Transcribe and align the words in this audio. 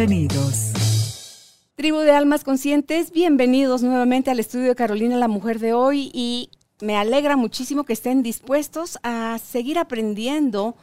Bienvenidos. 0.00 1.52
Tribu 1.74 1.98
de 1.98 2.12
Almas 2.12 2.42
Conscientes, 2.42 3.12
bienvenidos 3.12 3.82
nuevamente 3.82 4.30
al 4.30 4.40
estudio 4.40 4.68
de 4.68 4.74
Carolina, 4.74 5.18
la 5.18 5.28
mujer 5.28 5.58
de 5.58 5.74
hoy, 5.74 6.10
y 6.14 6.48
me 6.80 6.96
alegra 6.96 7.36
muchísimo 7.36 7.84
que 7.84 7.92
estén 7.92 8.22
dispuestos 8.22 8.98
a 9.02 9.38
seguir 9.38 9.78
aprendiendo 9.78 10.74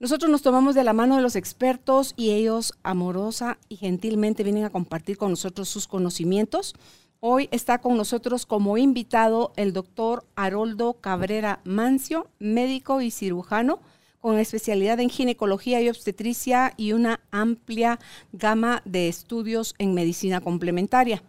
nosotros 0.00 0.30
nos 0.30 0.42
tomamos 0.42 0.74
de 0.74 0.82
la 0.82 0.92
mano 0.92 1.14
de 1.14 1.22
los 1.22 1.36
expertos 1.36 2.12
y 2.16 2.32
ellos 2.32 2.74
amorosa 2.82 3.56
y 3.68 3.76
gentilmente 3.76 4.42
vienen 4.42 4.64
a 4.64 4.70
compartir 4.70 5.16
con 5.16 5.30
nosotros 5.30 5.68
sus 5.68 5.86
conocimientos. 5.86 6.74
Hoy 7.20 7.48
está 7.50 7.78
con 7.78 7.96
nosotros 7.96 8.44
como 8.44 8.76
invitado 8.76 9.52
el 9.56 9.72
doctor 9.72 10.26
Haroldo 10.34 10.94
Cabrera 10.94 11.60
Mancio, 11.64 12.26
médico 12.40 13.00
y 13.00 13.10
cirujano 13.10 13.78
con 14.26 14.40
especialidad 14.40 14.98
en 14.98 15.08
ginecología 15.08 15.80
y 15.80 15.88
obstetricia 15.88 16.74
y 16.76 16.94
una 16.94 17.20
amplia 17.30 18.00
gama 18.32 18.82
de 18.84 19.06
estudios 19.06 19.76
en 19.78 19.94
medicina 19.94 20.40
complementaria. 20.40 21.22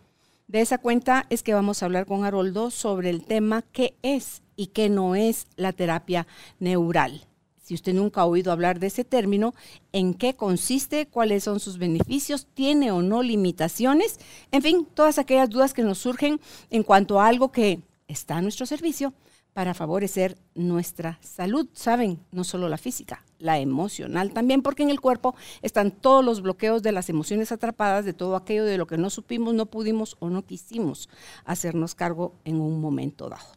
De 0.48 0.62
esa 0.62 0.80
cuenta 0.80 1.28
es 1.30 1.44
que 1.44 1.54
vamos 1.54 1.84
a 1.84 1.86
hablar 1.86 2.08
con 2.08 2.26
Haroldo 2.26 2.72
sobre 2.72 3.12
el 3.12 3.24
tema 3.24 3.62
qué 3.72 3.94
es 4.02 4.42
y 4.56 4.68
qué 4.74 4.90
no 4.90 5.14
es 5.14 5.46
la 5.58 5.74
terapia 5.74 6.26
neural. 6.60 7.28
Si 7.62 7.76
usted 7.76 7.94
nunca 7.94 8.22
ha 8.22 8.26
oído 8.26 8.52
hablar 8.52 8.80
de 8.80 8.88
ese 8.88 9.04
término, 9.04 9.54
en 9.92 10.16
qué 10.16 10.34
consiste, 10.36 11.06
cuáles 11.06 11.44
son 11.44 11.60
sus 11.60 11.78
beneficios, 11.78 12.48
tiene 12.56 12.92
o 12.92 13.04
no 13.04 13.22
limitaciones, 13.22 14.20
en 14.52 14.64
fin, 14.64 14.88
todas 14.92 15.20
aquellas 15.20 15.52
dudas 15.52 15.76
que 15.76 15.84
nos 15.84 16.00
surgen 16.00 16.42
en 16.72 16.82
cuanto 16.82 17.22
a 17.22 17.28
algo 17.28 17.52
que 17.52 17.80
está 18.08 18.38
a 18.38 18.42
nuestro 18.42 18.66
servicio 18.66 19.14
para 19.58 19.74
favorecer 19.74 20.38
nuestra 20.54 21.18
salud, 21.24 21.68
saben, 21.74 22.20
no 22.32 22.44
solo 22.44 22.70
la 22.70 22.78
física, 22.78 23.26
la 23.40 23.58
emocional 23.58 24.32
también, 24.32 24.62
porque 24.62 24.84
en 24.84 24.92
el 24.92 25.02
cuerpo 25.02 25.34
están 25.64 25.90
todos 25.90 26.24
los 26.24 26.44
bloqueos 26.44 26.84
de 26.84 26.92
las 26.92 27.10
emociones 27.10 27.52
atrapadas, 27.52 28.06
de 28.06 28.14
todo 28.14 28.36
aquello 28.36 28.66
de 28.66 28.78
lo 28.78 28.86
que 28.86 29.00
no 29.00 29.10
supimos, 29.10 29.56
no 29.56 29.66
pudimos 29.66 30.16
o 30.20 30.30
no 30.30 30.46
quisimos 30.46 31.10
hacernos 31.44 31.96
cargo 31.96 32.36
en 32.46 32.62
un 32.62 32.80
momento 32.80 33.30
dado. 33.30 33.48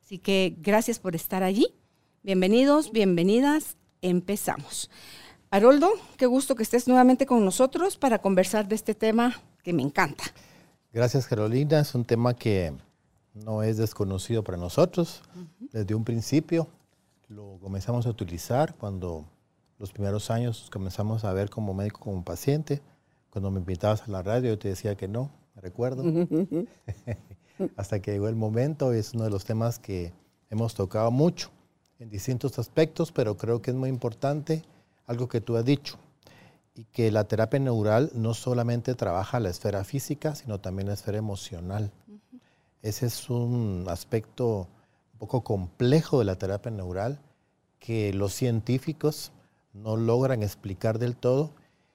Así 0.00 0.18
que 0.18 0.54
gracias 0.62 1.00
por 1.00 1.16
estar 1.16 1.42
allí 1.42 1.74
Bienvenidos, 2.22 2.92
bienvenidas, 2.92 3.76
empezamos. 4.02 4.88
Haroldo, 5.50 5.90
qué 6.16 6.26
gusto 6.26 6.54
que 6.54 6.62
estés 6.62 6.86
nuevamente 6.86 7.26
con 7.26 7.44
nosotros 7.44 7.96
para 7.96 8.20
conversar 8.20 8.68
de 8.68 8.76
este 8.76 8.94
tema 8.94 9.42
que 9.64 9.72
me 9.72 9.82
encanta. 9.82 10.22
Gracias 10.92 11.26
Carolina, 11.26 11.80
es 11.80 11.92
un 11.96 12.04
tema 12.04 12.34
que 12.34 12.72
no 13.34 13.62
es 13.62 13.76
desconocido 13.76 14.42
para 14.42 14.58
nosotros. 14.58 15.22
Desde 15.72 15.94
un 15.94 16.04
principio 16.04 16.68
lo 17.28 17.58
comenzamos 17.60 18.06
a 18.06 18.10
utilizar 18.10 18.74
cuando 18.74 19.24
los 19.78 19.92
primeros 19.92 20.30
años 20.30 20.68
comenzamos 20.70 21.24
a 21.24 21.32
ver 21.32 21.48
como 21.48 21.74
médico, 21.74 22.00
como 22.00 22.24
paciente. 22.24 22.82
Cuando 23.30 23.50
me 23.50 23.60
invitabas 23.60 24.02
a 24.02 24.10
la 24.10 24.22
radio 24.22 24.50
yo 24.50 24.58
te 24.58 24.68
decía 24.68 24.96
que 24.96 25.08
no, 25.08 25.30
me 25.54 25.62
recuerdo. 25.62 26.02
Hasta 27.76 28.00
que 28.00 28.12
llegó 28.12 28.28
el 28.28 28.36
momento, 28.36 28.92
es 28.92 29.14
uno 29.14 29.24
de 29.24 29.30
los 29.30 29.44
temas 29.44 29.78
que 29.78 30.12
hemos 30.48 30.74
tocado 30.74 31.10
mucho 31.10 31.50
en 31.98 32.08
distintos 32.08 32.58
aspectos, 32.58 33.12
pero 33.12 33.36
creo 33.36 33.60
que 33.60 33.70
es 33.70 33.76
muy 33.76 33.90
importante 33.90 34.62
algo 35.06 35.28
que 35.28 35.40
tú 35.40 35.56
has 35.56 35.64
dicho, 35.64 35.98
y 36.74 36.84
que 36.84 37.10
la 37.10 37.24
terapia 37.24 37.60
neural 37.60 38.10
no 38.14 38.32
solamente 38.32 38.94
trabaja 38.94 39.40
la 39.40 39.50
esfera 39.50 39.84
física, 39.84 40.34
sino 40.34 40.60
también 40.60 40.88
la 40.88 40.94
esfera 40.94 41.18
emocional. 41.18 41.90
Ese 42.82 43.06
es 43.06 43.28
un 43.28 43.84
aspecto 43.88 44.66
un 45.12 45.18
poco 45.18 45.42
complejo 45.42 46.18
de 46.18 46.24
la 46.24 46.36
terapia 46.36 46.70
neural 46.70 47.18
que 47.78 48.12
los 48.14 48.32
científicos 48.32 49.32
no 49.74 49.96
logran 49.96 50.42
explicar 50.42 50.98
del 50.98 51.14
todo 51.14 51.50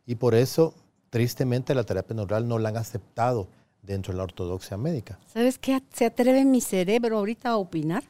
y 0.05 0.15
por 0.15 0.35
eso, 0.35 0.73
tristemente, 1.09 1.73
la 1.73 1.83
terapia 1.83 2.15
neural 2.15 2.47
no 2.47 2.59
la 2.59 2.69
han 2.69 2.77
aceptado 2.77 3.47
dentro 3.81 4.13
de 4.13 4.17
la 4.17 4.23
ortodoxia 4.23 4.77
médica. 4.77 5.19
¿Sabes 5.27 5.57
qué? 5.57 5.81
Se 5.91 6.05
atreve 6.05 6.45
mi 6.45 6.61
cerebro 6.61 7.17
ahorita 7.17 7.49
a 7.49 7.57
opinar 7.57 8.03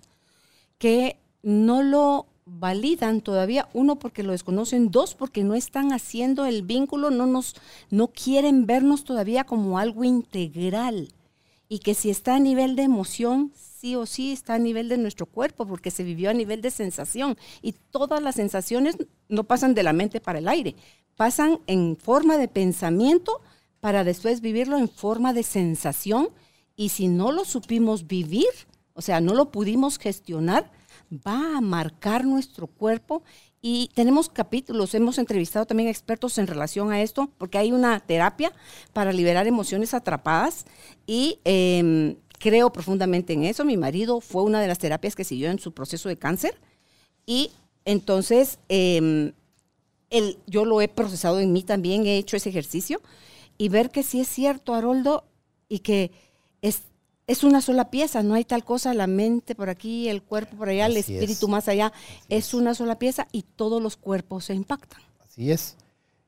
que 0.78 1.18
no 1.44 1.82
lo 1.82 2.26
validan 2.46 3.22
todavía, 3.22 3.70
uno 3.74 3.96
porque 3.98 4.22
lo 4.22 4.32
desconocen, 4.32 4.92
dos 4.92 5.16
porque 5.16 5.44
no 5.44 5.56
están 5.56 5.94
haciendo 5.94 6.46
el 6.46 6.62
vínculo, 6.62 7.10
no 7.10 7.26
nos 7.26 7.56
no 7.90 8.10
quieren 8.10 8.66
vernos 8.68 9.04
todavía 9.04 9.46
como 9.46 9.80
algo 9.80 10.04
integral 10.04 11.10
y 11.68 11.80
que 11.80 11.94
si 11.94 12.10
está 12.10 12.36
a 12.36 12.40
nivel 12.40 12.76
de 12.76 12.84
emoción, 12.84 13.52
sí 13.56 13.96
o 13.96 14.06
sí 14.06 14.32
está 14.32 14.56
a 14.56 14.60
nivel 14.60 14.90
de 14.90 14.98
nuestro 14.98 15.26
cuerpo 15.26 15.66
porque 15.66 15.92
se 15.92 16.04
vivió 16.04 16.30
a 16.30 16.34
nivel 16.34 16.62
de 16.62 16.72
sensación. 16.72 17.38
Y 17.62 17.74
todas 17.92 18.22
las 18.22 18.36
sensaciones 18.36 18.98
no 19.30 19.44
pasan 19.44 19.74
de 19.74 19.84
la 19.84 19.94
mente 19.94 20.22
para 20.22 20.40
el 20.40 20.48
aire, 20.48 20.76
pasan 21.16 21.60
en 21.68 21.98
forma 21.98 22.38
de 22.38 22.48
pensamiento 22.48 23.42
para 23.80 24.04
después 24.04 24.42
vivirlo 24.42 24.78
en 24.78 24.90
forma 24.90 25.34
de 25.34 25.44
sensación. 25.44 26.30
Y 26.76 26.90
si 26.90 27.08
no 27.08 27.32
lo 27.32 27.46
supimos 27.46 28.08
vivir, 28.08 28.50
o 28.94 29.02
sea, 29.02 29.22
no 29.22 29.34
lo 29.34 29.52
pudimos 29.52 29.98
gestionar, 29.98 30.72
va 31.12 31.58
a 31.58 31.62
marcar 31.62 32.26
nuestro 32.26 32.68
cuerpo 32.68 33.24
y 33.68 33.90
tenemos 33.96 34.30
capítulos, 34.30 34.94
hemos 34.94 35.18
entrevistado 35.18 35.66
también 35.66 35.90
expertos 35.90 36.38
en 36.38 36.46
relación 36.46 36.92
a 36.92 37.02
esto, 37.02 37.32
porque 37.40 37.58
hay 37.58 37.72
una 37.72 38.00
terapia 38.00 38.52
para 38.94 39.12
liberar 39.12 39.48
emociones 39.48 39.96
atrapadas 39.96 40.68
y 41.08 41.40
em, 41.46 42.16
creo 42.38 42.72
profundamente 42.72 43.34
en 43.34 43.44
eso. 43.44 43.66
Mi 43.66 43.76
marido 43.76 44.22
fue 44.22 44.44
una 44.44 44.62
de 44.62 44.68
las 44.68 44.78
terapias 44.78 45.16
que 45.16 45.24
siguió 45.24 45.50
en 45.50 45.58
su 45.58 45.72
proceso 45.72 46.10
de 46.10 46.16
cáncer 46.16 46.60
y 47.26 47.50
entonces 47.86 48.60
em, 48.70 49.32
yo 50.46 50.64
lo 50.64 50.80
he 50.80 50.88
procesado 50.88 51.40
en 51.40 51.52
mí 51.52 51.64
también, 51.64 52.06
he 52.06 52.20
hecho 52.20 52.38
ese 52.38 52.50
ejercicio 52.50 53.02
y 53.58 53.70
ver 53.70 53.90
que 53.90 54.04
sí 54.04 54.22
es 54.22 54.28
cierto, 54.28 54.76
Haroldo, 54.76 55.24
y 55.70 55.80
que 55.80 56.12
es, 56.62 56.84
es 57.28 57.44
una 57.44 57.62
sola 57.62 57.90
pieza, 57.90 58.22
no 58.24 58.36
hay 58.36 58.46
tal 58.46 58.64
cosa, 58.64 58.94
la 58.94 59.08
mente 59.08 59.56
por 59.56 59.70
aquí, 59.70 60.10
el 60.10 60.22
cuerpo 60.22 60.58
por 60.58 60.70
allá, 60.70 60.86
el 60.86 60.98
espíritu 60.98 61.48
más 61.48 61.68
allá, 61.68 61.92
es, 62.30 62.54
una 62.54 62.76
sola 62.76 63.00
pieza 63.00 63.28
y 63.32 63.44
todos 63.44 63.82
los 63.82 63.98
cuerpos 63.98 64.46
se 64.46 64.54
impactan. 64.54 65.02
Así 65.24 65.52
es. 65.52 65.76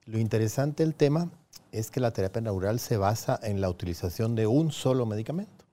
Lo 0.06 0.20
interesante 0.20 0.84
del 0.84 0.96
tema 0.96 1.30
es 1.72 1.92
que 1.92 2.00
la 2.00 2.12
terapia 2.12 2.42
neural 2.42 2.80
se 2.80 2.98
basa 2.98 3.40
en 3.44 3.62
la 3.62 3.70
utilización 3.70 4.36
de 4.36 4.48
un 4.48 4.72
solo 4.72 5.06
medicamento. 5.06 5.66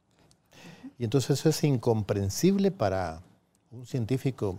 Y 0.99 1.05
entonces 1.05 1.41
eso 1.41 1.49
es 1.49 1.65
incomprensible 1.65 2.71
para 2.71 3.23
un 3.71 3.87
científico 3.87 4.59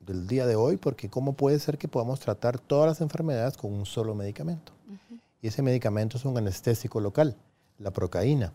del 0.00 0.26
día 0.26 0.46
de 0.46 0.56
hoy, 0.56 0.76
porque 0.76 1.08
¿cómo 1.08 1.32
puede 1.32 1.58
ser 1.58 1.78
que 1.78 1.88
podamos 1.88 2.20
tratar 2.20 2.58
todas 2.58 2.88
las 2.88 3.00
enfermedades 3.00 3.56
con 3.56 3.72
un 3.72 3.86
solo 3.86 4.14
medicamento? 4.14 4.72
Y 5.40 5.48
ese 5.48 5.62
medicamento 5.62 6.16
es 6.16 6.24
un 6.24 6.36
anestésico 6.36 7.00
local, 7.00 7.36
la 7.78 7.90
procaína. 7.90 8.52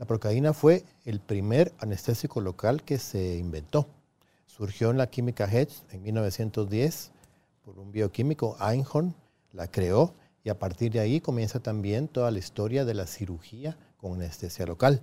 La 0.00 0.06
procaína 0.06 0.54
fue 0.54 0.86
el 1.04 1.20
primer 1.20 1.74
anestésico 1.78 2.40
local 2.40 2.82
que 2.84 2.98
se 2.98 3.36
inventó. 3.36 3.86
Surgió 4.46 4.90
en 4.90 4.96
la 4.96 5.10
química 5.10 5.44
Hedge 5.44 5.74
en 5.90 6.02
1910 6.02 7.12
por 7.62 7.78
un 7.78 7.92
bioquímico, 7.92 8.56
Einhorn, 8.62 9.14
la 9.52 9.70
creó 9.70 10.14
y 10.42 10.48
a 10.48 10.58
partir 10.58 10.90
de 10.90 11.00
ahí 11.00 11.20
comienza 11.20 11.60
también 11.60 12.08
toda 12.08 12.30
la 12.30 12.38
historia 12.38 12.86
de 12.86 12.94
la 12.94 13.06
cirugía 13.06 13.76
con 13.98 14.14
anestesia 14.14 14.64
local, 14.64 15.02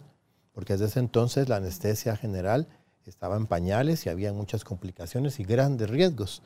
porque 0.51 0.73
desde 0.73 0.85
ese 0.85 0.99
entonces 0.99 1.47
la 1.47 1.57
anestesia 1.57 2.15
general 2.17 2.67
estaba 3.05 3.37
en 3.37 3.45
pañales 3.45 4.03
y 4.07 4.09
había 4.09 4.33
muchas 4.33 4.63
complicaciones 4.63 5.39
y 5.39 5.43
grandes 5.43 5.91
riesgos. 5.91 6.41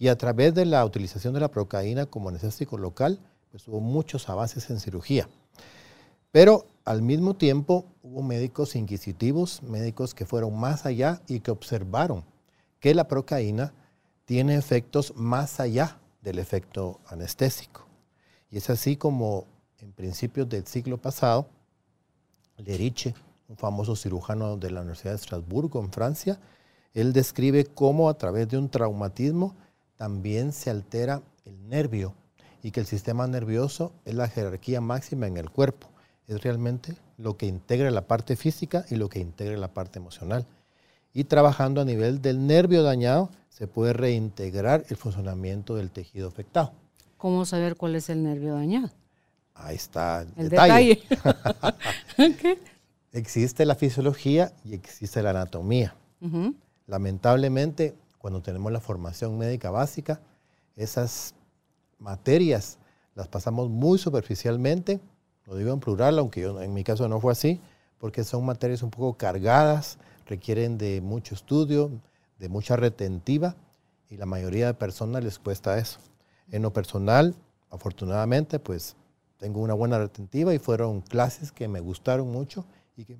Y 0.00 0.08
a 0.08 0.18
través 0.18 0.52
de 0.52 0.64
la 0.64 0.84
utilización 0.84 1.32
de 1.32 1.38
la 1.38 1.52
procaína 1.52 2.06
como 2.06 2.30
anestésico 2.30 2.76
local, 2.76 3.20
pues 3.52 3.68
hubo 3.68 3.78
muchos 3.78 4.28
avances 4.28 4.68
en 4.70 4.80
cirugía. 4.80 5.28
Pero 6.32 6.66
al 6.84 7.02
mismo 7.02 7.34
tiempo 7.34 7.86
hubo 8.02 8.22
médicos 8.22 8.76
inquisitivos, 8.76 9.62
médicos 9.62 10.14
que 10.14 10.26
fueron 10.26 10.58
más 10.58 10.84
allá 10.84 11.22
y 11.26 11.40
que 11.40 11.50
observaron 11.50 12.24
que 12.78 12.94
la 12.94 13.08
procaína 13.08 13.72
tiene 14.26 14.56
efectos 14.56 15.14
más 15.16 15.60
allá 15.60 15.98
del 16.22 16.38
efecto 16.38 17.00
anestésico. 17.06 17.86
Y 18.50 18.58
es 18.58 18.68
así 18.68 18.96
como 18.96 19.46
en 19.78 19.92
principios 19.92 20.48
del 20.48 20.66
siglo 20.66 20.98
pasado, 20.98 21.48
Leriche, 22.58 23.14
un 23.48 23.56
famoso 23.56 23.96
cirujano 23.96 24.56
de 24.56 24.70
la 24.70 24.80
Universidad 24.80 25.12
de 25.12 25.16
Estrasburgo 25.16 25.80
en 25.80 25.90
Francia, 25.90 26.38
él 26.92 27.12
describe 27.12 27.64
cómo 27.64 28.08
a 28.08 28.18
través 28.18 28.48
de 28.48 28.58
un 28.58 28.68
traumatismo 28.68 29.54
también 29.96 30.52
se 30.52 30.70
altera 30.70 31.22
el 31.44 31.68
nervio 31.68 32.14
y 32.62 32.70
que 32.70 32.80
el 32.80 32.86
sistema 32.86 33.26
nervioso 33.26 33.92
es 34.04 34.14
la 34.14 34.28
jerarquía 34.28 34.80
máxima 34.80 35.26
en 35.26 35.36
el 35.36 35.50
cuerpo. 35.50 35.93
Es 36.26 36.42
realmente 36.42 36.96
lo 37.18 37.36
que 37.36 37.46
integra 37.46 37.90
la 37.90 38.06
parte 38.06 38.36
física 38.36 38.84
y 38.90 38.96
lo 38.96 39.08
que 39.08 39.20
integra 39.20 39.56
la 39.56 39.68
parte 39.68 39.98
emocional. 39.98 40.46
Y 41.12 41.24
trabajando 41.24 41.80
a 41.80 41.84
nivel 41.84 42.22
del 42.22 42.46
nervio 42.46 42.82
dañado, 42.82 43.30
se 43.50 43.68
puede 43.68 43.92
reintegrar 43.92 44.84
el 44.88 44.96
funcionamiento 44.96 45.76
del 45.76 45.90
tejido 45.90 46.28
afectado. 46.28 46.72
¿Cómo 47.18 47.44
saber 47.44 47.76
cuál 47.76 47.94
es 47.94 48.08
el 48.10 48.22
nervio 48.22 48.54
dañado? 48.54 48.90
Ahí 49.54 49.76
está 49.76 50.22
el, 50.22 50.28
El 50.36 50.48
detalle. 50.48 51.02
detalle. 51.08 52.58
Existe 53.12 53.64
la 53.64 53.76
fisiología 53.76 54.52
y 54.64 54.74
existe 54.74 55.22
la 55.22 55.30
anatomía. 55.30 55.94
Lamentablemente, 56.88 57.94
cuando 58.18 58.42
tenemos 58.42 58.72
la 58.72 58.80
formación 58.80 59.38
médica 59.38 59.70
básica, 59.70 60.20
esas 60.74 61.34
materias 62.00 62.78
las 63.14 63.28
pasamos 63.28 63.70
muy 63.70 63.98
superficialmente, 63.98 64.98
lo 65.46 65.56
digo 65.56 65.72
en 65.72 65.80
plural, 65.80 66.18
aunque 66.18 66.40
yo, 66.40 66.60
en 66.60 66.72
mi 66.72 66.84
caso 66.84 67.08
no 67.08 67.20
fue 67.20 67.32
así, 67.32 67.60
porque 67.98 68.24
son 68.24 68.44
materias 68.44 68.82
un 68.82 68.90
poco 68.90 69.16
cargadas, 69.16 69.98
requieren 70.26 70.78
de 70.78 71.00
mucho 71.00 71.34
estudio, 71.34 71.90
de 72.38 72.48
mucha 72.48 72.76
retentiva, 72.76 73.56
y 74.10 74.16
la 74.16 74.26
mayoría 74.26 74.66
de 74.66 74.74
personas 74.74 75.24
les 75.24 75.38
cuesta 75.38 75.78
eso. 75.78 75.98
En 76.50 76.62
lo 76.62 76.72
personal, 76.72 77.34
afortunadamente, 77.70 78.58
pues 78.58 78.96
tengo 79.38 79.60
una 79.60 79.74
buena 79.74 79.98
retentiva 79.98 80.54
y 80.54 80.58
fueron 80.58 81.00
clases 81.00 81.52
que 81.52 81.68
me 81.68 81.80
gustaron 81.80 82.30
mucho 82.30 82.64
y 82.96 83.04
que, 83.04 83.18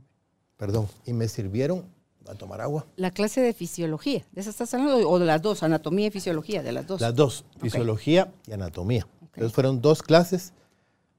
perdón, 0.56 0.88
y 1.05 1.12
me 1.12 1.29
sirvieron 1.29 1.85
a 2.29 2.35
tomar 2.35 2.61
agua. 2.61 2.87
La 2.97 3.11
clase 3.11 3.41
de 3.41 3.53
fisiología, 3.53 4.25
¿de 4.32 4.41
esa 4.41 4.50
estás 4.50 4.73
hablando? 4.73 5.09
¿O 5.09 5.19
de 5.19 5.26
las 5.26 5.43
dos? 5.43 5.62
Anatomía 5.62 6.06
y 6.06 6.11
fisiología, 6.11 6.62
de 6.62 6.73
las 6.73 6.87
dos. 6.87 7.00
Las 7.00 7.15
dos, 7.15 7.44
fisiología 7.61 8.32
y 8.47 8.53
anatomía. 8.53 9.06
Entonces 9.21 9.53
fueron 9.53 9.81
dos 9.81 10.03
clases 10.03 10.53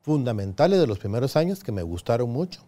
fundamentales 0.05 0.79
de 0.79 0.85
los 0.85 0.99
primeros 0.99 1.35
años 1.35 1.63
que 1.63 1.71
me 1.71 1.81
gustaron 1.81 2.29
mucho, 2.29 2.61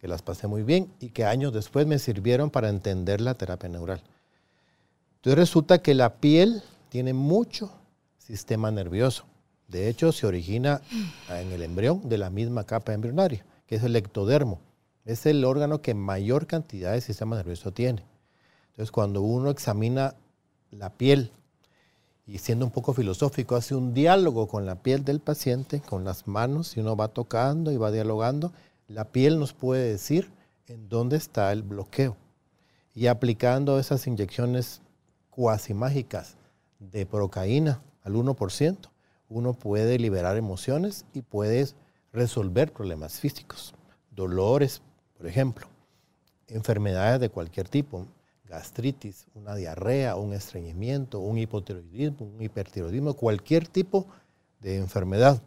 que 0.00 0.08
las 0.08 0.22
pasé 0.22 0.46
muy 0.46 0.62
bien 0.62 0.90
y 1.00 1.10
que 1.10 1.26
años 1.26 1.52
después 1.52 1.86
me 1.86 1.98
sirvieron 1.98 2.48
para 2.48 2.70
entender 2.70 3.20
la 3.20 3.34
terapia 3.34 3.68
neural. 3.68 4.00
Entonces 5.16 5.38
resulta 5.38 5.82
que 5.82 5.92
la 5.92 6.14
piel 6.14 6.62
tiene 6.88 7.12
mucho 7.12 7.70
sistema 8.16 8.70
nervioso. 8.70 9.26
De 9.68 9.90
hecho, 9.90 10.12
se 10.12 10.26
origina 10.26 10.80
en 11.28 11.52
el 11.52 11.62
embrión 11.62 12.08
de 12.08 12.16
la 12.16 12.30
misma 12.30 12.64
capa 12.64 12.94
embrionaria, 12.94 13.44
que 13.66 13.74
es 13.74 13.84
el 13.84 13.94
ectodermo. 13.94 14.58
Es 15.04 15.26
el 15.26 15.44
órgano 15.44 15.82
que 15.82 15.92
mayor 15.92 16.46
cantidad 16.46 16.92
de 16.92 17.02
sistema 17.02 17.36
nervioso 17.36 17.70
tiene. 17.70 18.02
Entonces, 18.70 18.90
cuando 18.90 19.20
uno 19.20 19.50
examina 19.50 20.14
la 20.70 20.88
piel 20.88 21.32
y 22.26 22.38
siendo 22.38 22.64
un 22.64 22.72
poco 22.72 22.92
filosófico, 22.92 23.54
hace 23.54 23.76
un 23.76 23.94
diálogo 23.94 24.48
con 24.48 24.66
la 24.66 24.82
piel 24.82 25.04
del 25.04 25.20
paciente, 25.20 25.80
con 25.80 26.04
las 26.04 26.26
manos, 26.26 26.76
y 26.76 26.80
uno 26.80 26.96
va 26.96 27.08
tocando 27.08 27.70
y 27.70 27.76
va 27.76 27.92
dialogando, 27.92 28.52
la 28.88 29.04
piel 29.04 29.38
nos 29.38 29.52
puede 29.52 29.88
decir 29.90 30.30
en 30.66 30.88
dónde 30.88 31.16
está 31.16 31.52
el 31.52 31.62
bloqueo. 31.62 32.16
Y 32.94 33.06
aplicando 33.06 33.78
esas 33.78 34.06
inyecciones 34.06 34.80
cuasi 35.30 35.72
mágicas 35.72 36.36
de 36.80 37.06
procaína 37.06 37.80
al 38.02 38.14
1%, 38.14 38.76
uno 39.28 39.52
puede 39.52 39.98
liberar 39.98 40.36
emociones 40.36 41.04
y 41.12 41.22
puede 41.22 41.68
resolver 42.12 42.72
problemas 42.72 43.20
físicos, 43.20 43.74
dolores, 44.10 44.82
por 45.16 45.26
ejemplo, 45.26 45.68
enfermedades 46.48 47.20
de 47.20 47.28
cualquier 47.28 47.68
tipo, 47.68 48.06
gastritis, 48.48 49.26
una 49.34 49.54
diarrea, 49.54 50.16
un 50.16 50.32
estreñimiento, 50.32 51.20
un 51.20 51.38
hipotiroidismo, 51.38 52.26
un 52.26 52.42
hipertiroidismo, 52.42 53.14
cualquier 53.14 53.66
tipo 53.68 54.06
de 54.60 54.78
enfermedad 54.78 55.42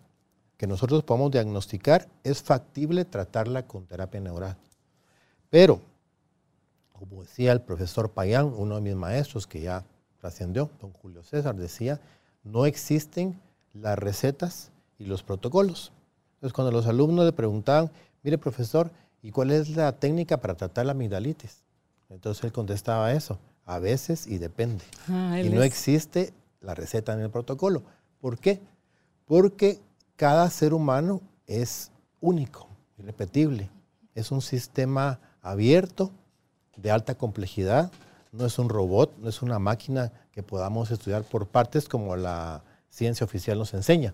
que 0.58 0.68
nosotros 0.68 1.04
podamos 1.04 1.32
diagnosticar, 1.32 2.10
es 2.24 2.44
factible 2.44 3.06
tratarla 3.06 3.66
con 3.66 3.86
terapia 3.86 4.20
neural. 4.20 4.58
Pero, 5.50 5.80
como 6.92 7.22
decía 7.22 7.54
el 7.54 7.62
profesor 7.62 8.12
Payán, 8.12 8.54
uno 8.58 8.76
de 8.76 8.82
mis 8.82 8.96
maestros 8.96 9.48
que 9.48 9.62
ya 9.62 9.86
trascendió, 10.20 10.70
don 10.82 10.92
Julio 10.92 11.24
César, 11.24 11.56
decía, 11.56 12.02
no 12.44 12.66
existen 12.66 13.40
las 13.74 13.98
recetas 13.98 14.72
y 14.98 15.06
los 15.06 15.24
protocolos. 15.24 15.94
Entonces, 16.36 16.54
cuando 16.54 16.72
los 16.72 16.88
alumnos 16.88 17.26
le 17.26 17.32
preguntaban, 17.32 17.90
mire 18.22 18.38
profesor, 18.38 18.92
¿y 19.22 19.32
cuál 19.32 19.52
es 19.52 19.70
la 19.70 19.94
técnica 19.94 20.42
para 20.42 20.56
tratar 20.56 20.86
la 20.86 20.92
amigdalitis? 20.92 21.64
Entonces 22.10 22.44
él 22.44 22.52
contestaba 22.52 23.14
eso, 23.14 23.38
a 23.66 23.80
veces 23.80 24.28
y 24.28 24.38
depende. 24.38 24.84
Ah, 25.08 25.40
y 25.40 25.50
no 25.50 25.62
es- 25.62 25.68
existe 25.68 26.34
la 26.62 26.74
receta 26.76 27.14
en 27.14 27.20
el 27.22 27.30
protocolo. 27.30 27.84
¿Por 28.20 28.38
qué? 28.40 28.60
Porque 29.26 29.80
cada 30.16 30.50
ser 30.50 30.74
humano 30.74 31.22
es 31.48 31.92
único, 32.20 32.68
irrepetible. 32.98 33.70
Es 34.16 34.32
un 34.32 34.42
sistema 34.42 35.20
abierto, 35.42 36.12
de 36.76 36.92
alta 36.92 37.16
complejidad. 37.16 37.92
No 38.32 38.46
es 38.46 38.58
un 38.60 38.70
robot, 38.70 39.18
no 39.20 39.30
es 39.30 39.42
una 39.42 39.60
máquina 39.60 40.12
que 40.32 40.44
podamos 40.44 40.92
estudiar 40.92 41.24
por 41.24 41.48
partes 41.48 41.88
como 41.88 42.16
la 42.16 42.64
ciencia 42.90 43.24
oficial 43.26 43.58
nos 43.58 43.74
enseña. 43.74 44.14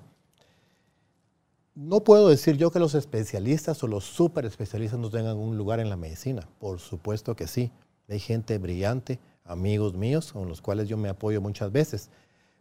No 1.76 2.02
puedo 2.02 2.30
decir 2.30 2.56
yo 2.58 2.72
que 2.72 2.80
los 2.80 2.96
especialistas 2.96 3.84
o 3.84 3.88
los 3.88 4.06
super 4.06 4.46
especialistas 4.46 5.00
no 5.00 5.10
tengan 5.10 5.38
un 5.38 5.58
lugar 5.58 5.80
en 5.80 5.90
la 5.90 5.98
medicina. 5.98 6.48
Por 6.60 6.80
supuesto 6.80 7.36
que 7.36 7.48
sí. 7.48 7.72
Hay 8.08 8.20
gente 8.20 8.58
brillante, 8.58 9.20
amigos 9.44 9.94
míos, 9.94 10.34
con 10.34 10.48
los 10.48 10.62
cuales 10.62 10.88
yo 10.88 10.98
me 10.98 11.10
apoyo 11.10 11.42
muchas 11.42 11.72
veces. 11.72 12.10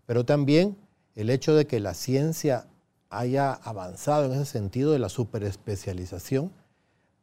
Pero 0.07 0.25
también 0.25 0.77
el 1.15 1.31
hecho 1.31 1.55
de 1.55 1.67
que 1.67 1.81
la 1.81 1.95
ciencia 1.95 2.67
haya 3.11 3.53
avanzado 3.53 4.27
en 4.27 4.33
ese 4.33 4.47
sentido 4.47 4.93
de 4.93 4.99
la 4.99 5.09
superespecialización 5.09 6.51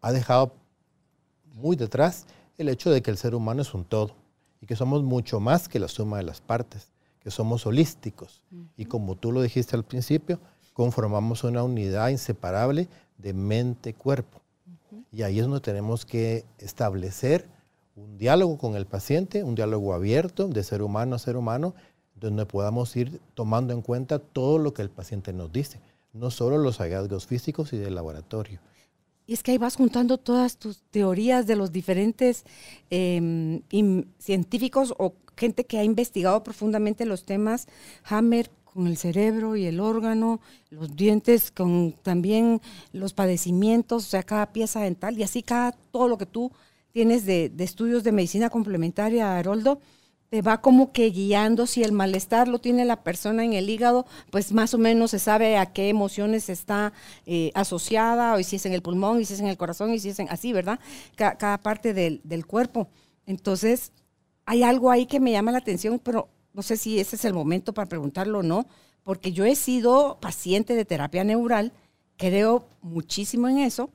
ha 0.02 0.12
dejado 0.12 0.54
muy 1.54 1.76
detrás 1.76 2.26
el 2.58 2.70
hecho 2.70 2.92
de 2.92 3.02
que 3.02 3.12
el 3.12 3.18
ser 3.18 3.36
humano 3.36 3.62
es 3.62 3.74
un 3.74 3.84
todo 3.84 4.16
y 4.62 4.66
que 4.66 4.76
somos 4.76 5.04
mucho 5.04 5.40
más 5.40 5.68
que 5.68 5.80
la 5.80 5.88
suma 5.88 6.18
de 6.18 6.24
las 6.24 6.40
partes, 6.40 6.92
que 7.20 7.32
somos 7.32 7.66
holísticos. 7.66 8.42
Y 8.78 8.86
como 8.86 9.16
tú 9.16 9.32
lo 9.32 9.42
dijiste 9.42 9.76
al 9.76 9.84
principio, 9.84 10.40
conformamos 10.74 11.44
una 11.44 11.64
unidad 11.64 12.10
inseparable 12.10 12.88
de 13.18 13.34
mente-cuerpo. 13.34 14.42
Y 15.12 15.24
ahí 15.24 15.40
es 15.40 15.46
donde 15.46 15.60
tenemos 15.60 16.06
que 16.06 16.46
establecer 16.58 17.48
un 18.02 18.18
diálogo 18.18 18.58
con 18.58 18.76
el 18.76 18.86
paciente, 18.86 19.44
un 19.44 19.56
diálogo 19.56 19.94
abierto 19.94 20.48
de 20.48 20.64
ser 20.64 20.82
humano 20.82 21.16
a 21.16 21.20
ser 21.20 21.38
humano, 21.38 21.74
donde 22.16 22.46
podamos 22.46 22.96
ir 22.96 23.20
tomando 23.34 23.74
en 23.74 23.82
cuenta 23.82 24.20
todo 24.20 24.58
lo 24.58 24.74
que 24.74 24.82
el 24.82 24.90
paciente 24.90 25.34
nos 25.34 25.52
dice, 25.52 25.80
no 26.14 26.30
solo 26.32 26.58
los 26.58 26.78
hallazgos 26.78 27.26
físicos 27.26 27.74
y 27.74 27.78
del 27.78 27.96
laboratorio. 27.96 28.60
Y 29.26 29.34
es 29.34 29.44
que 29.44 29.52
ahí 29.52 29.58
vas 29.58 29.78
juntando 29.78 30.18
todas 30.18 30.58
tus 30.58 30.82
teorías 30.92 31.48
de 31.48 31.56
los 31.56 31.72
diferentes 31.72 32.44
im- 32.90 34.06
científicos 34.20 34.94
o 34.98 35.14
gente 35.38 35.64
que 35.66 35.78
ha 35.78 35.84
investigado 35.84 36.44
profundamente 36.44 37.06
los 37.06 37.24
temas. 37.24 37.68
Hammer 38.04 38.50
con 38.66 38.88
el 38.88 38.98
cerebro 38.98 39.56
y 39.56 39.66
el 39.66 39.80
órgano, 39.80 40.42
los 40.70 40.96
dientes 40.96 41.52
con 41.52 41.94
también 42.04 42.62
los 42.94 43.14
padecimientos, 43.14 44.06
o 44.06 44.10
sea, 44.10 44.24
cada 44.24 44.54
pieza 44.54 44.82
dental 44.82 45.18
y 45.18 45.24
así 45.24 45.44
cada, 45.44 45.72
todo 45.72 46.08
lo 46.08 46.18
que 46.18 46.26
tú 46.26 46.52
tienes 46.92 47.26
de, 47.26 47.52
estudios 47.60 48.04
de 48.04 48.12
medicina 48.12 48.50
complementaria, 48.50 49.38
Haroldo, 49.38 49.80
te 50.30 50.42
va 50.42 50.62
como 50.62 50.94
que 50.94 51.10
guiando 51.10 51.68
si 51.68 51.84
el 51.84 51.92
malestar 51.92 52.48
lo 52.48 52.60
tiene 52.60 52.86
la 52.86 53.04
persona 53.04 53.44
en 53.44 53.52
el 53.54 53.70
hígado, 53.70 54.06
pues 54.30 54.54
más 54.54 54.74
o 54.74 54.78
menos 54.78 55.12
se 55.12 55.20
sabe 55.20 55.58
a 55.58 55.66
qué 55.74 55.90
emociones 55.90 56.48
está 56.50 56.94
eh, 57.26 57.52
asociada, 57.54 58.34
o 58.36 58.44
si 58.44 58.56
es 58.56 58.66
en 58.66 58.72
el 58.74 58.82
pulmón, 58.82 59.20
y 59.20 59.26
si 59.26 59.34
es 59.34 59.42
en 59.42 59.48
el 59.48 59.58
corazón, 59.58 59.94
y 59.94 60.00
si 60.00 60.10
es 60.10 60.20
en 60.20 60.30
así, 60.30 60.54
¿verdad? 60.54 60.80
Ca- 61.16 61.38
cada 61.38 61.58
parte 61.58 61.94
del 61.94 62.46
cuerpo. 62.48 62.88
Entonces, 63.26 63.92
hay 64.46 64.64
algo 64.64 64.90
ahí 64.90 65.06
que 65.06 65.20
me 65.20 65.32
llama 65.32 65.52
la 65.52 65.58
atención, 65.60 66.00
pero 66.00 66.30
no 66.54 66.62
sé 66.62 66.78
si 66.78 67.00
ese 67.00 67.16
es 67.18 67.26
el 67.26 67.34
momento 67.34 67.74
para 67.74 67.90
preguntarlo 67.90 68.40
o 68.40 68.44
no, 68.44 68.68
porque 69.04 69.32
yo 69.34 69.46
he 69.46 69.56
sido 69.56 70.18
paciente 70.22 70.76
de 70.76 70.86
terapia 70.86 71.24
neural, 71.24 71.74
creo 72.18 72.68
muchísimo 72.82 73.48
en 73.50 73.60
eso, 73.60 73.90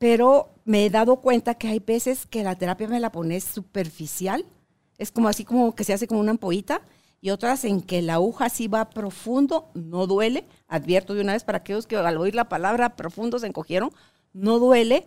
pero 0.00 0.48
me 0.64 0.86
he 0.86 0.90
dado 0.90 1.16
cuenta 1.16 1.56
que 1.56 1.68
hay 1.68 1.78
veces 1.78 2.24
que 2.24 2.42
la 2.42 2.56
terapia 2.56 2.88
me 2.88 3.00
la 3.00 3.12
pones 3.12 3.44
superficial, 3.44 4.46
es 4.96 5.12
como 5.12 5.28
así 5.28 5.44
como 5.44 5.74
que 5.74 5.84
se 5.84 5.92
hace 5.92 6.06
como 6.06 6.20
una 6.20 6.30
ampollita, 6.30 6.80
y 7.20 7.28
otras 7.28 7.66
en 7.66 7.82
que 7.82 8.00
la 8.00 8.14
aguja 8.14 8.48
sí 8.48 8.66
va 8.66 8.88
profundo, 8.88 9.68
no 9.74 10.06
duele, 10.06 10.46
advierto 10.68 11.14
de 11.14 11.20
una 11.20 11.34
vez 11.34 11.44
para 11.44 11.58
aquellos 11.58 11.86
que 11.86 11.96
al 11.96 12.16
oír 12.16 12.34
la 12.34 12.48
palabra 12.48 12.96
profundo 12.96 13.38
se 13.38 13.46
encogieron, 13.46 13.90
no 14.32 14.58
duele, 14.58 15.06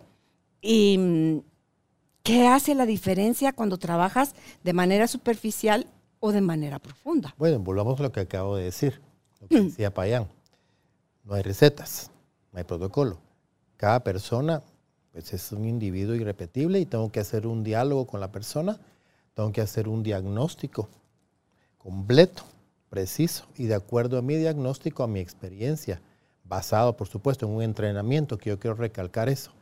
y 0.60 0.96
mm, 0.96 1.38
¿qué 2.22 2.46
hace 2.46 2.76
la 2.76 2.86
diferencia 2.86 3.52
cuando 3.52 3.78
trabajas 3.78 4.36
de 4.62 4.74
manera 4.74 5.08
superficial 5.08 5.88
o 6.20 6.30
de 6.30 6.40
manera 6.40 6.78
profunda? 6.78 7.34
Bueno, 7.36 7.58
volvamos 7.58 7.98
a 7.98 8.04
lo 8.04 8.12
que 8.12 8.20
acabo 8.20 8.54
de 8.54 8.66
decir, 8.66 9.02
lo 9.40 9.48
que 9.48 9.60
decía 9.60 9.92
Payán. 9.92 10.28
No 11.24 11.34
hay 11.34 11.42
recetas, 11.42 12.12
no 12.52 12.58
hay 12.58 12.64
protocolo. 12.64 13.18
Cada 13.76 14.04
persona 14.04 14.62
pues, 15.14 15.32
es 15.32 15.52
un 15.52 15.64
individuo 15.64 16.16
irrepetible 16.16 16.80
y 16.80 16.86
tengo 16.86 17.10
que 17.12 17.20
hacer 17.20 17.46
un 17.46 17.62
diálogo 17.62 18.04
con 18.04 18.18
la 18.18 18.32
persona, 18.32 18.80
tengo 19.34 19.52
que 19.52 19.60
hacer 19.60 19.88
un 19.88 20.02
diagnóstico 20.02 20.88
completo, 21.78 22.42
preciso 22.90 23.46
y 23.56 23.66
de 23.66 23.76
acuerdo 23.76 24.18
a 24.18 24.22
mi 24.22 24.34
diagnóstico, 24.34 25.04
a 25.04 25.06
mi 25.06 25.20
experiencia, 25.20 26.02
basado 26.42 26.96
por 26.96 27.06
supuesto 27.06 27.46
en 27.46 27.52
un 27.52 27.62
entrenamiento, 27.62 28.38
que 28.38 28.50
yo 28.50 28.58
quiero 28.58 28.74
recalcar 28.74 29.28
eso. 29.28 29.52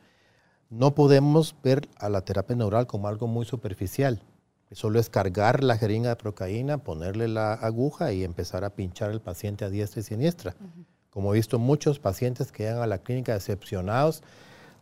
No 0.71 0.95
podemos 0.95 1.55
ver 1.63 1.87
a 1.97 2.09
la 2.09 2.21
terapia 2.21 2.55
neural 2.55 2.87
como 2.87 3.07
algo 3.07 3.27
muy 3.27 3.45
superficial. 3.45 4.23
Solo 4.71 4.99
es 4.99 5.07
cargar 5.07 5.63
la 5.63 5.77
jeringa 5.77 6.09
de 6.09 6.15
procaína, 6.15 6.79
ponerle 6.79 7.27
la 7.27 7.53
aguja 7.53 8.11
y 8.11 8.23
empezar 8.23 8.63
a 8.63 8.71
pinchar 8.71 9.11
al 9.11 9.21
paciente 9.21 9.65
a 9.65 9.69
diestra 9.69 9.99
y 9.99 10.03
siniestra. 10.03 10.55
Como 11.11 11.31
he 11.31 11.37
visto 11.37 11.59
muchos 11.59 11.99
pacientes 11.99 12.51
que 12.51 12.63
llegan 12.63 12.81
a 12.81 12.87
la 12.87 12.97
clínica 12.97 13.33
decepcionados 13.33 14.23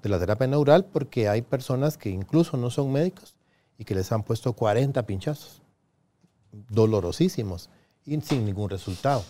de 0.02 0.10
la 0.10 0.20
terapia 0.20 0.48
neural 0.48 0.86
porque 0.86 1.28
hay 1.28 1.42
personas 1.42 1.98
que 1.98 2.10
incluso 2.10 2.58
no 2.58 2.70
son 2.70 2.92
médicos 2.92 3.36
y 3.78 3.86
que 3.86 3.96
les 3.96 4.12
han 4.12 4.24
puesto 4.24 4.54
40 4.54 5.06
pinchazos, 5.06 5.62
dolorosísimos 6.70 7.70
y 8.06 8.20
sin 8.22 8.46
ningún 8.46 8.70
resultado. 8.70 9.24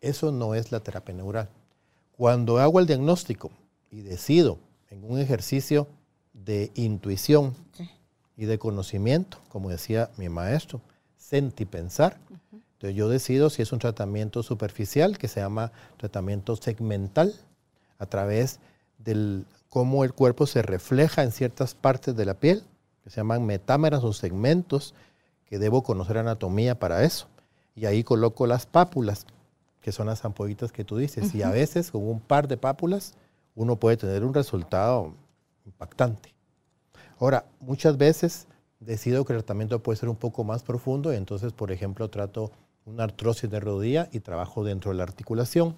Eso 0.00 0.32
no 0.32 0.54
es 0.54 0.72
la 0.72 0.80
terapia 0.80 1.14
neural. 1.14 1.48
Cuando 2.16 2.58
hago 2.58 2.80
el 2.80 2.86
diagnóstico 2.86 3.50
y 3.90 4.00
decido 4.02 4.58
en 4.90 5.04
un 5.04 5.18
ejercicio 5.18 5.88
de 6.32 6.70
intuición 6.74 7.54
y 8.36 8.44
de 8.46 8.58
conocimiento, 8.58 9.38
como 9.48 9.70
decía 9.70 10.10
mi 10.16 10.28
maestro, 10.28 10.80
sentipensar, 11.16 12.18
entonces 12.52 12.94
yo 12.94 13.08
decido 13.08 13.48
si 13.48 13.62
es 13.62 13.72
un 13.72 13.78
tratamiento 13.78 14.42
superficial 14.42 15.18
que 15.18 15.28
se 15.28 15.40
llama 15.40 15.72
tratamiento 15.96 16.56
segmental 16.56 17.34
a 17.98 18.06
través 18.06 18.60
del 18.98 19.46
cómo 19.76 20.04
el 20.04 20.14
cuerpo 20.14 20.46
se 20.46 20.62
refleja 20.62 21.22
en 21.22 21.32
ciertas 21.32 21.74
partes 21.74 22.16
de 22.16 22.24
la 22.24 22.32
piel, 22.32 22.62
que 23.04 23.10
se 23.10 23.16
llaman 23.16 23.44
metámeras 23.44 24.04
o 24.04 24.14
segmentos, 24.14 24.94
que 25.44 25.58
debo 25.58 25.82
conocer 25.82 26.16
anatomía 26.16 26.78
para 26.78 27.04
eso. 27.04 27.26
Y 27.74 27.84
ahí 27.84 28.02
coloco 28.02 28.46
las 28.46 28.64
pápulas, 28.64 29.26
que 29.82 29.92
son 29.92 30.06
las 30.06 30.24
ampollitas 30.24 30.72
que 30.72 30.82
tú 30.82 30.96
dices. 30.96 31.34
Y 31.34 31.42
a 31.42 31.50
veces 31.50 31.90
con 31.90 32.08
un 32.08 32.20
par 32.20 32.48
de 32.48 32.56
pápulas 32.56 33.12
uno 33.54 33.76
puede 33.76 33.98
tener 33.98 34.24
un 34.24 34.32
resultado 34.32 35.12
impactante. 35.66 36.34
Ahora, 37.18 37.44
muchas 37.60 37.98
veces 37.98 38.46
decido 38.80 39.26
que 39.26 39.34
el 39.34 39.40
tratamiento 39.40 39.82
puede 39.82 39.98
ser 39.98 40.08
un 40.08 40.16
poco 40.16 40.42
más 40.42 40.62
profundo 40.62 41.12
y 41.12 41.16
entonces, 41.16 41.52
por 41.52 41.70
ejemplo, 41.70 42.08
trato 42.08 42.50
una 42.86 43.04
artrosis 43.04 43.50
de 43.50 43.60
rodilla 43.60 44.08
y 44.10 44.20
trabajo 44.20 44.64
dentro 44.64 44.92
de 44.92 44.96
la 44.96 45.02
articulación. 45.02 45.76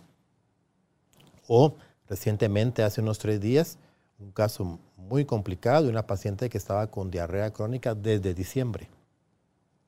O 1.49 1.75
recientemente, 2.09 2.85
hace 2.85 3.00
unos 3.00 3.19
tres 3.19 3.40
días, 3.40 3.76
un 4.19 4.33
caso 4.33 4.79
muy 4.97 5.25
complicado 5.25 5.85
de 5.85 5.91
una 5.91 6.07
paciente 6.07 6.49
que 6.49 6.59
estaba 6.59 6.89
con 6.89 7.11
diarrea 7.11 7.53
crónica 7.53 7.95
desde 7.95 8.35
diciembre. 8.35 8.89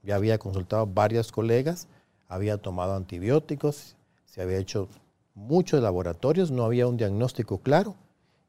Ya 0.02 0.14
había 0.14 0.38
consultado 0.38 0.86
varios 0.86 1.32
colegas, 1.32 1.88
había 2.28 2.56
tomado 2.56 2.94
antibióticos, 2.94 3.96
se 4.26 4.40
había 4.40 4.58
hecho 4.58 4.88
muchos 5.34 5.82
laboratorios, 5.82 6.50
no 6.50 6.64
había 6.64 6.86
un 6.86 6.96
diagnóstico 6.96 7.58
claro 7.58 7.96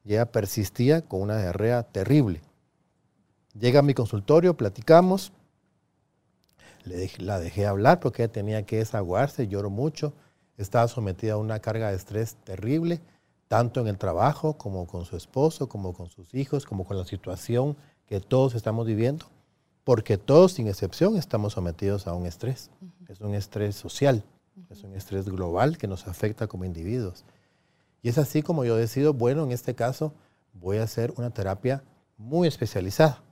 y 0.04 0.12
ella 0.12 0.30
persistía 0.30 1.02
con 1.02 1.22
una 1.22 1.38
diarrea 1.38 1.82
terrible. 1.82 2.40
Llega 3.58 3.80
a 3.80 3.82
mi 3.82 3.92
consultorio, 3.92 4.56
platicamos, 4.56 5.32
la 6.84 7.38
dejé 7.38 7.66
hablar 7.66 8.00
porque 8.00 8.22
ella 8.22 8.32
tenía 8.32 8.62
que 8.64 8.78
desaguarse, 8.78 9.48
lloró 9.48 9.68
mucho, 9.68 10.14
estaba 10.56 10.86
sometida 10.88 11.34
a 11.34 11.38
una 11.38 11.58
carga 11.58 11.90
de 11.90 11.96
estrés 11.96 12.36
terrible, 12.44 13.00
tanto 13.52 13.82
en 13.82 13.86
el 13.86 13.98
trabajo 13.98 14.56
como 14.56 14.86
con 14.86 15.04
su 15.04 15.14
esposo, 15.14 15.68
como 15.68 15.92
con 15.92 16.08
sus 16.08 16.32
hijos, 16.32 16.64
como 16.64 16.86
con 16.86 16.96
la 16.96 17.04
situación 17.04 17.76
que 18.06 18.18
todos 18.18 18.54
estamos 18.54 18.86
viviendo, 18.86 19.26
porque 19.84 20.16
todos 20.16 20.52
sin 20.52 20.68
excepción 20.68 21.18
estamos 21.18 21.52
sometidos 21.52 22.06
a 22.06 22.14
un 22.14 22.24
estrés. 22.24 22.70
Es 23.10 23.20
un 23.20 23.34
estrés 23.34 23.76
social, 23.76 24.24
es 24.70 24.84
un 24.84 24.94
estrés 24.94 25.28
global 25.28 25.76
que 25.76 25.86
nos 25.86 26.08
afecta 26.08 26.46
como 26.46 26.64
individuos. 26.64 27.26
Y 28.00 28.08
es 28.08 28.16
así 28.16 28.40
como 28.40 28.64
yo 28.64 28.74
decido, 28.74 29.12
bueno, 29.12 29.44
en 29.44 29.52
este 29.52 29.74
caso 29.74 30.14
voy 30.54 30.78
a 30.78 30.84
hacer 30.84 31.12
una 31.18 31.28
terapia 31.28 31.84
muy 32.16 32.48
especializada, 32.48 33.22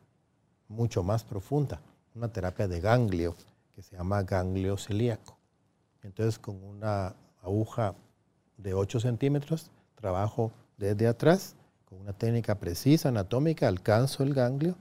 mucho 0.68 1.02
más 1.02 1.24
profunda 1.24 1.80
una 2.14 2.28
terapia 2.28 2.68
de 2.68 2.78
ganglio 2.78 3.36
que 3.74 3.80
se 3.80 3.96
llama 3.96 4.22
ganglio 4.24 4.76
celíaco. 4.76 5.38
Entonces, 6.02 6.38
con 6.38 6.62
una 6.62 7.16
aguja 7.42 7.94
de 8.58 8.74
8 8.74 9.00
centímetros, 9.00 9.70
trabajo 10.00 10.52
desde 10.76 11.06
atrás, 11.06 11.54
con 11.84 12.00
una 12.00 12.12
técnica 12.12 12.56
precisa, 12.56 13.10
anatómica, 13.10 13.68
alcanzo 13.68 14.22
el 14.22 14.34
ganglio 14.34 14.76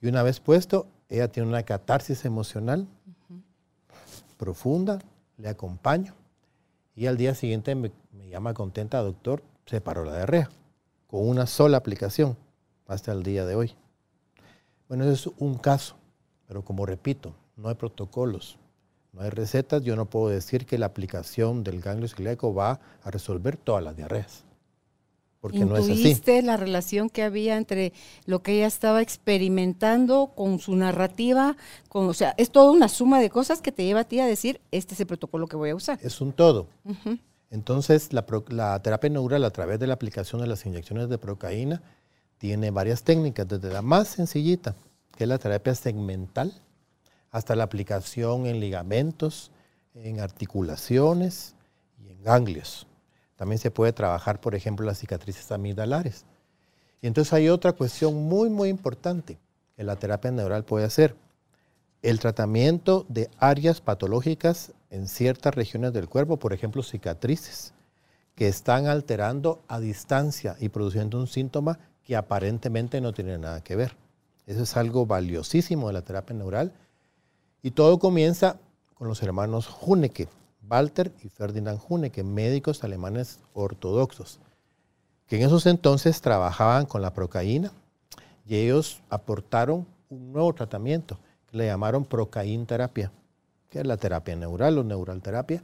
y 0.00 0.08
una 0.08 0.22
vez 0.22 0.40
puesto, 0.40 0.86
ella 1.08 1.28
tiene 1.28 1.48
una 1.48 1.62
catarsis 1.62 2.24
emocional 2.24 2.86
profunda, 4.36 4.98
le 5.38 5.48
acompaño 5.48 6.14
y 6.94 7.06
al 7.06 7.16
día 7.16 7.34
siguiente 7.34 7.74
me, 7.74 7.92
llama 8.28 8.54
contenta, 8.54 9.02
doctor, 9.02 9.42
se 9.66 9.80
paró 9.80 10.04
la 10.04 10.16
diarrea 10.16 10.50
con 11.06 11.28
una 11.28 11.46
sola 11.46 11.76
aplicación 11.76 12.36
hasta 12.86 13.12
el 13.12 13.22
día 13.22 13.44
de 13.44 13.54
hoy. 13.54 13.74
Bueno, 14.88 15.04
eso 15.04 15.30
es 15.30 15.36
un 15.38 15.58
caso. 15.58 15.96
Pero 16.46 16.64
como 16.64 16.86
repito, 16.86 17.34
no 17.56 17.68
hay 17.68 17.74
protocolos, 17.74 18.58
no 19.12 19.22
hay 19.22 19.30
recetas, 19.30 19.82
yo 19.82 19.96
no 19.96 20.06
puedo 20.06 20.28
decir 20.28 20.64
que 20.64 20.78
la 20.78 20.86
aplicación 20.86 21.64
del 21.64 21.80
ganglio 21.80 22.08
celíaco 22.08 22.54
va 22.54 22.80
a 23.02 23.10
resolver 23.10 23.56
todas 23.56 23.82
las 23.82 23.96
diarreas. 23.96 24.45
Porque 25.40 25.64
no 25.64 25.76
es 25.76 25.88
así. 25.88 26.42
la 26.42 26.56
relación 26.56 27.08
que 27.08 27.22
había 27.22 27.56
entre 27.56 27.92
lo 28.24 28.42
que 28.42 28.56
ella 28.56 28.66
estaba 28.66 29.02
experimentando 29.02 30.32
con 30.34 30.58
su 30.58 30.74
narrativa? 30.74 31.56
Con, 31.88 32.08
o 32.08 32.14
sea, 32.14 32.34
es 32.36 32.50
toda 32.50 32.72
una 32.72 32.88
suma 32.88 33.20
de 33.20 33.30
cosas 33.30 33.60
que 33.60 33.72
te 33.72 33.84
lleva 33.84 34.00
a 34.00 34.04
ti 34.04 34.18
a 34.18 34.26
decir, 34.26 34.60
este 34.72 34.94
es 34.94 35.00
el 35.00 35.06
protocolo 35.06 35.46
que 35.46 35.56
voy 35.56 35.70
a 35.70 35.76
usar. 35.76 35.98
Es 36.02 36.20
un 36.20 36.32
todo. 36.32 36.68
Entonces, 37.50 38.12
la, 38.12 38.24
la, 38.48 38.82
terapia 38.82 39.10
neural 39.10 39.44
a 39.44 39.50
través 39.50 39.78
de 39.78 39.86
la 39.86 39.94
aplicación 39.94 40.40
de 40.40 40.48
las 40.48 40.66
inyecciones 40.66 41.08
de 41.08 41.18
procaína 41.18 41.82
tiene 42.38 42.70
varias 42.70 43.02
técnicas, 43.02 43.46
desde 43.48 43.72
la 43.72 43.82
más 43.82 44.08
sencillita, 44.08 44.74
que 45.16 45.24
es 45.24 45.28
la 45.28 45.38
terapia 45.38 45.74
segmental, 45.74 46.52
hasta 47.30 47.54
la 47.56 47.64
aplicación 47.64 48.46
en 48.46 48.60
ligamentos, 48.60 49.50
en 49.94 50.20
articulaciones 50.20 51.54
y 51.98 52.08
en 52.10 52.22
ganglios. 52.22 52.86
También 53.36 53.58
se 53.58 53.70
puede 53.70 53.92
trabajar, 53.92 54.40
por 54.40 54.54
ejemplo, 54.54 54.86
las 54.86 54.98
cicatrices 54.98 55.52
amigdalares. 55.52 56.24
Y 57.02 57.06
entonces 57.06 57.32
hay 57.32 57.48
otra 57.48 57.72
cuestión 57.72 58.14
muy, 58.14 58.48
muy 58.48 58.68
importante 58.68 59.38
que 59.76 59.84
la 59.84 59.96
terapia 59.96 60.30
neural 60.30 60.64
puede 60.64 60.86
hacer. 60.86 61.14
El 62.02 62.18
tratamiento 62.18 63.04
de 63.08 63.30
áreas 63.38 63.80
patológicas 63.80 64.72
en 64.90 65.08
ciertas 65.08 65.54
regiones 65.54 65.92
del 65.92 66.08
cuerpo, 66.08 66.38
por 66.38 66.52
ejemplo, 66.52 66.82
cicatrices, 66.82 67.74
que 68.34 68.48
están 68.48 68.86
alterando 68.86 69.62
a 69.68 69.80
distancia 69.80 70.56
y 70.60 70.68
produciendo 70.68 71.18
un 71.18 71.26
síntoma 71.26 71.78
que 72.04 72.16
aparentemente 72.16 73.00
no 73.00 73.12
tiene 73.12 73.38
nada 73.38 73.62
que 73.62 73.76
ver. 73.76 73.96
Eso 74.46 74.62
es 74.62 74.76
algo 74.76 75.06
valiosísimo 75.06 75.88
de 75.88 75.94
la 75.94 76.02
terapia 76.02 76.36
neural. 76.36 76.72
Y 77.62 77.72
todo 77.72 77.98
comienza 77.98 78.58
con 78.94 79.08
los 79.08 79.22
hermanos 79.22 79.68
Huneke, 79.82 80.28
Walter 80.68 81.12
y 81.22 81.28
Ferdinand 81.28 81.80
Huneke, 81.88 82.24
médicos 82.24 82.82
alemanes 82.84 83.40
ortodoxos, 83.54 84.40
que 85.26 85.36
en 85.36 85.42
esos 85.42 85.66
entonces 85.66 86.20
trabajaban 86.20 86.86
con 86.86 87.02
la 87.02 87.12
procaína 87.12 87.72
y 88.46 88.56
ellos 88.56 89.00
aportaron 89.08 89.86
un 90.08 90.32
nuevo 90.32 90.52
tratamiento 90.54 91.18
que 91.46 91.56
le 91.56 91.66
llamaron 91.66 92.04
procaín 92.04 92.66
terapia, 92.66 93.12
que 93.70 93.80
es 93.80 93.86
la 93.86 93.96
terapia 93.96 94.36
neural 94.36 94.78
o 94.78 94.84
neural 94.84 95.20
terapia, 95.20 95.62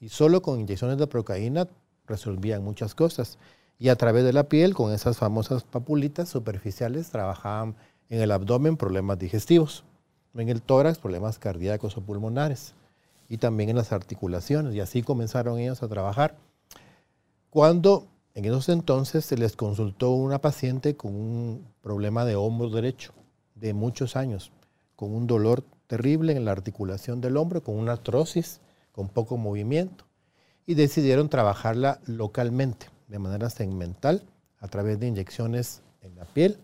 y 0.00 0.08
solo 0.08 0.42
con 0.42 0.60
inyecciones 0.60 0.98
de 0.98 1.06
procaína 1.06 1.68
resolvían 2.06 2.64
muchas 2.64 2.94
cosas. 2.94 3.38
Y 3.78 3.88
a 3.88 3.96
través 3.96 4.24
de 4.24 4.32
la 4.32 4.44
piel, 4.44 4.74
con 4.74 4.92
esas 4.92 5.18
famosas 5.18 5.64
papulitas 5.64 6.28
superficiales, 6.28 7.10
trabajaban 7.10 7.74
en 8.08 8.20
el 8.20 8.30
abdomen 8.30 8.76
problemas 8.76 9.18
digestivos, 9.18 9.84
en 10.34 10.48
el 10.48 10.62
tórax 10.62 10.98
problemas 10.98 11.38
cardíacos 11.38 11.96
o 11.96 12.00
pulmonares 12.00 12.74
y 13.30 13.38
también 13.38 13.70
en 13.70 13.76
las 13.76 13.92
articulaciones. 13.92 14.74
Y 14.74 14.80
así 14.80 15.02
comenzaron 15.02 15.58
ellos 15.58 15.82
a 15.82 15.88
trabajar. 15.88 16.36
Cuando 17.48 18.08
en 18.34 18.44
esos 18.44 18.68
entonces 18.68 19.24
se 19.24 19.38
les 19.38 19.56
consultó 19.56 20.10
una 20.10 20.40
paciente 20.40 20.96
con 20.96 21.14
un 21.14 21.66
problema 21.80 22.24
de 22.24 22.34
hombro 22.34 22.68
derecho 22.68 23.12
de 23.54 23.72
muchos 23.72 24.16
años, 24.16 24.50
con 24.96 25.14
un 25.14 25.26
dolor 25.26 25.62
terrible 25.86 26.36
en 26.36 26.44
la 26.44 26.52
articulación 26.52 27.20
del 27.20 27.36
hombro, 27.36 27.62
con 27.62 27.76
una 27.76 27.92
artrosis, 27.92 28.60
con 28.92 29.08
poco 29.08 29.36
movimiento, 29.36 30.04
y 30.66 30.74
decidieron 30.74 31.28
trabajarla 31.28 32.00
localmente, 32.06 32.86
de 33.06 33.18
manera 33.20 33.48
segmental, 33.48 34.24
a 34.58 34.68
través 34.68 34.98
de 34.98 35.06
inyecciones 35.06 35.82
en 36.02 36.16
la 36.16 36.24
piel 36.24 36.58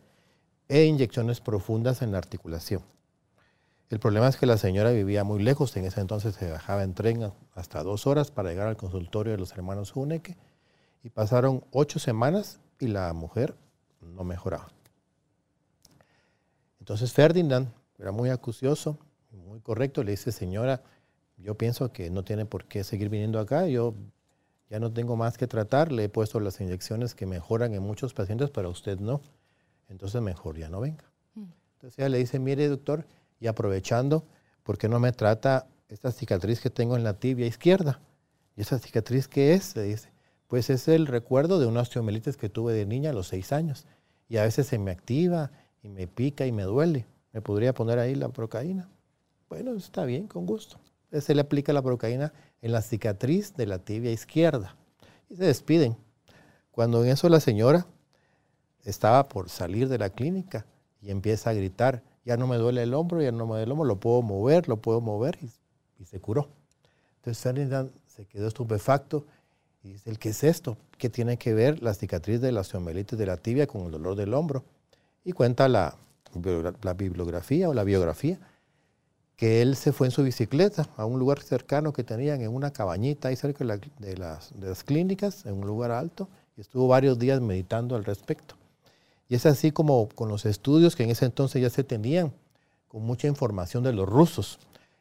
e 0.69 0.85
inyecciones 0.85 1.41
profundas 1.41 2.03
en 2.03 2.13
la 2.13 2.19
articulación. 2.19 2.83
El 3.89 4.01
problema 4.01 4.29
es 4.29 4.37
que 4.37 4.47
la 4.47 4.59
señora 4.59 4.91
vivía 4.91 5.23
muy 5.23 5.43
lejos, 5.43 5.77
en 5.77 5.85
ese 5.85 6.01
entonces 6.01 6.35
se 6.35 6.51
bajaba 6.51 6.83
en 6.83 6.95
tren 6.95 7.33
hasta 7.55 7.83
dos 7.83 8.07
horas 8.07 8.31
para 8.31 8.51
llegar 8.51 8.67
al 8.67 8.77
consultorio 8.77 9.33
de 9.33 9.39
los 9.39 9.53
hermanos 9.53 9.95
Huneke 9.95 10.37
y 11.05 11.11
pasaron 11.11 11.65
ocho 11.71 11.99
semanas 11.99 12.59
y 12.81 12.89
la 12.89 13.13
mujer 13.13 13.55
no 14.01 14.25
mejoraba. 14.25 14.69
Entonces 16.81 17.13
Ferdinand 17.13 17.69
era 17.99 18.11
muy 18.11 18.31
acucioso, 18.31 18.99
muy 19.31 19.61
correcto, 19.61 20.03
le 20.03 20.13
dice, 20.13 20.33
señora, 20.33 20.83
yo 21.37 21.57
pienso 21.57 21.93
que 21.93 22.11
no 22.11 22.25
tiene 22.25 22.47
por 22.47 22.65
qué 22.65 22.85
seguir 22.85 23.09
viniendo 23.09 23.39
acá. 23.39 23.67
Yo 23.67 23.95
ya 24.71 24.81
no 24.81 24.93
tengo 24.93 25.17
más 25.17 25.37
que 25.37 25.47
tratar. 25.47 25.93
Le 25.93 26.05
he 26.05 26.09
puesto 26.09 26.41
las 26.41 26.61
inyecciones 26.61 27.15
que 27.15 27.27
mejoran 27.27 27.75
en 27.75 27.83
muchos 27.83 28.15
pacientes, 28.15 28.51
pero 28.51 28.71
usted 28.71 28.99
no. 28.99 29.21
Entonces 29.89 30.23
mejor 30.23 30.59
ya 30.59 30.69
no 30.69 30.81
venga. 30.81 31.05
Mm. 31.35 31.45
Entonces 31.75 31.99
ella 31.99 32.09
le 32.09 32.19
dice, 32.19 32.39
mire 32.39 32.69
doctor, 32.69 33.07
y 33.41 33.47
aprovechando, 33.47 34.25
¿por 34.63 34.79
qué 34.79 34.89
no 34.89 34.99
me 34.99 35.13
trata 35.13 35.67
esta 35.89 36.11
cicatriz 36.11 36.61
que 36.61 36.71
tengo 36.71 36.97
en 36.97 37.05
la 37.05 37.19
tibia 37.19 37.47
izquierda? 37.47 38.01
¿Y 38.57 38.63
esa 38.63 38.79
cicatriz 38.79 39.29
qué 39.29 39.55
es? 39.55 39.77
Le 39.77 39.83
dice, 39.83 40.11
pues 40.49 40.71
es 40.71 40.89
el 40.89 41.07
recuerdo 41.07 41.59
de 41.59 41.67
una 41.67 41.81
osteomelitis 41.81 42.37
que 42.37 42.49
tuve 42.49 42.73
de 42.73 42.87
niña 42.87 43.11
a 43.11 43.13
los 43.13 43.29
seis 43.29 43.53
años. 43.53 43.87
Y 44.29 44.39
a 44.39 44.43
veces 44.43 44.67
se 44.67 44.79
me 44.79 44.91
activa 44.91 45.51
y 45.83 45.89
me 45.89 46.07
pica 46.07 46.47
y 46.47 46.53
me 46.53 46.63
duele. 46.63 47.07
¿Me 47.33 47.43
podría 47.43 47.75
poner 47.75 47.99
ahí 47.99 48.15
la 48.15 48.29
procaína? 48.31 48.89
Bueno, 49.49 49.75
está 49.75 50.05
bien, 50.05 50.27
con 50.27 50.47
gusto. 50.47 50.79
Se 51.13 51.35
le 51.35 51.43
aplica 51.43 51.73
la 51.73 51.83
procaína 51.83 52.33
en 52.63 52.73
la 52.73 52.83
cicatriz 52.83 53.55
de 53.55 53.67
la 53.67 53.79
tibia 53.79 54.11
izquierda. 54.11 54.77
Y 55.29 55.37
se 55.37 55.45
despiden. 55.45 55.97
Cuando 56.71 57.05
en 57.05 57.11
eso 57.11 57.29
la 57.29 57.41
señora 57.41 57.87
estaba 58.85 59.29
por 59.29 59.49
salir 59.49 59.89
de 59.89 59.99
la 59.99 60.11
clínica 60.11 60.67
y 61.01 61.11
empieza 61.11 61.51
a 61.51 61.55
gritar, 61.55 62.03
ya 62.27 62.37
no 62.37 62.47
me 62.47 62.57
duele 62.57 62.83
el 62.83 62.93
hombro, 62.93 63.23
ya 63.23 63.33
no 63.33 63.47
me 63.47 63.53
duele 63.53 63.63
el 63.63 63.73
hombro, 63.73 63.87
lo 63.87 63.97
puedo 63.97 64.21
mover, 64.21 64.69
lo 64.69 64.77
puedo 64.79 65.01
mover, 65.01 65.39
y, 65.99 66.05
se 66.05 66.21
curó. 66.21 66.49
Entonces 67.17 67.43
Ferdinand 67.43 67.91
se 68.07 68.27
quedó 68.27 68.49
estupefacto 68.49 69.25
y 69.83 69.93
dice, 69.93 70.15
¿qué 70.17 70.31
es 70.31 70.45
esto? 70.45 70.77
¿Qué 70.99 71.09
tiene 71.09 71.39
que 71.39 71.55
ver 71.55 71.83
la 71.83 71.95
cicatriz 71.95 72.41
de 72.41 72.53
la 72.53 72.61
osteomelitis 72.61 73.19
de 73.19 73.27
la 73.27 73.37
tibia 73.39 73.67
con 73.67 73.83
el 73.87 73.93
dolor 73.93 74.17
del 74.17 74.35
hombro? 74.35 74.65
Y 75.25 75.33
cuenta 75.33 75.69
la, 75.69 75.97
la 76.83 76.95
bibliografía 76.95 77.69
o 77.69 77.75
la 77.75 77.85
biografía 77.85 78.39
que 79.37 79.63
él 79.63 79.77
se 79.77 79.93
fue 79.93 80.09
en 80.09 80.11
su 80.11 80.23
bicicleta 80.23 80.89
a 80.97 81.05
un 81.05 81.19
lugar 81.19 81.41
cercano 81.41 81.93
que 81.93 82.03
tenían 82.03 82.41
en 82.41 82.55
una 82.55 82.73
cabañita 82.73 83.29
ahí 83.29 83.37
cerca 83.37 83.65
de, 83.65 84.17
las, 84.17 84.59
de 84.59 84.69
las 84.69 84.83
clínicas, 84.83 85.45
en 85.47 85.55
un 85.55 85.67
lugar 85.67 85.91
alto, 85.91 86.29
y 86.57 86.63
estuvo 86.63 86.89
varios 86.89 87.19
días 87.19 87.41
meditando 87.41 87.97
al 87.97 88.05
respecto. 88.05 88.57
Y 89.29 89.35
es 89.35 89.47
así 89.47 89.73
como 89.73 90.09
con 90.09 90.29
los 90.29 90.47
estudios 90.47 90.97
que 90.97 91.05
en 91.05 91.11
ese 91.11 91.25
entonces 91.25 91.61
ya 91.63 91.71
se 91.71 91.85
tenían, 91.85 92.33
con 92.89 93.03
mucha 93.03 93.27
información 93.27 93.83
de 93.83 93.93
los 93.93 94.09
rusos. 94.09 94.59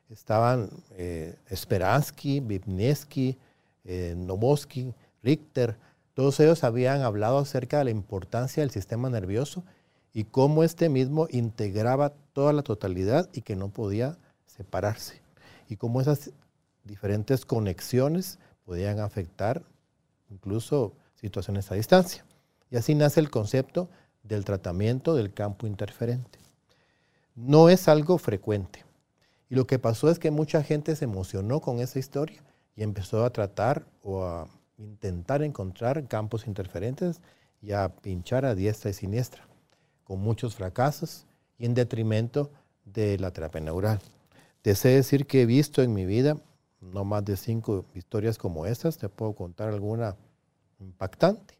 Estaban 0.09 0.69
eh, 0.91 1.35
Speransky, 1.53 2.39
Vivnesky, 2.39 3.37
eh, 3.83 4.13
Novoski, 4.17 4.93
Richter, 5.23 5.77
todos 6.15 6.39
ellos 6.39 6.63
habían 6.63 7.01
hablado 7.01 7.37
acerca 7.39 7.79
de 7.79 7.83
la 7.85 7.89
importancia 7.91 8.63
del 8.63 8.71
sistema 8.71 9.09
nervioso 9.09 9.63
y 10.13 10.23
cómo 10.23 10.63
este 10.63 10.87
mismo 10.87 11.27
integraba 11.29 12.13
toda 12.31 12.53
la 12.53 12.63
totalidad 12.63 13.29
y 13.33 13.41
que 13.41 13.57
no 13.57 13.67
podía 13.67 14.17
separarse. 14.45 15.21
Y 15.67 15.75
cómo 15.75 15.99
esas 15.99 16.31
diferentes 16.85 17.45
conexiones 17.45 18.39
podían 18.65 19.01
afectar 19.01 19.61
incluso 20.29 20.93
situaciones 21.15 21.69
a 21.69 21.75
distancia. 21.75 22.23
Y 22.71 22.77
así 22.77 22.95
nace 22.95 23.19
el 23.19 23.29
concepto 23.29 23.89
del 24.27 24.43
tratamiento 24.43 25.15
del 25.15 25.33
campo 25.33 25.67
interferente. 25.67 26.39
No 27.35 27.69
es 27.69 27.87
algo 27.87 28.17
frecuente. 28.17 28.83
Y 29.49 29.55
lo 29.55 29.67
que 29.67 29.79
pasó 29.79 30.09
es 30.09 30.19
que 30.19 30.31
mucha 30.31 30.63
gente 30.63 30.95
se 30.95 31.05
emocionó 31.05 31.61
con 31.61 31.79
esa 31.79 31.99
historia 31.99 32.43
y 32.75 32.83
empezó 32.83 33.23
a 33.23 33.29
tratar 33.29 33.85
o 34.01 34.23
a 34.23 34.47
intentar 34.77 35.43
encontrar 35.43 36.07
campos 36.07 36.47
interferentes 36.47 37.21
y 37.61 37.71
a 37.71 37.89
pinchar 37.89 38.45
a 38.45 38.55
diestra 38.55 38.91
y 38.91 38.93
siniestra, 38.93 39.47
con 40.03 40.19
muchos 40.19 40.55
fracasos 40.55 41.25
y 41.57 41.65
en 41.65 41.73
detrimento 41.73 42.51
de 42.83 43.17
la 43.19 43.31
terapia 43.31 43.61
neural. 43.61 43.99
Deseo 44.63 44.95
decir 44.95 45.27
que 45.27 45.43
he 45.43 45.45
visto 45.45 45.81
en 45.83 45.93
mi 45.93 46.05
vida 46.05 46.37
no 46.81 47.03
más 47.03 47.25
de 47.25 47.37
cinco 47.37 47.85
historias 47.93 48.37
como 48.37 48.65
estas, 48.65 48.97
te 48.97 49.09
puedo 49.09 49.33
contar 49.33 49.69
alguna 49.69 50.15
impactante. 50.79 51.55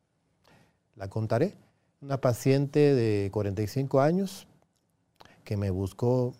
La 0.96 1.10
contaré 1.10 1.56
una 2.02 2.20
paciente 2.20 2.94
de 2.94 3.30
45 3.32 4.02
años 4.02 4.48
que 5.44 5.58
me 5.58 5.70
buscó 5.70 6.34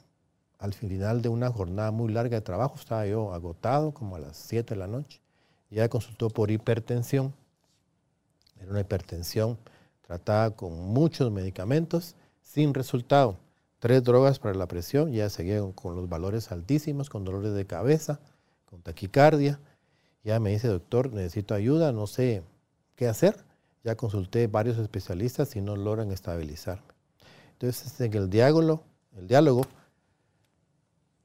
al 0.60 0.74
final 0.74 1.22
de 1.22 1.30
una 1.30 1.52
jornada 1.52 1.92
muy 1.92 2.12
larga 2.12 2.38
de 2.38 2.42
trabajo, 2.42 2.76
estaba 2.76 3.06
yo 3.06 3.34
agotado 3.34 3.94
como 3.94 4.16
a 4.16 4.20
las 4.20 4.38
7 4.38 4.74
de 4.74 4.80
la 4.80 4.88
noche, 4.88 5.22
y 5.70 5.76
ella 5.76 5.90
consultó 5.90 6.30
por 6.30 6.52
hipertensión, 6.52 7.34
era 8.60 8.72
una 8.72 8.82
hipertensión 8.82 9.58
tratada 10.02 10.52
con 10.52 10.74
muchos 10.74 11.32
medicamentos 11.32 12.16
sin 12.42 12.74
resultado, 12.74 13.38
tres 13.80 14.04
drogas 14.04 14.40
para 14.40 14.56
la 14.56 14.68
presión, 14.68 15.12
ya 15.12 15.30
seguía 15.30 15.62
con 15.76 15.96
los 15.96 16.10
valores 16.10 16.52
altísimos, 16.52 17.10
con 17.10 17.24
dolores 17.24 17.54
de 17.54 17.66
cabeza, 17.66 18.20
con 18.66 18.82
taquicardia, 18.82 19.60
ya 20.24 20.40
me 20.40 20.50
dice, 20.50 20.68
doctor, 20.68 21.14
necesito 21.14 21.54
ayuda, 21.54 21.92
no 21.92 22.08
sé 22.08 22.42
qué 22.96 23.08
hacer, 23.08 23.45
ya 23.86 23.96
consulté 23.96 24.48
varios 24.48 24.80
especialistas 24.80 25.56
y 25.56 25.62
no 25.62 25.76
logran 25.76 26.12
estabilizarme. 26.12 26.88
Entonces, 27.54 28.02
en 28.02 28.14
el 28.16 28.32
diálogo, 28.32 28.82
el 29.16 29.28
diálogo, 29.28 29.62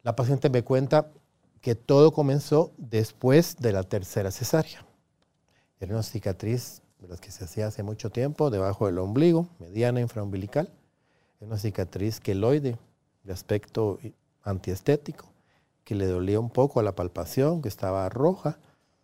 la 0.02 0.14
paciente 0.14 0.50
me 0.50 0.62
cuenta 0.62 1.10
que 1.62 1.74
todo 1.74 2.12
comenzó 2.12 2.72
después 2.76 3.56
de 3.56 3.72
la 3.72 3.82
tercera 3.82 4.30
cesárea. 4.30 4.84
Era 5.80 5.94
una 5.94 6.02
cicatriz 6.02 6.82
de 6.98 7.08
las 7.08 7.18
que 7.18 7.30
se 7.30 7.44
hacía 7.44 7.66
hace 7.66 7.82
mucho 7.82 8.10
tiempo, 8.10 8.50
debajo 8.50 8.84
del 8.84 8.98
ombligo, 8.98 9.48
mediana 9.58 10.02
infraumbilical. 10.02 10.70
Era 11.38 11.46
una 11.46 11.56
cicatriz 11.56 12.20
queloide, 12.20 12.76
de 13.24 13.32
aspecto 13.32 13.98
antiestético, 14.42 15.32
que 15.82 15.94
le 15.94 16.06
dolía 16.06 16.38
un 16.38 16.50
poco 16.50 16.78
a 16.78 16.82
la 16.82 16.94
palpación, 16.94 17.62
que 17.62 17.68
estaba 17.68 18.06
roja. 18.10 18.58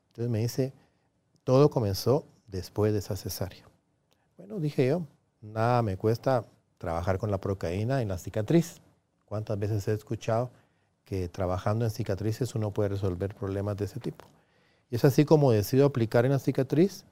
Entonces 0.09 0.31
me 0.31 0.41
dice, 0.41 0.75
todo 1.43 1.71
comenzó 1.71 2.27
después 2.47 2.93
de 2.93 3.01
esa 3.01 3.17
cesárea. 3.17 3.65
Bueno, 4.37 4.59
dije 4.59 4.87
yo, 4.87 5.03
nada 5.41 5.83
me 5.83 5.97
cuesta 5.97 6.45
trabajar 6.79 7.19
con 7.19 7.31
la 7.31 7.41
procaína 7.41 8.03
en 8.03 8.09
la 8.09 8.19
cicatriz. 8.19 8.81
¿Cuántas 9.25 9.59
veces 9.59 9.87
he 9.89 9.93
escuchado 9.93 10.51
que 11.05 11.29
trabajando 11.29 11.85
en 11.85 11.91
cicatrices 11.91 12.55
uno 12.55 12.71
puede 12.71 12.91
resolver 12.91 13.35
problemas 13.35 13.77
de 13.77 13.87
ese 13.87 14.01
tipo? 14.01 14.27
Y 14.91 14.97
es 14.97 15.05
así 15.05 15.25
como 15.25 15.51
decido 15.51 15.87
aplicar 15.87 16.25
en 16.25 16.33
la 16.33 16.39
cicatriz 16.39 17.05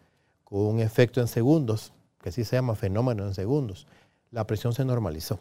con 0.44 0.61
un 0.61 0.81
efecto 0.81 1.20
en 1.20 1.29
segundos, 1.29 1.92
que 2.20 2.29
así 2.29 2.44
se 2.44 2.57
llama 2.57 2.75
fenómeno 2.75 3.27
en 3.27 3.35
segundos. 3.35 3.87
La 4.31 4.47
presión 4.47 4.73
se 4.73 4.85
normalizó. 4.85 5.40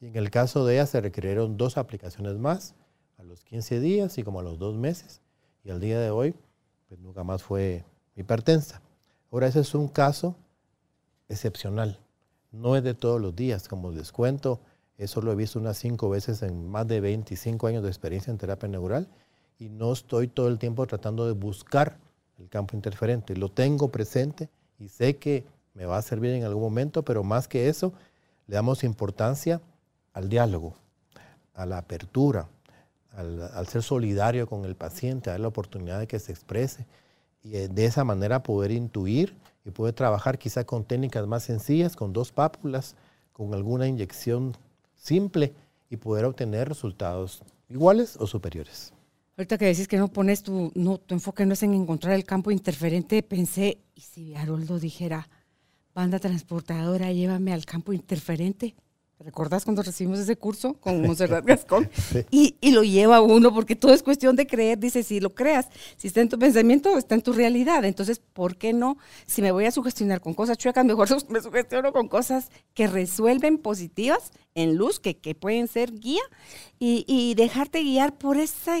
Y 0.00 0.06
en 0.08 0.16
el 0.16 0.30
caso 0.30 0.64
de 0.64 0.74
ella 0.74 0.86
se 0.86 1.00
requirieron 1.00 1.56
dos 1.56 1.76
aplicaciones 1.76 2.36
más, 2.36 2.74
a 3.18 3.22
los 3.22 3.44
15 3.44 3.80
días 3.80 4.18
y 4.18 4.24
como 4.24 4.40
a 4.40 4.42
los 4.42 4.58
dos 4.58 4.74
meses. 4.74 5.20
Y 5.64 5.70
al 5.70 5.80
día 5.80 5.98
de 6.00 6.10
hoy, 6.10 6.34
pues 6.88 7.00
nunca 7.00 7.24
más 7.24 7.42
fue 7.42 7.84
hipertensa. 8.14 8.82
Ahora, 9.30 9.48
ese 9.48 9.60
es 9.60 9.74
un 9.74 9.88
caso 9.88 10.36
excepcional. 11.28 11.98
No 12.52 12.76
es 12.76 12.84
de 12.84 12.94
todos 12.94 13.20
los 13.20 13.34
días. 13.34 13.68
Como 13.68 13.90
les 13.90 14.12
cuento, 14.12 14.60
eso 14.98 15.20
lo 15.20 15.32
he 15.32 15.34
visto 15.34 15.58
unas 15.58 15.76
cinco 15.76 16.08
veces 16.08 16.42
en 16.42 16.68
más 16.68 16.86
de 16.86 17.00
25 17.00 17.66
años 17.66 17.82
de 17.82 17.88
experiencia 17.88 18.30
en 18.30 18.38
terapia 18.38 18.68
neural 18.68 19.08
y 19.58 19.68
no 19.68 19.92
estoy 19.92 20.28
todo 20.28 20.48
el 20.48 20.58
tiempo 20.58 20.86
tratando 20.86 21.26
de 21.26 21.32
buscar 21.32 21.98
el 22.38 22.48
campo 22.48 22.76
interferente. 22.76 23.36
Lo 23.36 23.50
tengo 23.50 23.88
presente 23.88 24.48
y 24.78 24.88
sé 24.88 25.16
que 25.16 25.44
me 25.74 25.86
va 25.86 25.98
a 25.98 26.02
servir 26.02 26.32
en 26.32 26.44
algún 26.44 26.62
momento, 26.62 27.02
pero 27.02 27.22
más 27.22 27.48
que 27.48 27.68
eso, 27.68 27.92
le 28.46 28.54
damos 28.54 28.84
importancia 28.84 29.60
al 30.12 30.28
diálogo, 30.28 30.74
a 31.54 31.66
la 31.66 31.78
apertura, 31.78 32.48
al, 33.14 33.66
ser 33.66 33.82
solidario 33.82 34.46
con 34.46 34.64
el 34.64 34.74
paciente, 34.74 35.30
a 35.30 35.38
la 35.38 35.48
oportunidad 35.48 35.98
de 35.98 36.06
que 36.06 36.18
se 36.18 36.32
exprese 36.32 36.86
y 37.46 37.56
eh, 37.56 37.68
de 37.68 37.84
esa 37.84 38.04
manera 38.04 38.42
poder 38.42 38.72
intuir 38.72 39.34
y 39.64 39.70
poder 39.70 39.94
trabajar 39.94 40.38
quizá 40.38 40.64
con 40.64 40.84
técnicas 40.84 41.26
más 41.26 41.44
sencillas, 41.44 41.94
con 41.94 42.12
dos 42.12 42.32
pápulas, 42.32 42.96
con 43.32 43.54
alguna 43.54 43.86
inyección 43.86 44.56
simple 44.96 45.52
y 45.88 45.96
poder 45.96 46.24
obtener 46.24 46.68
resultados 46.68 47.42
iguales 47.68 48.16
o 48.18 48.26
superiores. 48.26 48.92
Ahorita 49.36 49.58
que 49.58 49.66
decís 49.66 49.86
que 49.86 49.98
no 49.98 50.08
pones 50.08 50.42
tu, 50.42 50.72
no, 50.74 50.98
tu 50.98 51.14
enfoque 51.14 51.44
no 51.46 51.52
es 51.52 51.62
en 51.62 51.74
encontrar 51.74 52.14
el 52.14 52.24
campo 52.24 52.50
interferente, 52.50 53.22
pensé, 53.22 53.78
¿y 53.94 54.00
si 54.00 54.34
Haroldo 54.34 54.78
dijera, 54.80 55.28
banda 55.94 56.18
transportadora, 56.18 57.12
llévame 57.12 57.52
al 57.52 57.64
campo 57.64 57.92
interferente? 57.92 58.74
¿Recordás 59.18 59.64
cuando 59.64 59.82
recibimos 59.82 60.18
ese 60.18 60.36
curso 60.36 60.74
con 60.74 61.00
Monserrat 61.00 61.44
Gascón? 61.46 61.88
y, 62.30 62.56
y, 62.60 62.72
lo 62.72 62.82
lleva 62.82 63.22
uno, 63.22 63.52
porque 63.52 63.74
todo 63.74 63.94
es 63.94 64.02
cuestión 64.02 64.36
de 64.36 64.46
creer. 64.46 64.78
Dice, 64.78 65.02
si 65.02 65.20
lo 65.20 65.34
creas, 65.34 65.68
si 65.96 66.08
está 66.08 66.20
en 66.20 66.28
tu 66.28 66.38
pensamiento, 66.38 66.98
está 66.98 67.14
en 67.14 67.22
tu 67.22 67.32
realidad. 67.32 67.86
Entonces, 67.86 68.18
¿por 68.18 68.58
qué 68.58 68.74
no? 68.74 68.98
Si 69.24 69.40
me 69.40 69.52
voy 69.52 69.64
a 69.64 69.70
sugestionar 69.70 70.20
con 70.20 70.34
cosas 70.34 70.58
chuecas, 70.58 70.84
mejor 70.84 71.08
me 71.30 71.40
sugestiono 71.40 71.94
con 71.94 72.08
cosas 72.08 72.50
que 72.74 72.88
resuelven 72.88 73.56
positivas 73.56 74.32
en 74.54 74.76
luz, 74.76 75.00
que, 75.00 75.16
que 75.16 75.34
pueden 75.34 75.66
ser 75.66 75.98
guía, 75.98 76.22
y, 76.78 77.06
y, 77.08 77.34
dejarte 77.36 77.82
guiar 77.82 78.18
por 78.18 78.36
esa, 78.36 78.76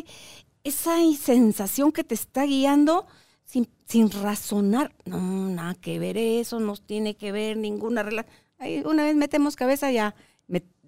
esa 0.64 0.96
sensación 1.18 1.92
que 1.92 2.04
te 2.04 2.14
está 2.14 2.44
guiando 2.44 3.06
sin, 3.46 3.70
sin 3.86 4.10
razonar. 4.10 4.94
No, 5.06 5.48
nada 5.48 5.74
que 5.74 5.98
ver 5.98 6.18
eso, 6.18 6.60
no 6.60 6.76
tiene 6.76 7.16
que 7.16 7.32
ver 7.32 7.56
ninguna 7.56 8.02
relación 8.02 8.46
una 8.84 9.04
vez 9.04 9.16
metemos 9.16 9.56
cabeza 9.56 9.90
ya 9.90 10.14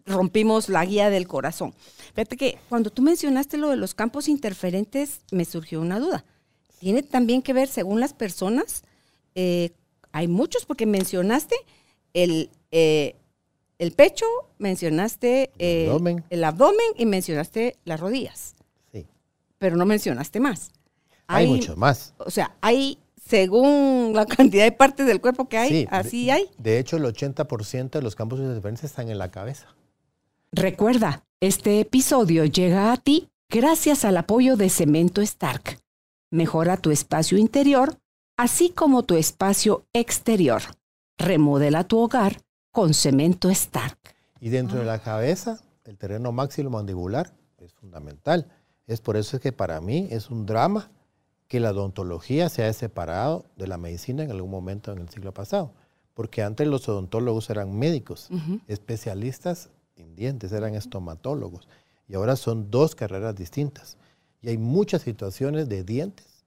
rompimos 0.09 0.69
la 0.69 0.85
guía 0.85 1.11
del 1.11 1.29
corazón. 1.29 1.75
Fíjate 2.15 2.37
que 2.37 2.59
cuando 2.69 2.91
tú 2.91 3.03
mencionaste 3.03 3.59
lo 3.59 3.69
de 3.69 3.77
los 3.77 3.95
campos 3.95 4.29
interferentes, 4.29 5.21
me 5.31 5.45
surgió 5.45 5.81
una 5.81 6.01
duda. 6.01 6.25
¿Tiene 6.81 7.03
también 7.03 7.43
que 7.43 7.53
ver, 7.53 7.69
según 7.69 8.01
las 8.01 8.15
personas? 8.15 8.83
Eh, 9.35 9.71
hay 10.13 10.27
muchos, 10.27 10.65
porque 10.65 10.87
mencionaste 10.87 11.57
el, 12.15 12.51
eh, 12.71 13.17
el 13.79 13.93
pecho, 13.93 14.25
mencionaste 14.59 15.51
El 15.59 15.87
eh, 15.87 15.87
abdomen. 15.89 16.25
el 16.31 16.45
abdomen 16.45 16.87
y 16.97 17.07
mencionaste 17.07 17.77
las 17.85 18.01
rodillas, 18.01 18.55
Sí. 18.93 19.07
pero 19.59 19.77
no 19.77 19.85
mencionaste 19.85 20.41
más. 20.41 20.73
Hay, 21.27 21.47
muchos 21.47 21.77
más. 21.77 22.15
O 22.19 22.31
sea, 22.31 22.57
hay, 22.63 22.99
según 23.29 24.13
la 24.15 24.27
cantidad 24.27 24.65
de 24.65 24.73
partes 24.73 25.07
del 25.07 25.21
cuerpo 25.21 25.49
que 25.49 25.59
hay, 25.59 25.69
Sí, 25.71 25.89
así 25.91 26.27
de, 26.27 26.33
hay. 26.33 26.51
De 26.59 26.79
hecho, 26.79 26.97
el 26.97 27.05
80% 27.05 27.91
de 27.91 28.03
los 28.03 28.17
campos 28.17 28.41
interferentes 28.41 28.85
están 28.85 29.09
en 29.11 29.19
la 29.19 29.31
cabeza. 29.31 29.67
Recuerda, 30.53 31.25
este 31.41 31.81
episodio 31.81 32.45
llega 32.47 32.93
a 32.93 32.97
ti 32.97 33.29
gracias 33.51 34.05
al 34.05 34.17
apoyo 34.17 34.57
de 34.57 34.71
Cemento 34.71 35.21
Stark. 35.21 35.79
Mejora 36.31 36.77
tu 36.79 36.91
espacio 36.91 37.39
interior, 37.39 37.99
así 38.37 38.71
como 38.71 39.03
tu 39.03 39.15
espacio 39.15 39.85
exterior. 39.93 40.63
Remodela 41.19 41.85
tu 41.85 41.99
hogar 41.99 42.41
con 42.71 42.95
Cemento 42.95 43.51
Stark. 43.51 43.99
Y 44.41 44.51
dentro 44.51 44.79
de 44.79 44.85
la 44.85 45.01
cabeza, 45.01 45.61
el 45.85 45.99
terreno 45.99 46.33
maxilomandibular 46.33 47.35
es 47.59 47.75
fundamental. 47.75 48.47
Es 48.87 49.01
por 49.01 49.17
eso 49.17 49.39
que 49.41 49.53
para 49.53 49.81
mí 49.81 50.09
es 50.11 50.31
un 50.31 50.47
drama 50.47 50.91
que 51.49 51.61
la 51.61 51.71
odontología 51.71 52.49
se 52.51 52.63
haya 52.63 52.73
separado 52.75 53.47
de 53.57 53.67
la 53.67 53.79
medicina 53.79 54.23
en 54.23 54.31
algún 54.31 54.51
momento 54.51 54.93
en 54.93 54.99
el 54.99 55.09
siglo 55.09 55.33
pasado. 55.33 55.73
Porque 56.15 56.43
antes 56.43 56.67
los 56.67 56.89
odontólogos 56.89 57.49
eran 57.49 57.79
médicos, 57.79 58.29
especialistas 58.67 59.71
en 59.97 60.15
dientes, 60.15 60.53
eran 60.53 60.75
estomatólogos. 60.75 61.69
Y 62.07 62.15
ahora 62.15 62.37
son 62.37 62.71
dos 62.71 62.95
carreras 62.95 63.35
distintas. 63.35 63.97
Y 64.43 64.49
hay 64.51 64.59
muchas 64.59 65.03
situaciones 65.03 65.69
de 65.69 65.85
dientes 65.85 66.45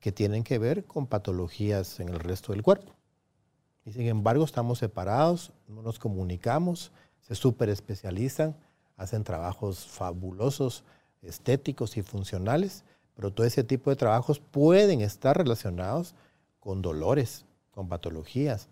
que 0.00 0.12
tienen 0.12 0.44
que 0.44 0.58
ver 0.58 0.84
con 0.84 1.06
patologías 1.06 2.00
en 2.00 2.08
el 2.08 2.18
resto 2.18 2.52
del 2.52 2.62
cuerpo. 2.62 2.92
Y 3.84 3.92
sin 3.92 4.06
embargo 4.06 4.44
estamos 4.44 4.78
separados, 4.78 5.52
no 5.68 5.82
nos 5.82 5.98
comunicamos, 5.98 6.90
se 7.20 7.34
super 7.34 7.68
especializan, 7.68 8.56
hacen 8.96 9.24
trabajos 9.24 9.86
fabulosos, 9.86 10.84
estéticos 11.22 11.96
y 11.96 12.02
funcionales, 12.02 12.84
pero 13.14 13.32
todo 13.32 13.46
ese 13.46 13.64
tipo 13.64 13.90
de 13.90 13.96
trabajos 13.96 14.40
pueden 14.40 15.00
estar 15.00 15.36
relacionados 15.36 16.14
con 16.60 16.82
dolores, 16.82 17.44
con 17.70 17.88
patologías. 17.88 18.68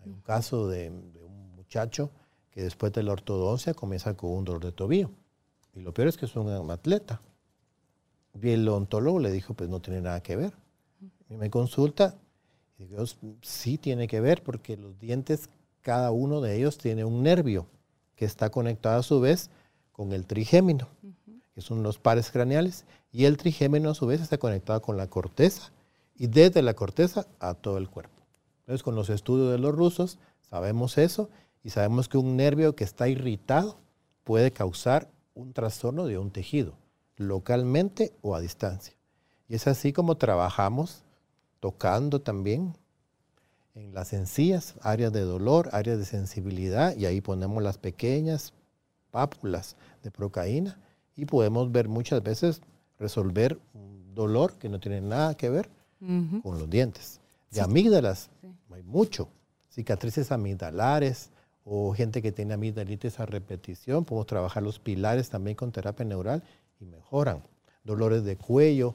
Hay 0.00 0.10
un 0.10 0.20
caso 0.20 0.68
de, 0.68 0.90
de 0.90 1.22
un 1.22 1.54
muchacho 1.54 2.10
que 2.50 2.62
después 2.62 2.92
de 2.92 3.02
la 3.02 3.12
ortodoncia 3.12 3.74
comienza 3.74 4.14
con 4.14 4.30
un 4.30 4.44
dolor 4.44 4.64
de 4.64 4.72
tobillo. 4.72 5.10
Y 5.74 5.80
lo 5.80 5.92
peor 5.92 6.08
es 6.08 6.16
que 6.16 6.26
es 6.26 6.36
un 6.36 6.70
atleta. 6.70 7.20
Y 8.40 8.50
el 8.50 8.68
odontólogo 8.68 9.18
le 9.18 9.30
dijo, 9.30 9.54
pues 9.54 9.68
no 9.68 9.80
tiene 9.80 10.00
nada 10.00 10.22
que 10.22 10.36
ver. 10.36 10.52
Y 11.28 11.36
me 11.36 11.50
consulta, 11.50 12.16
y 12.78 12.84
digo, 12.84 13.04
sí 13.42 13.78
tiene 13.78 14.06
que 14.06 14.20
ver 14.20 14.42
porque 14.42 14.76
los 14.76 14.98
dientes, 14.98 15.48
cada 15.80 16.10
uno 16.10 16.40
de 16.40 16.56
ellos 16.56 16.78
tiene 16.78 17.04
un 17.04 17.22
nervio 17.22 17.66
que 18.16 18.24
está 18.24 18.50
conectado 18.50 19.00
a 19.00 19.02
su 19.02 19.20
vez 19.20 19.50
con 19.92 20.12
el 20.12 20.26
trigémino, 20.26 20.88
que 21.54 21.60
son 21.60 21.82
los 21.82 21.98
pares 21.98 22.30
craneales, 22.30 22.84
y 23.12 23.26
el 23.26 23.36
trigémino 23.36 23.90
a 23.90 23.94
su 23.94 24.06
vez 24.06 24.20
está 24.20 24.38
conectado 24.38 24.82
con 24.82 24.96
la 24.96 25.06
corteza 25.06 25.70
y 26.16 26.26
desde 26.26 26.62
la 26.62 26.74
corteza 26.74 27.26
a 27.38 27.54
todo 27.54 27.78
el 27.78 27.88
cuerpo. 27.88 28.22
Entonces, 28.60 28.82
con 28.82 28.94
los 28.94 29.08
estudios 29.10 29.52
de 29.52 29.58
los 29.58 29.74
rusos 29.74 30.18
sabemos 30.48 30.98
eso 30.98 31.30
y 31.62 31.70
sabemos 31.70 32.08
que 32.08 32.18
un 32.18 32.36
nervio 32.36 32.74
que 32.74 32.84
está 32.84 33.08
irritado 33.08 33.76
puede 34.24 34.50
causar 34.50 35.08
un 35.34 35.52
trastorno 35.52 36.06
de 36.06 36.18
un 36.18 36.30
tejido, 36.30 36.74
localmente 37.16 38.12
o 38.22 38.34
a 38.34 38.40
distancia. 38.40 38.94
Y 39.48 39.54
es 39.54 39.66
así 39.66 39.92
como 39.92 40.16
trabajamos 40.16 41.04
tocando 41.60 42.20
también 42.20 42.76
en 43.74 43.94
las 43.94 44.12
encías, 44.12 44.74
áreas 44.82 45.12
de 45.12 45.20
dolor, 45.20 45.68
áreas 45.72 45.98
de 45.98 46.04
sensibilidad, 46.04 46.96
y 46.96 47.06
ahí 47.06 47.20
ponemos 47.20 47.62
las 47.62 47.78
pequeñas 47.78 48.52
pápulas 49.10 49.76
de 50.02 50.10
procaína 50.10 50.78
y 51.16 51.26
podemos 51.26 51.70
ver 51.72 51.88
muchas 51.88 52.22
veces 52.22 52.60
resolver 52.98 53.58
un 53.74 54.14
dolor 54.14 54.54
que 54.54 54.68
no 54.68 54.78
tiene 54.80 55.00
nada 55.00 55.34
que 55.36 55.50
ver 55.50 55.68
Ujú. 56.00 56.42
con 56.42 56.58
los 56.58 56.68
dientes. 56.70 57.20
De 57.50 57.60
amígdalas, 57.60 58.30
hay 58.72 58.82
mucho. 58.82 59.28
Cicatrices 59.70 60.30
amigdalares 60.32 61.30
o 61.64 61.92
gente 61.94 62.20
que 62.22 62.30
tiene 62.32 62.54
amigdalitis 62.54 63.18
a 63.20 63.26
repetición, 63.26 64.04
podemos 64.04 64.26
trabajar 64.26 64.62
los 64.62 64.78
pilares 64.78 65.30
también 65.30 65.56
con 65.56 65.72
terapia 65.72 66.04
neural 66.04 66.42
y 66.80 66.84
mejoran. 66.84 67.42
Dolores 67.84 68.24
de 68.24 68.36
cuello, 68.36 68.94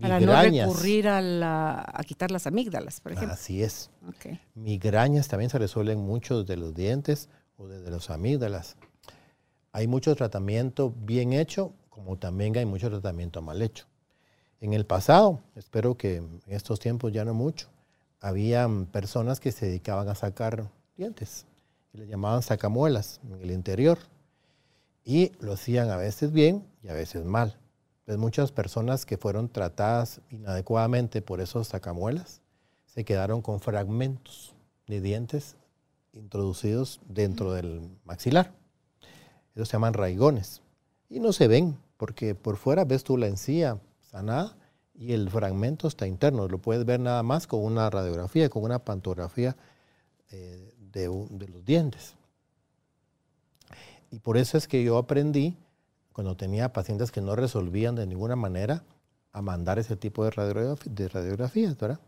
Para 0.00 0.14
no 0.20 0.26
migrañas. 0.26 0.68
recurrir 0.68 1.08
a, 1.08 1.20
la- 1.20 1.84
a 1.86 2.02
quitar 2.04 2.30
las 2.30 2.46
amígdalas, 2.46 3.00
por 3.00 3.12
ejemplo. 3.12 3.34
Así 3.34 3.62
es. 3.62 3.90
Ok. 4.08 4.38
Migrañas 4.54 5.28
también 5.28 5.50
se 5.50 5.58
resuelven 5.58 5.98
mucho 5.98 6.40
desde 6.42 6.56
los 6.60 6.74
dientes 6.74 7.28
o 7.56 7.66
desde 7.68 7.90
los 7.90 8.08
amígdalas. 8.10 8.76
Hay 9.72 9.86
mucho 9.86 10.14
tratamiento 10.16 10.92
bien 10.96 11.32
hecho, 11.32 11.72
como 11.88 12.18
también 12.18 12.56
hay 12.56 12.66
mucho 12.66 12.88
tratamiento 12.88 13.40
mal 13.40 13.62
hecho. 13.62 13.86
En 14.60 14.74
el 14.74 14.84
pasado, 14.84 15.40
espero 15.54 15.96
que 15.96 16.16
en 16.16 16.40
estos 16.46 16.80
tiempos 16.80 17.12
ya 17.12 17.24
no 17.24 17.34
mucho, 17.34 17.68
habían 18.20 18.86
personas 18.86 19.40
que 19.40 19.52
se 19.52 19.66
dedicaban 19.66 20.08
a 20.08 20.14
sacar 20.14 20.70
dientes 20.96 21.46
y 21.92 21.98
le 21.98 22.06
llamaban 22.06 22.42
sacamuelas 22.42 23.20
en 23.24 23.40
el 23.40 23.50
interior. 23.50 23.98
Y 25.04 25.32
lo 25.40 25.54
hacían 25.54 25.90
a 25.90 25.96
veces 25.96 26.32
bien 26.32 26.66
y 26.82 26.88
a 26.88 26.94
veces 26.94 27.24
mal. 27.24 27.56
Pues 28.04 28.18
muchas 28.18 28.52
personas 28.52 29.06
que 29.06 29.16
fueron 29.16 29.48
tratadas 29.48 30.20
inadecuadamente 30.30 31.22
por 31.22 31.40
esos 31.40 31.68
sacamuelas 31.68 32.42
se 32.86 33.04
quedaron 33.04 33.40
con 33.40 33.60
fragmentos 33.60 34.54
de 34.86 35.00
dientes 35.00 35.56
introducidos 36.12 37.00
dentro 37.06 37.52
del 37.52 37.88
maxilar. 38.04 38.59
Esos 39.54 39.68
se 39.68 39.72
llaman 39.72 39.94
raigones. 39.94 40.62
Y 41.08 41.20
no 41.20 41.32
se 41.32 41.48
ven, 41.48 41.76
porque 41.96 42.34
por 42.34 42.56
fuera 42.56 42.84
ves 42.84 43.04
tú 43.04 43.16
la 43.16 43.26
encía 43.26 43.80
sanada 44.00 44.56
y 44.94 45.12
el 45.12 45.30
fragmento 45.30 45.88
está 45.88 46.06
interno. 46.06 46.48
Lo 46.48 46.58
puedes 46.58 46.84
ver 46.84 47.00
nada 47.00 47.22
más 47.22 47.46
con 47.46 47.64
una 47.64 47.88
radiografía, 47.90 48.48
con 48.48 48.62
una 48.62 48.80
pantografía 48.80 49.56
eh, 50.30 50.72
de, 50.78 51.08
de 51.30 51.48
los 51.48 51.64
dientes. 51.64 52.14
Y 54.10 54.18
por 54.18 54.36
eso 54.36 54.58
es 54.58 54.66
que 54.66 54.82
yo 54.82 54.98
aprendí, 54.98 55.56
cuando 56.12 56.36
tenía 56.36 56.72
pacientes 56.72 57.10
que 57.10 57.20
no 57.20 57.36
resolvían 57.36 57.94
de 57.94 58.06
ninguna 58.06 58.36
manera, 58.36 58.84
a 59.32 59.42
mandar 59.42 59.78
ese 59.78 59.96
tipo 59.96 60.24
de 60.24 60.30
radiografías, 60.30 61.78
¿verdad? 61.78 62.00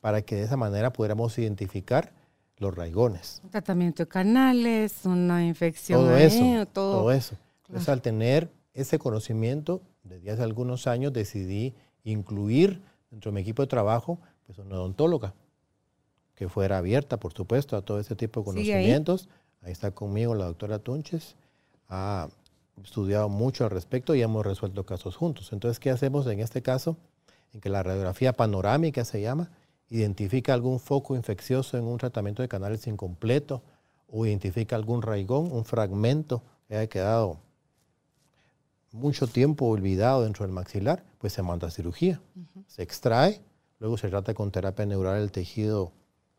Para 0.00 0.22
que 0.22 0.36
de 0.36 0.42
esa 0.42 0.56
manera 0.56 0.92
pudiéramos 0.92 1.38
identificar 1.38 2.12
los 2.60 2.74
raigones. 2.74 3.40
Un 3.42 3.50
tratamiento 3.50 4.04
de 4.04 4.08
canales, 4.08 5.04
una 5.04 5.44
infección. 5.44 6.00
Todo 6.00 6.14
ahí, 6.14 6.24
eso, 6.24 6.66
todo. 6.66 6.98
todo 6.98 7.12
eso. 7.12 7.34
Entonces, 7.66 7.88
al 7.88 8.02
tener 8.02 8.50
ese 8.74 8.98
conocimiento, 8.98 9.80
desde 10.04 10.30
hace 10.30 10.42
algunos 10.42 10.86
años 10.86 11.12
decidí 11.12 11.74
incluir 12.04 12.80
dentro 13.10 13.30
de 13.30 13.34
mi 13.34 13.40
equipo 13.40 13.62
de 13.62 13.66
trabajo 13.66 14.20
pues, 14.46 14.58
una 14.58 14.76
odontóloga 14.76 15.34
que 16.34 16.48
fuera 16.48 16.78
abierta, 16.78 17.18
por 17.18 17.32
supuesto, 17.32 17.76
a 17.76 17.82
todo 17.82 17.98
ese 17.98 18.14
tipo 18.14 18.42
de 18.42 18.52
¿Sigue 18.52 18.74
ahí? 18.74 18.82
conocimientos. 18.82 19.28
Ahí 19.62 19.72
está 19.72 19.90
conmigo 19.90 20.34
la 20.34 20.46
doctora 20.46 20.78
Tunches. 20.78 21.36
Ha 21.88 22.28
estudiado 22.82 23.28
mucho 23.28 23.64
al 23.64 23.70
respecto 23.70 24.14
y 24.14 24.22
hemos 24.22 24.44
resuelto 24.44 24.84
casos 24.84 25.16
juntos. 25.16 25.52
Entonces, 25.52 25.80
¿qué 25.80 25.90
hacemos 25.90 26.26
en 26.26 26.40
este 26.40 26.62
caso? 26.62 26.96
En 27.52 27.60
que 27.60 27.68
la 27.68 27.82
radiografía 27.82 28.32
panorámica 28.32 29.04
se 29.04 29.20
llama, 29.20 29.50
identifica 29.90 30.54
algún 30.54 30.78
foco 30.78 31.16
infeccioso 31.16 31.76
en 31.76 31.84
un 31.84 31.98
tratamiento 31.98 32.42
de 32.42 32.48
canales 32.48 32.86
incompleto 32.86 33.62
o 34.08 34.24
identifica 34.24 34.76
algún 34.76 35.02
raigón, 35.02 35.52
un 35.52 35.64
fragmento 35.64 36.42
que 36.68 36.76
haya 36.76 36.88
quedado 36.88 37.38
mucho 38.92 39.26
tiempo 39.26 39.66
olvidado 39.66 40.22
dentro 40.22 40.44
del 40.44 40.54
maxilar, 40.54 41.04
pues 41.18 41.32
se 41.32 41.42
manda 41.42 41.68
a 41.68 41.70
cirugía. 41.70 42.20
Se 42.66 42.82
extrae, 42.82 43.40
luego 43.78 43.96
se 43.96 44.08
trata 44.08 44.34
con 44.34 44.50
terapia 44.50 44.86
neural 44.86 45.20
el 45.20 45.32
tejido 45.32 45.92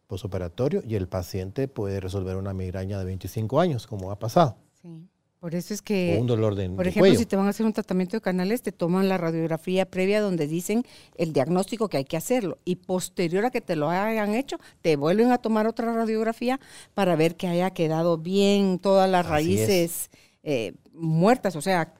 posoperatorio 0.08 0.82
y 0.86 0.96
el 0.96 1.08
paciente 1.08 1.68
puede 1.68 2.00
resolver 2.00 2.36
una 2.36 2.54
migraña 2.54 3.00
de 3.00 3.06
25 3.06 3.60
años, 3.60 3.88
como 3.88 4.12
ha 4.12 4.20
pasado, 4.20 4.58
Sí. 4.82 5.08
Por 5.42 5.56
eso 5.56 5.74
es 5.74 5.82
o 5.82 5.84
que, 5.84 6.18
un 6.22 6.28
dolor 6.28 6.54
de, 6.54 6.70
por 6.70 6.86
ejemplo, 6.86 7.02
cuello. 7.02 7.18
si 7.18 7.26
te 7.26 7.36
van 7.36 7.48
a 7.48 7.50
hacer 7.50 7.66
un 7.66 7.74
tratamiento 7.74 8.16
de 8.16 8.22
canales, 8.22 8.62
te 8.62 8.72
toman 8.72 9.10
la 9.10 9.18
radiografía 9.18 9.90
previa 9.90 10.22
donde 10.22 10.46
dicen 10.46 10.86
el 11.18 11.34
diagnóstico 11.34 11.90
que 11.90 11.98
hay 11.98 12.06
que 12.06 12.16
hacerlo. 12.16 12.60
Y 12.64 12.76
posterior 12.76 13.46
a 13.46 13.50
que 13.50 13.60
te 13.60 13.76
lo 13.76 13.90
hayan 13.90 14.36
hecho, 14.36 14.60
te 14.84 14.98
vuelven 14.98 15.32
a 15.32 15.40
tomar 15.40 15.66
otra 15.66 15.92
radiografía 15.96 16.60
para 16.94 17.16
ver 17.16 17.38
que 17.38 17.48
haya 17.48 17.72
quedado 17.72 18.20
bien 18.20 18.78
todas 18.78 19.10
las 19.10 19.26
Así 19.26 19.32
raíces 19.32 20.12
eh, 20.44 20.74
muertas, 20.94 21.56
o 21.56 21.62
sea, 21.62 21.92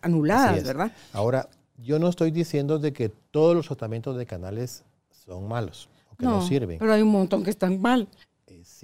anuladas. 0.00 0.62
¿verdad? 0.62 0.92
Ahora, 1.12 1.48
yo 1.78 1.98
no 1.98 2.08
estoy 2.08 2.30
diciendo 2.30 2.78
de 2.78 2.92
que 2.92 3.08
todos 3.08 3.56
los 3.56 3.66
tratamientos 3.66 4.16
de 4.16 4.24
canales 4.24 4.84
son 5.26 5.48
malos 5.48 5.88
o 6.12 6.16
que 6.16 6.26
no, 6.26 6.46
sirven. 6.46 6.78
Pero 6.78 6.92
hay 6.92 7.02
un 7.02 7.10
montón 7.10 7.42
que 7.42 7.50
están 7.50 7.80
mal. 7.80 8.06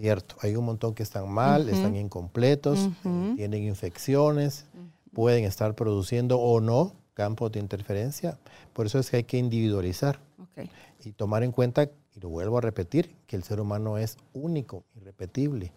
Cierto, 0.00 0.36
hay 0.40 0.56
un 0.56 0.64
montón 0.64 0.94
que 0.94 1.02
están 1.02 1.28
mal, 1.28 1.68
están 1.68 1.94
incompletos, 1.94 2.88
tienen 3.36 3.64
infecciones, 3.64 4.64
pueden 5.12 5.44
estar 5.44 5.74
produciendo 5.74 6.38
o 6.38 6.60
no 6.60 6.94
campos 7.12 7.52
de 7.52 7.60
interferencia. 7.60 8.38
Por 8.72 8.86
eso 8.86 8.98
es 8.98 9.10
que 9.10 9.18
hay 9.18 9.24
que 9.24 9.36
individualizar 9.36 10.18
y 11.04 11.12
tomar 11.12 11.42
en 11.42 11.52
cuenta, 11.52 11.84
y 11.84 12.20
lo 12.20 12.30
vuelvo 12.30 12.56
a 12.56 12.60
repetir, 12.62 13.14
que 13.26 13.36
el 13.36 13.42
ser 13.42 13.60
humano 13.60 13.98
es 13.98 14.16
único, 14.32 14.84
irrepetible. 14.96 15.72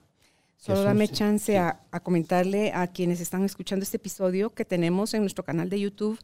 Solo 0.55 0.83
dame 0.83 1.09
chance 1.09 1.57
a, 1.57 1.81
comentarle 2.01 2.71
a 2.71 2.87
quienes 2.87 3.19
están 3.19 3.43
escuchando 3.43 3.83
este 3.83 3.97
episodio 3.97 4.51
que 4.51 4.63
tenemos 4.63 5.13
en 5.13 5.19
nuestro 5.19 5.43
canal 5.43 5.69
de 5.69 5.81
YouTube 5.81 6.17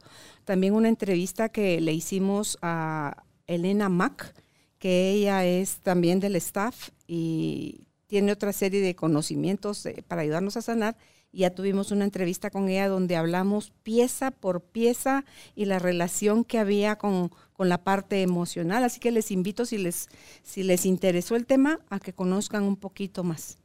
también 0.45 0.73
una 0.73 0.87
entrevista 0.87 1.49
que 1.49 1.81
le 1.81 1.91
hicimos 1.91 2.57
a 2.61 3.23
Elena 3.45 3.89
Mack, 3.89 4.33
que 4.77 5.11
ella 5.11 5.43
es 5.43 5.79
también 5.79 6.21
del 6.21 6.37
staff 6.37 6.91
y 7.05 7.88
tiene 8.09 8.31
otra 8.31 8.51
serie 8.53 8.81
de 8.81 8.95
conocimientos 8.95 9.87
para 10.07 10.23
ayudarnos 10.23 10.57
a 10.57 10.63
sanar. 10.63 10.97
Y 11.31 11.41
ya 11.41 11.51
tuvimos 11.51 11.91
una 11.91 12.05
entrevista 12.05 12.49
con 12.49 12.67
ella 12.67 12.87
donde 12.87 13.15
hablamos 13.15 13.71
pieza 13.83 14.31
por 14.31 14.61
pieza 14.61 15.25
y 15.55 15.65
la 15.65 15.77
relación 15.77 16.43
que 16.43 16.57
había 16.57 16.97
con, 16.97 17.29
la 17.59 17.83
parte 17.83 18.23
emocional. 18.23 18.83
Así 18.83 18.99
que 18.99 19.11
les 19.11 19.29
invito, 19.29 19.63
si 19.63 19.77
les, 19.77 20.07
si 20.41 20.63
les 20.63 20.87
interesó 20.87 21.35
el 21.35 21.45
tema, 21.45 21.79
a 21.89 21.99
que 21.99 22.13
conozcan 22.13 22.63
un 22.63 22.77
poquito 22.77 23.23
más. 23.23 23.59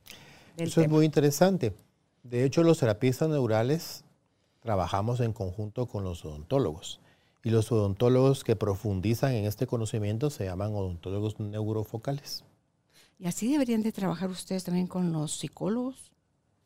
Eso 0.59 0.83
es 0.83 0.91
muy 0.91 1.07
interesante. 1.07 1.73
De 2.23 2.45
hecho, 2.45 2.63
los 2.63 2.81
terapistas 2.81 3.31
neurales 3.31 4.05
trabajamos 4.61 5.21
en 5.21 5.33
conjunto 5.33 5.87
con 5.87 6.05
los 6.05 6.23
odontólogos. 6.23 7.01
Y 7.43 7.49
los 7.49 7.73
odontólogos 7.73 8.45
que 8.45 8.57
profundizan 8.57 9.33
en 9.33 9.47
este 9.47 9.67
conocimiento 9.67 10.29
se 10.29 10.45
llaman 10.45 10.75
odontólogos 10.75 11.41
neurofocales. 11.41 12.45
¿Y 13.25 13.27
así 13.27 13.51
deberían 13.51 13.83
de 13.83 13.91
trabajar 13.91 14.29
ustedes 14.29 14.65
también 14.65 14.87
con 14.87 15.11
los 15.11 15.33
psicólogos? 15.33 16.13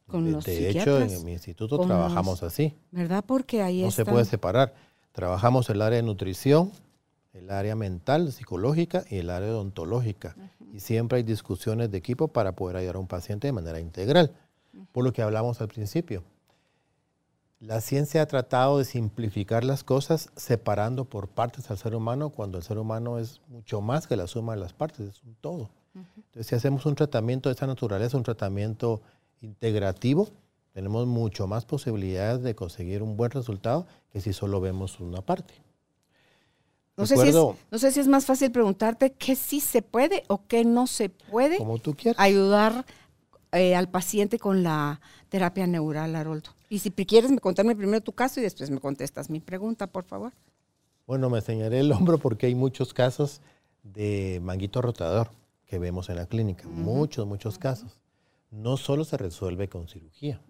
Con 0.09 0.25
de, 0.25 0.33
los 0.33 0.44
de 0.44 0.71
hecho, 0.71 1.01
en 1.01 1.25
mi 1.25 1.31
instituto 1.31 1.79
trabajamos 1.79 2.42
así. 2.42 2.75
¿Verdad? 2.90 3.25
Porque 3.25 3.62
ahí 3.62 3.83
No 3.83 3.92
se 3.92 4.05
puede 4.05 4.25
separar. 4.25 4.75
Trabajamos 5.12 5.71
el 5.71 5.81
área 5.81 5.99
de 5.99 6.03
nutrición, 6.03 6.73
el 7.33 7.51
área 7.51 7.77
mental, 7.77 8.33
psicológica 8.33 9.05
y 9.09 9.18
el 9.18 9.31
área 9.31 9.51
odontológica. 9.51 10.35
Y 10.75 10.81
siempre 10.81 11.18
hay 11.18 11.23
discusiones 11.23 11.92
de 11.92 11.99
equipo 11.99 12.27
para 12.27 12.57
poder 12.57 12.79
ayudar 12.79 12.97
a 12.97 12.99
un 12.99 13.07
paciente 13.07 13.47
de 13.47 13.53
manera 13.53 13.79
integral. 13.79 14.35
Por 14.90 15.05
lo 15.05 15.12
que 15.12 15.23
hablamos 15.23 15.61
al 15.61 15.68
principio. 15.68 16.25
La 17.61 17.81
ciencia 17.81 18.23
ha 18.23 18.27
tratado 18.27 18.79
de 18.79 18.85
simplificar 18.85 19.62
las 19.62 19.85
cosas 19.85 20.31
separando 20.35 21.05
por 21.05 21.29
partes 21.29 21.71
al 21.71 21.79
ser 21.79 21.94
humano 21.94 22.31
cuando 22.31 22.59
el 22.59 22.64
ser 22.64 22.79
humano 22.79 23.21
es 23.21 23.42
mucho 23.47 23.81
más 23.81 24.09
que 24.09 24.16
la 24.16 24.27
suma 24.27 24.55
de 24.55 24.61
las 24.61 24.73
partes, 24.73 25.07
es 25.07 25.23
un 25.23 25.37
todo. 25.40 25.71
Entonces, 26.16 26.46
si 26.46 26.54
hacemos 26.54 26.87
un 26.87 26.94
tratamiento 26.94 27.48
de 27.48 27.52
esta 27.52 27.66
naturaleza, 27.66 28.16
un 28.16 28.22
tratamiento 28.22 29.00
integrativo, 29.40 30.28
tenemos 30.72 31.06
mucho 31.06 31.46
más 31.46 31.64
posibilidades 31.64 32.42
de 32.42 32.54
conseguir 32.54 33.02
un 33.02 33.16
buen 33.16 33.30
resultado 33.30 33.87
que 34.12 34.20
si 34.20 34.32
solo 34.32 34.61
vemos 34.61 35.00
una 35.00 35.22
parte. 35.22 35.54
No 36.96 37.06
sé, 37.06 37.16
si 37.16 37.28
es, 37.28 37.34
no 37.34 37.78
sé 37.78 37.92
si 37.92 38.00
es 38.00 38.08
más 38.08 38.26
fácil 38.26 38.50
preguntarte 38.50 39.12
qué 39.12 39.37
sí 39.37 39.61
se 39.61 39.82
puede 39.82 40.24
o 40.26 40.42
qué 40.48 40.64
no 40.64 40.88
se 40.88 41.08
puede 41.08 41.56
Como 41.56 41.78
tú 41.78 41.94
quieras. 41.94 42.20
ayudar 42.20 42.84
eh, 43.52 43.76
al 43.76 43.88
paciente 43.88 44.40
con 44.40 44.64
la 44.64 45.00
terapia 45.28 45.66
neural, 45.68 46.16
Haroldo. 46.16 46.50
Y 46.68 46.80
si 46.80 46.90
quieres 46.90 47.30
contarme 47.40 47.76
primero 47.76 48.00
tu 48.00 48.12
caso 48.12 48.40
y 48.40 48.42
después 48.42 48.70
me 48.70 48.80
contestas 48.80 49.30
mi 49.30 49.38
pregunta, 49.38 49.87
por 49.87 50.04
favor. 50.04 50.32
Bueno, 51.06 51.30
me 51.30 51.40
señalé 51.40 51.80
el 51.80 51.92
hombro 51.92 52.18
porque 52.18 52.46
hay 52.46 52.54
muchos 52.54 52.92
casos 52.92 53.40
de 53.82 54.40
manguito 54.42 54.82
rotador 54.82 55.30
que 55.68 55.78
vemos 55.78 56.09
en 56.09 56.16
la 56.16 56.26
clínica. 56.26 56.66
Muchos, 56.66 57.26
muchos 57.26 57.59
casos. 57.59 58.00
No 58.50 58.76
solo 58.78 59.04
se 59.04 59.18
resuelve 59.18 59.68
con 59.68 59.87
cirugía, 59.87 60.40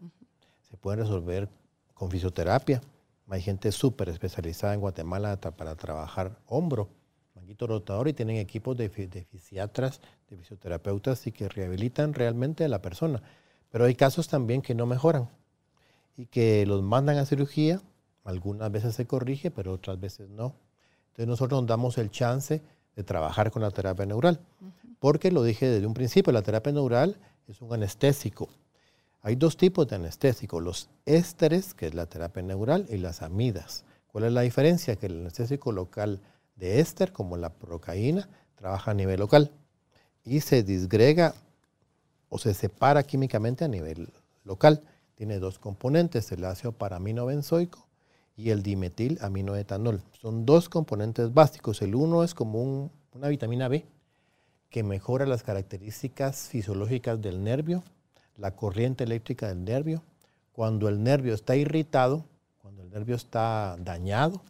se 0.63 0.77
puede 0.77 0.99
resolver 0.99 1.49
con 1.93 2.11
fisioterapia. 2.11 2.81
Hay 3.29 3.43
gente 3.43 3.73
súper 3.73 4.09
especializada 4.09 4.73
en 4.75 4.81
Guatemala 4.81 5.37
para 5.37 5.75
trabajar 5.75 6.39
hombro, 6.47 6.89
manguito 7.35 7.67
rotador 7.67 8.09
y 8.09 8.13
tienen 8.13 8.37
equipos 8.37 8.77
de, 8.77 8.89
de 8.89 9.25
fisiatras, 9.25 10.01
de 10.31 10.37
fisioterapeutas 10.37 11.27
y 11.27 11.33
que 11.33 11.49
rehabilitan 11.49 12.15
realmente 12.15 12.65
a 12.65 12.69
la 12.69 12.81
persona. 12.81 13.21
Pero 13.71 13.85
hay 13.85 13.97
casos 13.97 14.29
también 14.29 14.63
que 14.63 14.75
no 14.75 14.87
mejoran 14.87 15.29
y 16.17 16.27
que 16.27 16.65
los 16.65 16.83
mandan 16.83 17.19
a 17.19 17.27
cirugía. 17.27 17.83
Algunas 18.25 18.71
veces 18.71 18.95
se 18.95 19.07
corrige, 19.07 19.51
pero 19.51 19.73
otras 19.73 19.99
veces 19.99 20.31
no. 20.31 20.55
Entonces 21.09 21.27
nosotros 21.27 21.63
nos 21.63 21.69
damos 21.69 21.99
el 21.99 22.11
chance 22.11 22.63
de 22.99 23.05
trabajar 23.05 23.53
con 23.53 23.63
la 23.63 23.71
terapia 23.71 24.07
neural. 24.07 24.41
Porque 24.99 25.31
lo 25.31 25.45
dije 25.45 25.69
desde 25.69 25.87
un 25.87 25.95
principio, 25.95 26.33
la 26.33 26.43
terapia 26.43 26.73
neural 26.73 27.17
es 27.47 27.63
un 27.63 27.73
anestésico. 27.73 28.49
Hay 29.23 29.37
dos 29.37 29.57
tipos 29.57 29.87
de 29.87 29.95
anestésico, 29.95 30.59
los 30.59 30.91
ésteres, 31.07 31.75
que 31.75 31.87
es 31.87 31.95
la 31.95 32.07
terapia 32.07 32.43
neural, 32.43 32.87
y 32.91 32.97
las 32.97 33.23
amidas. 33.23 33.85
¿Cuál 34.09 34.25
es 34.25 34.33
la 34.33 34.41
diferencia? 34.41 34.97
Que 34.97 35.07
el 35.07 35.21
anestésico 35.21 35.71
local 35.71 36.21
de 36.57 36.81
éster, 36.81 37.13
como 37.13 37.37
la 37.37 37.51
procaína, 37.51 38.29
trabaja 38.57 38.91
a 38.91 38.95
nivel 38.95 39.21
local 39.21 39.53
y 40.25 40.41
se 40.41 40.65
disgrega 40.65 41.35
o 42.29 42.39
se 42.39 42.53
separa 42.53 43.05
químicamente 43.05 43.65
a 43.65 43.69
nivel 43.69 44.13
local 44.43 44.83
tiene 45.15 45.39
dos 45.39 45.61
componentes, 45.61 46.33
el 46.33 46.45
ácido 46.45 46.73
paraminobenzoico 46.73 47.88
y 48.39 48.51
el 48.51 48.63
dimetil 48.63 49.19
aminoetanol. 49.21 50.01
Son 50.13 50.47
dos 50.47 50.69
componentes 50.69 51.35
básicos. 51.35 51.83
El 51.83 51.97
uno 51.97 52.23
es 52.23 52.35
como 52.35 52.91
una 53.13 53.29
vitamina 53.29 53.67
B 53.67 53.85
que 54.71 54.85
mejora 54.85 55.27
las 55.27 55.43
características 55.43 56.49
fisiológicas 56.49 57.21
del 57.21 57.43
nervio, 57.43 57.83
la 58.37 58.55
corriente 58.55 59.03
eléctrica 59.03 59.49
del 59.49 59.65
nervio. 59.65 60.05
Cuando 60.53 60.89
el 60.89 61.03
nervio 61.03 61.35
está 61.35 61.57
irritado, 61.57 62.25
cuando 62.63 62.83
el 62.83 62.91
nervio 62.91 63.17
está 63.17 63.77
dañado, 63.81 64.41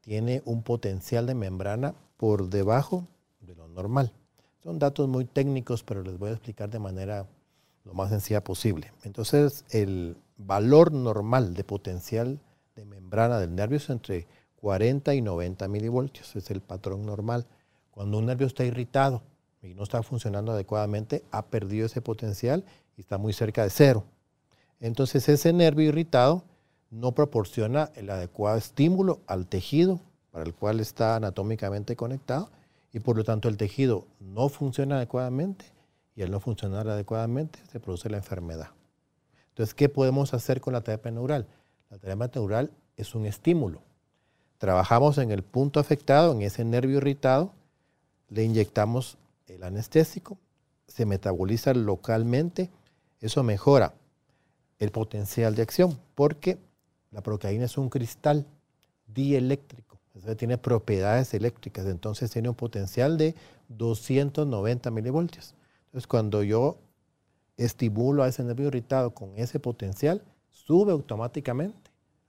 tiene 0.00 0.42
un 0.44 0.62
potencial 0.62 1.26
de 1.26 1.34
membrana 1.34 1.94
por 2.16 2.48
debajo 2.50 3.08
de 3.40 3.56
lo 3.56 3.66
normal. 3.66 4.12
Son 4.62 4.78
datos 4.78 5.08
muy 5.08 5.24
técnicos, 5.24 5.82
pero 5.82 6.02
les 6.02 6.18
voy 6.18 6.30
a 6.30 6.34
explicar 6.34 6.70
de 6.70 6.78
manera 6.78 7.26
lo 7.84 7.94
más 7.94 8.10
sencilla 8.10 8.44
posible. 8.44 8.92
Entonces, 9.02 9.64
el 9.70 10.16
valor 10.36 10.92
normal 10.92 11.54
de 11.54 11.64
potencial 11.64 12.38
de 12.74 12.84
membrana 12.84 13.38
del 13.38 13.54
nervio 13.54 13.78
es 13.78 13.88
entre 13.90 14.26
40 14.56 15.14
y 15.14 15.20
90 15.20 15.68
milivoltios, 15.68 16.34
es 16.36 16.50
el 16.50 16.60
patrón 16.60 17.04
normal. 17.06 17.46
Cuando 17.90 18.18
un 18.18 18.26
nervio 18.26 18.46
está 18.46 18.64
irritado 18.64 19.22
y 19.62 19.74
no 19.74 19.82
está 19.84 20.02
funcionando 20.02 20.52
adecuadamente, 20.52 21.22
ha 21.30 21.46
perdido 21.46 21.86
ese 21.86 22.00
potencial 22.00 22.64
y 22.96 23.02
está 23.02 23.18
muy 23.18 23.32
cerca 23.32 23.62
de 23.62 23.70
cero. 23.70 24.04
Entonces, 24.80 25.28
ese 25.28 25.52
nervio 25.52 25.88
irritado 25.88 26.44
no 26.90 27.12
proporciona 27.12 27.90
el 27.94 28.10
adecuado 28.10 28.56
estímulo 28.56 29.20
al 29.26 29.46
tejido 29.46 30.00
para 30.30 30.44
el 30.44 30.54
cual 30.54 30.80
está 30.80 31.16
anatómicamente 31.16 31.96
conectado 31.96 32.50
y 32.92 33.00
por 33.00 33.16
lo 33.16 33.24
tanto 33.24 33.48
el 33.48 33.56
tejido 33.56 34.06
no 34.20 34.48
funciona 34.48 34.96
adecuadamente 34.96 35.64
y 36.16 36.22
al 36.22 36.30
no 36.30 36.40
funcionar 36.40 36.88
adecuadamente 36.88 37.58
se 37.70 37.80
produce 37.80 38.08
la 38.08 38.18
enfermedad. 38.18 38.68
Entonces, 39.50 39.74
¿qué 39.74 39.88
podemos 39.88 40.34
hacer 40.34 40.60
con 40.60 40.72
la 40.72 40.80
terapia 40.80 41.10
neural? 41.10 41.46
La 41.94 42.00
terapia 42.00 42.28
neural 42.34 42.72
es 42.96 43.14
un 43.14 43.24
estímulo. 43.24 43.80
Trabajamos 44.58 45.16
en 45.18 45.30
el 45.30 45.44
punto 45.44 45.78
afectado, 45.78 46.32
en 46.32 46.42
ese 46.42 46.64
nervio 46.64 46.96
irritado, 46.96 47.52
le 48.30 48.42
inyectamos 48.42 49.16
el 49.46 49.62
anestésico, 49.62 50.36
se 50.88 51.06
metaboliza 51.06 51.72
localmente, 51.72 52.68
eso 53.20 53.44
mejora 53.44 53.94
el 54.80 54.90
potencial 54.90 55.54
de 55.54 55.62
acción, 55.62 55.96
porque 56.16 56.58
la 57.12 57.22
procaína 57.22 57.66
es 57.66 57.78
un 57.78 57.88
cristal 57.90 58.44
dieléctrico, 59.06 60.00
tiene 60.36 60.58
propiedades 60.58 61.32
eléctricas, 61.32 61.86
entonces 61.86 62.28
tiene 62.28 62.48
un 62.48 62.56
potencial 62.56 63.16
de 63.16 63.36
290 63.68 64.90
milivoltios. 64.90 65.54
Entonces, 65.86 66.08
cuando 66.08 66.42
yo 66.42 66.76
estimulo 67.56 68.24
a 68.24 68.28
ese 68.28 68.42
nervio 68.42 68.66
irritado 68.66 69.14
con 69.14 69.36
ese 69.36 69.60
potencial, 69.60 70.22
sube 70.50 70.90
automáticamente 70.90 71.83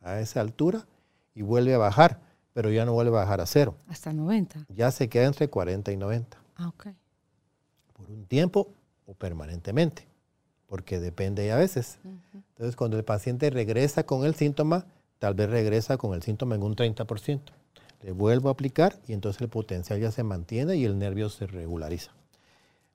a 0.06 0.22
esa 0.22 0.40
altura 0.40 0.86
y 1.34 1.42
vuelve 1.42 1.74
a 1.74 1.78
bajar, 1.78 2.22
pero 2.54 2.72
ya 2.72 2.86
no 2.86 2.94
vuelve 2.94 3.12
a 3.12 3.22
bajar 3.22 3.42
a 3.42 3.46
cero. 3.46 3.76
Hasta 3.88 4.14
90. 4.14 4.68
Ya 4.70 4.92
se 4.92 5.10
queda 5.10 5.26
entre 5.26 5.50
40 5.50 5.92
y 5.92 5.98
90. 5.98 6.38
Ah, 6.56 6.70
ok. 6.70 6.88
Por 7.94 8.10
un 8.10 8.26
tiempo 8.26 8.70
o 9.06 9.14
permanentemente, 9.14 10.08
porque 10.68 11.00
depende 11.00 11.52
a 11.52 11.58
veces. 11.58 12.00
Entonces, 12.34 12.76
cuando 12.76 12.98
el 12.98 13.04
paciente 13.04 13.50
regresa 13.50 14.06
con 14.06 14.26
el 14.26 14.36
síntoma, 14.36 14.86
tal 15.20 15.34
vez 15.34 15.50
regresa 15.50 15.98
con 15.98 16.14
el 16.14 16.24
síntoma 16.24 16.56
en 16.56 16.64
un 16.64 16.76
30%. 16.76 17.42
Le 18.04 18.12
vuelvo 18.12 18.50
a 18.50 18.52
aplicar 18.52 19.00
y 19.08 19.14
entonces 19.14 19.42
el 19.42 19.50
potencial 19.50 20.00
ya 20.00 20.12
se 20.12 20.24
mantiene 20.24 20.76
y 20.76 20.86
el 20.86 21.00
nervio 21.00 21.30
se 21.30 21.48
regulariza. 21.48 22.12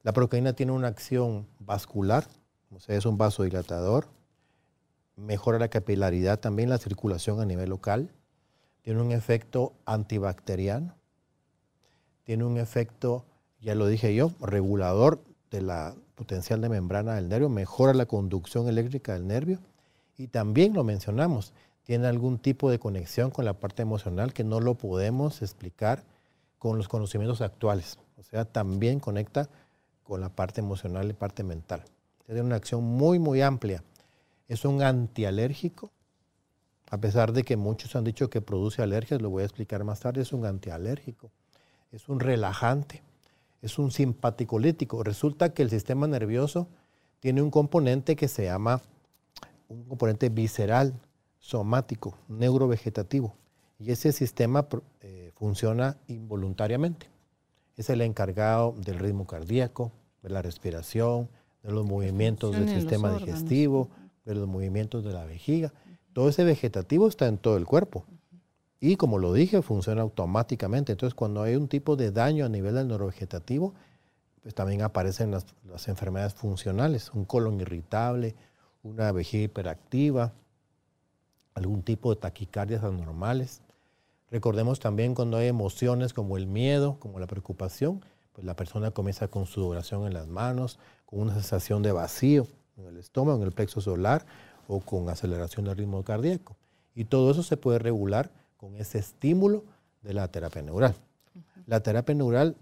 La 0.02 0.12
proteína 0.12 0.52
tiene 0.52 0.72
una 0.72 0.88
acción 0.88 1.46
vascular, 1.58 2.26
o 2.74 2.80
sea, 2.80 2.96
es 2.96 3.04
un 3.04 3.18
vasodilatador, 3.18 4.06
mejora 5.20 5.58
la 5.58 5.68
capilaridad 5.68 6.40
también, 6.40 6.68
la 6.68 6.78
circulación 6.78 7.40
a 7.40 7.44
nivel 7.44 7.70
local, 7.70 8.10
tiene 8.82 9.00
un 9.00 9.12
efecto 9.12 9.72
antibacteriano, 9.84 10.94
tiene 12.24 12.44
un 12.44 12.56
efecto, 12.58 13.24
ya 13.60 13.74
lo 13.74 13.86
dije 13.86 14.14
yo, 14.14 14.32
regulador 14.40 15.20
de 15.50 15.62
la 15.62 15.94
potencial 16.14 16.60
de 16.60 16.68
membrana 16.68 17.14
del 17.14 17.28
nervio, 17.28 17.48
mejora 17.48 17.94
la 17.94 18.06
conducción 18.06 18.68
eléctrica 18.68 19.14
del 19.14 19.26
nervio 19.26 19.58
y 20.16 20.28
también 20.28 20.74
lo 20.74 20.84
mencionamos, 20.84 21.52
tiene 21.84 22.06
algún 22.06 22.38
tipo 22.38 22.70
de 22.70 22.78
conexión 22.78 23.30
con 23.30 23.44
la 23.44 23.54
parte 23.54 23.82
emocional 23.82 24.32
que 24.32 24.44
no 24.44 24.60
lo 24.60 24.74
podemos 24.74 25.42
explicar 25.42 26.04
con 26.58 26.76
los 26.76 26.88
conocimientos 26.88 27.40
actuales. 27.40 27.98
O 28.18 28.22
sea, 28.22 28.44
también 28.44 29.00
conecta 29.00 29.48
con 30.04 30.20
la 30.20 30.28
parte 30.28 30.60
emocional 30.60 31.08
y 31.10 31.14
parte 31.14 31.42
mental. 31.42 31.82
Tiene 32.26 32.42
una 32.42 32.56
acción 32.56 32.84
muy, 32.84 33.18
muy 33.18 33.40
amplia. 33.40 33.82
Es 34.50 34.64
un 34.64 34.82
antialérgico, 34.82 35.92
a 36.90 36.98
pesar 36.98 37.32
de 37.32 37.44
que 37.44 37.56
muchos 37.56 37.94
han 37.94 38.02
dicho 38.02 38.28
que 38.30 38.40
produce 38.40 38.82
alergias, 38.82 39.22
lo 39.22 39.30
voy 39.30 39.44
a 39.44 39.46
explicar 39.46 39.84
más 39.84 40.00
tarde, 40.00 40.22
es 40.22 40.32
un 40.32 40.44
antialérgico, 40.44 41.30
es 41.92 42.08
un 42.08 42.18
relajante, 42.18 43.00
es 43.62 43.78
un 43.78 43.92
simpaticolítico. 43.92 45.04
Resulta 45.04 45.54
que 45.54 45.62
el 45.62 45.70
sistema 45.70 46.08
nervioso 46.08 46.66
tiene 47.20 47.42
un 47.42 47.52
componente 47.52 48.16
que 48.16 48.26
se 48.26 48.46
llama 48.46 48.82
un 49.68 49.84
componente 49.84 50.30
visceral, 50.30 50.94
somático, 51.38 52.18
neurovegetativo. 52.26 53.36
Y 53.78 53.92
ese 53.92 54.10
sistema 54.10 54.66
eh, 55.00 55.30
funciona 55.36 55.96
involuntariamente. 56.08 57.06
Es 57.76 57.88
el 57.88 58.00
encargado 58.00 58.74
del 58.84 58.98
ritmo 58.98 59.28
cardíaco, 59.28 59.92
de 60.24 60.30
la 60.30 60.42
respiración, 60.42 61.28
de 61.62 61.70
los 61.70 61.86
movimientos 61.86 62.50
del 62.50 62.68
sistema 62.68 63.12
digestivo, 63.12 63.90
de 64.34 64.40
los 64.40 64.48
movimientos 64.48 65.04
de 65.04 65.12
la 65.12 65.24
vejiga. 65.24 65.72
Todo 66.12 66.28
ese 66.28 66.44
vegetativo 66.44 67.08
está 67.08 67.26
en 67.26 67.38
todo 67.38 67.56
el 67.56 67.66
cuerpo. 67.66 68.04
Y 68.80 68.96
como 68.96 69.18
lo 69.18 69.32
dije, 69.32 69.60
funciona 69.62 70.02
automáticamente. 70.02 70.92
Entonces, 70.92 71.14
cuando 71.14 71.42
hay 71.42 71.54
un 71.56 71.68
tipo 71.68 71.96
de 71.96 72.10
daño 72.10 72.46
a 72.46 72.48
nivel 72.48 72.74
del 72.74 72.88
neurovegetativo, 72.88 73.74
pues 74.42 74.54
también 74.54 74.82
aparecen 74.82 75.30
las, 75.30 75.46
las 75.68 75.86
enfermedades 75.88 76.34
funcionales, 76.34 77.10
un 77.12 77.26
colon 77.26 77.60
irritable, 77.60 78.34
una 78.82 79.12
vejiga 79.12 79.44
hiperactiva, 79.44 80.32
algún 81.54 81.82
tipo 81.82 82.14
de 82.14 82.20
taquicardias 82.20 82.82
anormales. 82.82 83.60
Recordemos 84.30 84.80
también 84.80 85.14
cuando 85.14 85.36
hay 85.36 85.48
emociones 85.48 86.14
como 86.14 86.38
el 86.38 86.46
miedo, 86.46 86.96
como 87.00 87.18
la 87.18 87.26
preocupación, 87.26 88.02
pues 88.32 88.46
la 88.46 88.56
persona 88.56 88.92
comienza 88.92 89.28
con 89.28 89.44
sudoración 89.44 90.06
en 90.06 90.14
las 90.14 90.28
manos, 90.28 90.78
con 91.04 91.20
una 91.20 91.34
sensación 91.34 91.82
de 91.82 91.92
vacío 91.92 92.46
en 92.80 92.86
el 92.88 92.96
estómago, 92.96 93.38
en 93.38 93.46
el 93.46 93.52
plexo 93.52 93.80
solar 93.80 94.26
o 94.68 94.80
con 94.80 95.08
aceleración 95.08 95.66
del 95.66 95.76
ritmo 95.76 96.02
cardíaco. 96.02 96.56
Y 96.94 97.04
todo 97.04 97.30
eso 97.30 97.42
se 97.42 97.56
puede 97.56 97.78
regular 97.78 98.30
con 98.56 98.76
ese 98.76 98.98
estímulo 98.98 99.64
de 100.02 100.14
la 100.14 100.28
terapia 100.28 100.62
neural. 100.62 100.94
La 101.66 101.82
terapia 101.82 102.14
neural 102.14 102.56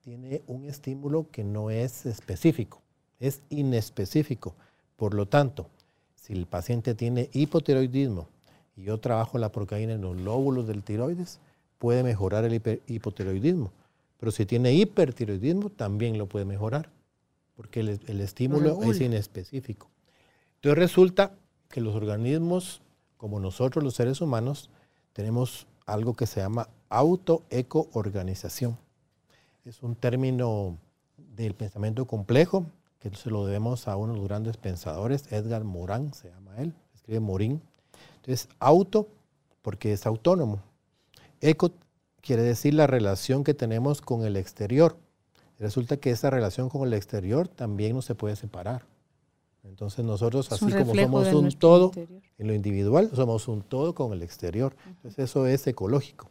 tiene 0.00 0.42
un 0.46 0.64
estímulo 0.64 1.30
que 1.30 1.44
no 1.44 1.70
es 1.70 2.06
específico, 2.06 2.82
es 3.20 3.42
inespecífico. 3.50 4.54
Por 4.96 5.14
lo 5.14 5.26
tanto, 5.26 5.68
si 6.14 6.32
el 6.32 6.46
paciente 6.46 6.94
tiene 6.94 7.28
hipotiroidismo 7.32 8.28
y 8.76 8.84
yo 8.84 8.98
trabajo 8.98 9.38
la 9.38 9.52
procaína 9.52 9.94
en 9.94 10.02
los 10.02 10.16
lóbulos 10.16 10.66
del 10.66 10.82
tiroides, 10.82 11.38
puede 11.78 12.02
mejorar 12.02 12.44
el 12.44 12.80
hipotiroidismo. 12.86 13.72
Pero 14.18 14.32
si 14.32 14.46
tiene 14.46 14.72
hipertiroidismo, 14.74 15.70
también 15.70 16.18
lo 16.18 16.26
puede 16.26 16.44
mejorar, 16.44 16.90
porque 17.56 17.80
el, 17.80 18.20
estímulo 18.20 18.82
es 18.82 19.00
inespecífico. 19.00 19.88
Entonces 20.56 20.78
resulta 20.78 21.32
que 21.68 21.80
los 21.80 21.94
organismos, 21.94 22.82
como 23.16 23.40
nosotros 23.40 23.82
los 23.82 23.94
seres 23.94 24.20
humanos, 24.20 24.70
tenemos 25.12 25.66
algo 25.86 26.14
que 26.14 26.26
se 26.26 26.40
llama 26.40 26.68
autoeco-organización. 26.90 28.78
Es 29.64 29.82
un 29.82 29.96
término 29.96 30.78
del 31.16 31.54
pensamiento 31.54 32.06
complejo 32.06 32.66
que 32.98 33.10
se 33.16 33.30
lo 33.30 33.46
debemos 33.46 33.88
a 33.88 33.96
uno 33.96 34.12
de 34.12 34.18
los 34.18 34.28
grandes 34.28 34.56
pensadores, 34.56 35.30
Edgar 35.32 35.64
Morin, 35.64 36.12
se 36.12 36.28
llama 36.28 36.56
él, 36.58 36.74
escribe 36.94 37.20
Morin. 37.20 37.62
Entonces, 38.16 38.48
auto, 38.58 39.08
porque 39.62 39.92
es 39.92 40.06
autónomo. 40.06 40.60
Eco 41.40 41.72
quiere 42.20 42.42
decir 42.42 42.74
la 42.74 42.86
relación 42.86 43.44
que 43.44 43.54
tenemos 43.54 44.00
con 44.00 44.24
el 44.24 44.36
exterior. 44.36 44.96
Resulta 45.58 45.96
que 45.96 46.10
esa 46.10 46.30
relación 46.30 46.68
con 46.68 46.86
el 46.86 46.92
exterior 46.92 47.48
también 47.48 47.94
no 47.94 48.02
se 48.02 48.14
puede 48.14 48.36
separar. 48.36 48.84
Entonces 49.64 50.04
nosotros, 50.04 50.52
así 50.52 50.70
como 50.72 50.94
somos 50.94 51.32
un 51.32 51.50
todo 51.52 51.92
en 52.38 52.46
lo 52.46 52.54
individual, 52.54 53.10
somos 53.14 53.48
un 53.48 53.62
todo 53.62 53.94
con 53.94 54.12
el 54.12 54.22
exterior. 54.22 54.76
Entonces 54.86 55.30
eso 55.30 55.46
es 55.46 55.66
ecológico. 55.66 56.28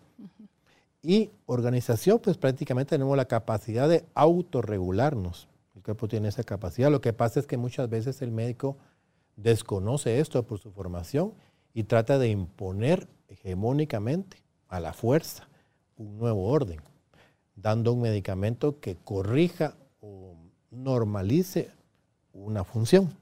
Y 1.01 1.29
organización, 1.45 2.19
pues 2.19 2.37
prácticamente 2.37 2.91
tenemos 2.91 3.15
la 3.17 3.25
capacidad 3.25 3.89
de 3.89 4.05
autorregularnos. 4.15 5.47
El 5.75 5.83
cuerpo 5.83 6.07
tiene 6.07 6.29
esa 6.29 6.43
capacidad. 6.43 6.89
Lo 6.89 7.01
que 7.01 7.13
pasa 7.13 7.39
es 7.39 7.45
que 7.45 7.57
muchas 7.57 7.89
veces 7.89 8.21
el 8.21 8.31
médico 8.31 8.77
desconoce 9.35 10.19
esto 10.19 10.41
por 10.43 10.59
su 10.59 10.71
formación 10.71 11.33
y 11.73 11.83
trata 11.83 12.17
de 12.17 12.29
imponer 12.29 13.07
hegemónicamente 13.27 14.41
a 14.69 14.79
la 14.79 14.93
fuerza 14.93 15.47
un 15.97 16.17
nuevo 16.17 16.47
orden, 16.47 16.79
dando 17.55 17.93
un 17.93 18.01
medicamento 18.01 18.79
que 18.79 18.95
corrija 18.95 19.75
o 20.01 20.35
normalice 20.71 21.69
una 22.33 22.63
función. 22.63 23.15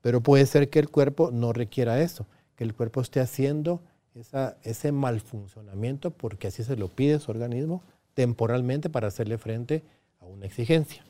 Pero 0.00 0.20
puede 0.20 0.46
ser 0.46 0.68
que 0.70 0.78
el 0.78 0.88
cuerpo 0.88 1.30
no 1.30 1.52
requiera 1.52 2.00
eso, 2.00 2.26
que 2.56 2.64
el 2.64 2.74
cuerpo 2.74 3.00
esté 3.00 3.20
haciendo 3.20 3.80
ese 4.62 4.90
mal 4.90 5.20
funcionamiento 5.20 6.10
porque 6.10 6.48
así 6.48 6.64
se 6.64 6.76
lo 6.76 6.88
pide 6.88 7.20
su 7.20 7.30
organismo 7.30 7.82
temporalmente 8.14 8.90
para 8.90 9.08
hacerle 9.08 9.38
frente 9.38 9.84
a 10.20 10.26
una 10.26 10.46
exigencia. 10.46 11.04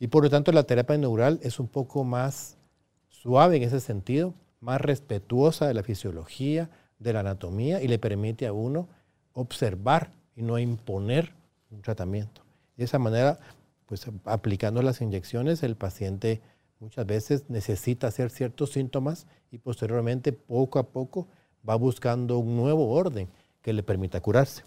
Y 0.00 0.06
por 0.08 0.24
lo 0.24 0.30
tanto 0.30 0.52
la 0.52 0.64
terapia 0.64 0.96
neural 0.96 1.38
es 1.42 1.60
un 1.60 1.68
poco 1.68 2.04
más 2.04 2.56
suave 3.08 3.56
en 3.56 3.62
ese 3.62 3.80
sentido, 3.80 4.34
más 4.60 4.80
respetuosa 4.80 5.66
de 5.66 5.74
la 5.74 5.82
fisiología, 5.82 6.70
de 6.98 7.12
la 7.12 7.20
anatomía 7.20 7.82
y 7.82 7.88
le 7.88 7.98
permite 7.98 8.46
a 8.46 8.52
uno 8.52 8.88
observar 9.34 10.12
y 10.34 10.42
no 10.42 10.58
imponer 10.58 11.34
un 11.74 11.82
tratamiento. 11.82 12.42
De 12.76 12.84
esa 12.84 12.98
manera, 12.98 13.38
pues 13.86 14.06
aplicando 14.24 14.82
las 14.82 15.00
inyecciones, 15.00 15.62
el 15.62 15.76
paciente 15.76 16.40
muchas 16.80 17.06
veces 17.06 17.44
necesita 17.48 18.08
hacer 18.08 18.30
ciertos 18.30 18.72
síntomas 18.72 19.26
y 19.50 19.58
posteriormente, 19.58 20.32
poco 20.32 20.78
a 20.78 20.90
poco, 20.90 21.28
va 21.68 21.76
buscando 21.76 22.38
un 22.38 22.56
nuevo 22.56 22.90
orden 22.90 23.28
que 23.62 23.72
le 23.72 23.82
permita 23.82 24.20
curarse. 24.20 24.62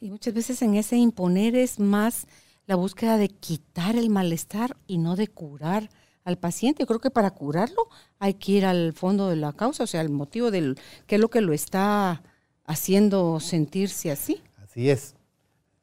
Y 0.00 0.10
muchas 0.10 0.32
veces 0.32 0.62
en 0.62 0.74
ese 0.74 0.96
imponer 0.96 1.56
es 1.56 1.80
más 1.80 2.26
la 2.66 2.76
búsqueda 2.76 3.16
de 3.18 3.28
quitar 3.28 3.96
el 3.96 4.10
malestar 4.10 4.76
y 4.86 4.98
no 4.98 5.16
de 5.16 5.28
curar 5.28 5.90
al 6.24 6.38
paciente. 6.38 6.82
Yo 6.82 6.86
creo 6.86 7.00
que 7.00 7.10
para 7.10 7.30
curarlo 7.30 7.88
hay 8.18 8.34
que 8.34 8.52
ir 8.52 8.66
al 8.66 8.92
fondo 8.92 9.28
de 9.28 9.36
la 9.36 9.52
causa, 9.52 9.84
o 9.84 9.86
sea, 9.86 10.00
el 10.00 10.10
motivo 10.10 10.50
del 10.50 10.78
qué 11.06 11.16
es 11.16 11.20
lo 11.20 11.30
que 11.30 11.40
lo 11.40 11.52
está 11.52 12.22
haciendo 12.64 13.40
sentirse 13.40 14.10
así. 14.10 14.42
Así 14.62 14.90
es, 14.90 15.15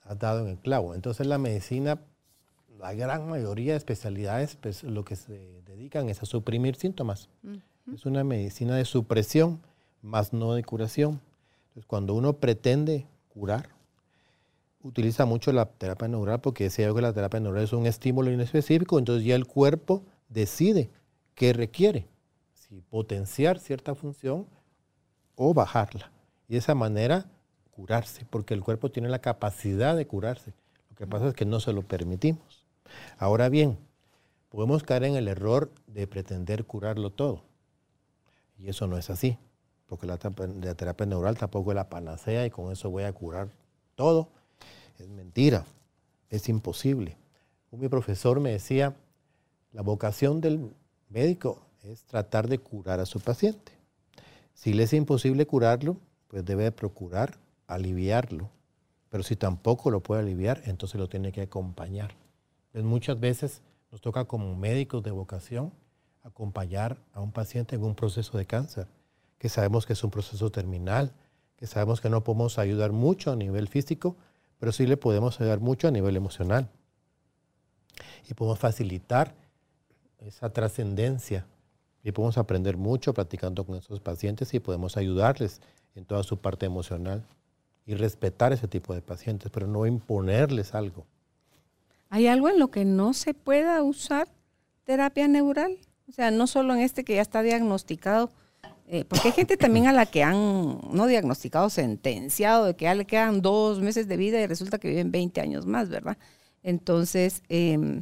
ha 0.04 0.16
dado 0.16 0.42
en 0.42 0.48
el 0.48 0.58
clavo. 0.58 0.96
Entonces 0.96 1.28
la 1.28 1.38
medicina, 1.38 2.00
la 2.80 2.94
gran 2.94 3.30
mayoría 3.30 3.74
de 3.74 3.78
especialidades, 3.78 4.56
pues 4.56 4.84
lo 4.84 5.06
que 5.06 5.16
se 5.16 5.62
dedican 5.66 6.10
es 6.10 6.22
a 6.22 6.26
suprimir 6.26 6.76
síntomas. 6.76 7.30
Es 7.94 8.06
una 8.06 8.24
medicina 8.24 8.76
de 8.76 8.86
supresión, 8.86 9.62
más 10.02 10.34
no 10.34 10.54
de 10.54 10.64
curación. 10.64 11.22
Entonces 11.68 11.86
cuando 11.86 12.14
uno 12.14 12.34
pretende 12.34 13.08
curar, 13.30 13.70
utiliza 14.84 15.26
mucho 15.26 15.52
la 15.52 15.66
terapia 15.66 16.08
neural 16.08 16.42
porque 16.42 16.66
decía 16.66 16.88
yo 16.88 16.96
que 16.96 17.02
la 17.02 17.14
terapia 17.14 17.40
neural 17.40 17.64
es 17.64 17.74
un 17.74 17.88
estímulo 17.88 18.32
inespecífico, 18.32 19.00
entonces 19.00 19.26
ya 19.26 19.36
el 19.36 19.48
cuerpo 19.48 20.04
decide 20.30 20.90
qué 21.36 21.54
requiere, 21.54 22.08
si 22.54 22.82
potenciar 22.82 23.60
cierta 23.60 23.96
función 23.96 24.46
o 25.36 25.54
bajarla. 25.54 26.12
Y 26.48 26.54
de 26.54 26.60
esa 26.60 26.76
manera 26.76 27.26
curarse, 27.76 28.26
porque 28.30 28.54
el 28.54 28.64
cuerpo 28.64 28.92
tiene 28.92 29.10
la 29.10 29.20
capacidad 29.20 29.96
de 29.96 30.08
curarse. 30.08 30.54
Lo 30.90 30.96
que 30.96 31.08
pasa 31.08 31.28
es 31.28 31.34
que 31.34 31.46
no 31.46 31.60
se 31.60 31.74
lo 31.74 31.82
permitimos. 31.82 32.66
Ahora 33.18 33.50
bien, 33.50 33.78
podemos 34.50 34.84
caer 34.84 35.06
en 35.06 35.16
el 35.16 35.28
error 35.28 35.72
de 35.88 36.08
pretender 36.08 36.66
curarlo 36.66 37.10
todo. 37.10 37.44
Y 38.60 38.70
eso 38.70 38.88
no 38.88 38.98
es 38.98 39.10
así, 39.10 39.38
porque 39.88 40.06
la, 40.06 40.18
terapia 40.18 41.06
neural 41.06 41.38
tampoco 41.38 41.72
es 41.72 41.76
la 41.76 41.90
panacea 41.90 42.46
y 42.46 42.50
con 42.50 42.72
eso 42.72 42.90
voy 42.90 43.04
a 43.04 43.14
curar 43.14 43.50
todo 43.96 44.30
es 45.00 45.10
mentira, 45.10 45.66
es 46.30 46.50
imposible. 46.50 47.18
Mi 47.72 47.90
profesor 47.90 48.40
me 48.40 48.52
decía, 48.52 48.96
la 49.72 49.82
vocación 49.82 50.42
del 50.42 50.72
médico 51.10 51.66
es 51.84 52.04
tratar 52.04 52.48
de 52.48 52.60
curar 52.60 53.00
a 53.00 53.06
su 53.06 53.20
paciente. 53.20 53.72
Si 54.54 54.74
le 54.74 54.84
es 54.84 54.94
imposible 54.94 55.48
curarlo, 55.48 55.98
pues 56.28 56.46
debe 56.46 56.72
procurar 56.72 57.36
aliviarlo. 57.76 58.50
Pero 59.10 59.24
si 59.24 59.36
tampoco 59.36 59.92
lo 59.92 60.02
puede 60.02 60.22
aliviar, 60.22 60.62
entonces 60.66 61.00
lo 61.00 61.08
tiene 61.08 61.32
que 61.32 61.42
acompañar. 61.44 62.16
Pues 62.72 62.84
muchas 62.84 63.20
veces 63.20 63.62
nos 63.92 64.02
toca 64.02 64.26
como 64.26 64.56
médicos 64.56 65.04
de 65.04 65.12
vocación 65.12 65.72
acompañar 66.24 66.98
a 67.14 67.22
un 67.22 67.32
paciente 67.32 67.76
en 67.76 67.84
un 67.84 67.94
proceso 67.94 68.38
de 68.38 68.46
cáncer, 68.46 68.88
que 69.38 69.50
sabemos 69.50 69.86
que 69.86 69.94
es 69.94 70.04
un 70.04 70.10
proceso 70.10 70.52
terminal, 70.52 71.12
que 71.58 71.68
sabemos 71.68 72.02
que 72.02 72.10
no 72.10 72.24
podemos 72.24 72.58
ayudar 72.58 72.92
mucho 72.92 73.32
a 73.32 73.36
nivel 73.36 73.68
físico, 73.68 74.16
pero 74.58 74.72
sí 74.72 74.88
le 74.88 74.98
podemos 74.98 75.40
ayudar 75.40 75.60
mucho 75.60 75.88
a 75.88 75.92
nivel 75.92 76.16
emocional. 76.16 76.70
y 78.28 78.34
podemos 78.34 78.58
facilitar 78.58 79.36
esa 80.20 80.50
trascendencia 80.50 81.46
y 82.04 82.12
podemos 82.14 82.38
aprender 82.38 82.78
mucho 82.78 83.14
practicando 83.14 83.66
con 83.66 83.76
esos 83.76 84.00
pacientes 84.00 84.54
y 84.54 84.60
podemos 84.60 84.98
ayudarles 84.98 85.62
en 85.94 86.06
toda 86.06 86.24
su 86.24 86.38
parte 86.38 86.66
emocional 86.66 87.24
y 87.86 87.96
respetar 87.96 88.54
ese 88.54 88.68
tipo 88.68 88.94
de 88.94 89.02
pacientes, 89.02 89.52
pero 89.52 89.68
no 89.68 89.86
imponerles 89.86 90.74
algo. 90.74 91.06
¿Hay 92.10 92.28
algo 92.28 92.50
en 92.50 92.60
lo 92.60 92.70
que 92.70 92.86
no 92.86 93.14
se 93.14 93.34
pueda 93.34 93.82
usar 93.84 94.28
terapia 94.84 95.28
neural? 95.28 95.78
O 96.08 96.12
sea, 96.12 96.32
no 96.32 96.48
solo 96.48 96.74
en 96.74 96.82
este 96.82 97.04
que 97.04 97.16
ya 97.16 97.22
está 97.22 97.42
diagnosticado, 97.42 98.32
eh, 98.88 99.06
porque 99.06 99.30
hay 99.30 99.34
gente 99.34 99.58
también 99.58 99.88
a 99.88 99.94
la 99.94 100.06
que 100.06 100.24
han 100.24 100.80
no 100.92 101.08
diagnosticado, 101.08 101.70
sentenciado, 101.70 102.66
de 102.66 102.76
que 102.76 102.86
ya 102.86 102.96
le 102.96 103.06
quedan 103.06 103.42
dos 103.42 103.80
meses 103.80 104.08
de 104.08 104.18
vida 104.18 104.40
y 104.42 104.48
resulta 104.48 104.78
que 104.78 104.90
viven 104.90 105.12
20 105.12 105.42
años 105.42 105.66
más, 105.66 105.90
¿verdad? 105.90 106.18
Entonces, 106.62 107.44
eh, 107.50 108.02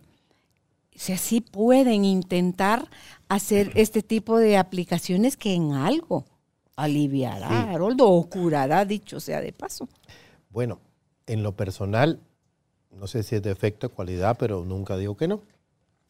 o 0.94 1.18
sí 1.18 1.42
pueden 1.42 2.06
intentar 2.06 2.90
hacer 3.30 3.72
este 3.76 4.04
tipo 4.04 4.38
de 4.38 4.58
aplicaciones 4.58 5.38
que 5.38 5.54
en 5.54 5.74
algo 5.74 6.26
aliviará, 6.76 7.72
Haroldo, 7.72 8.10
o 8.10 8.30
curará, 8.30 8.86
dicho 8.86 9.20
sea 9.20 9.42
de 9.42 9.54
paso. 9.54 9.88
Bueno, 10.50 10.80
en 11.28 11.44
lo 11.44 11.54
personal, 11.54 12.20
no 12.92 13.08
sé 13.08 13.24
si 13.24 13.36
es 13.36 13.42
defecto 13.42 13.88
o 13.88 13.90
cualidad, 13.90 14.38
pero 14.40 14.66
nunca 14.66 14.98
digo 14.98 15.16
que 15.16 15.28
no. 15.28 15.42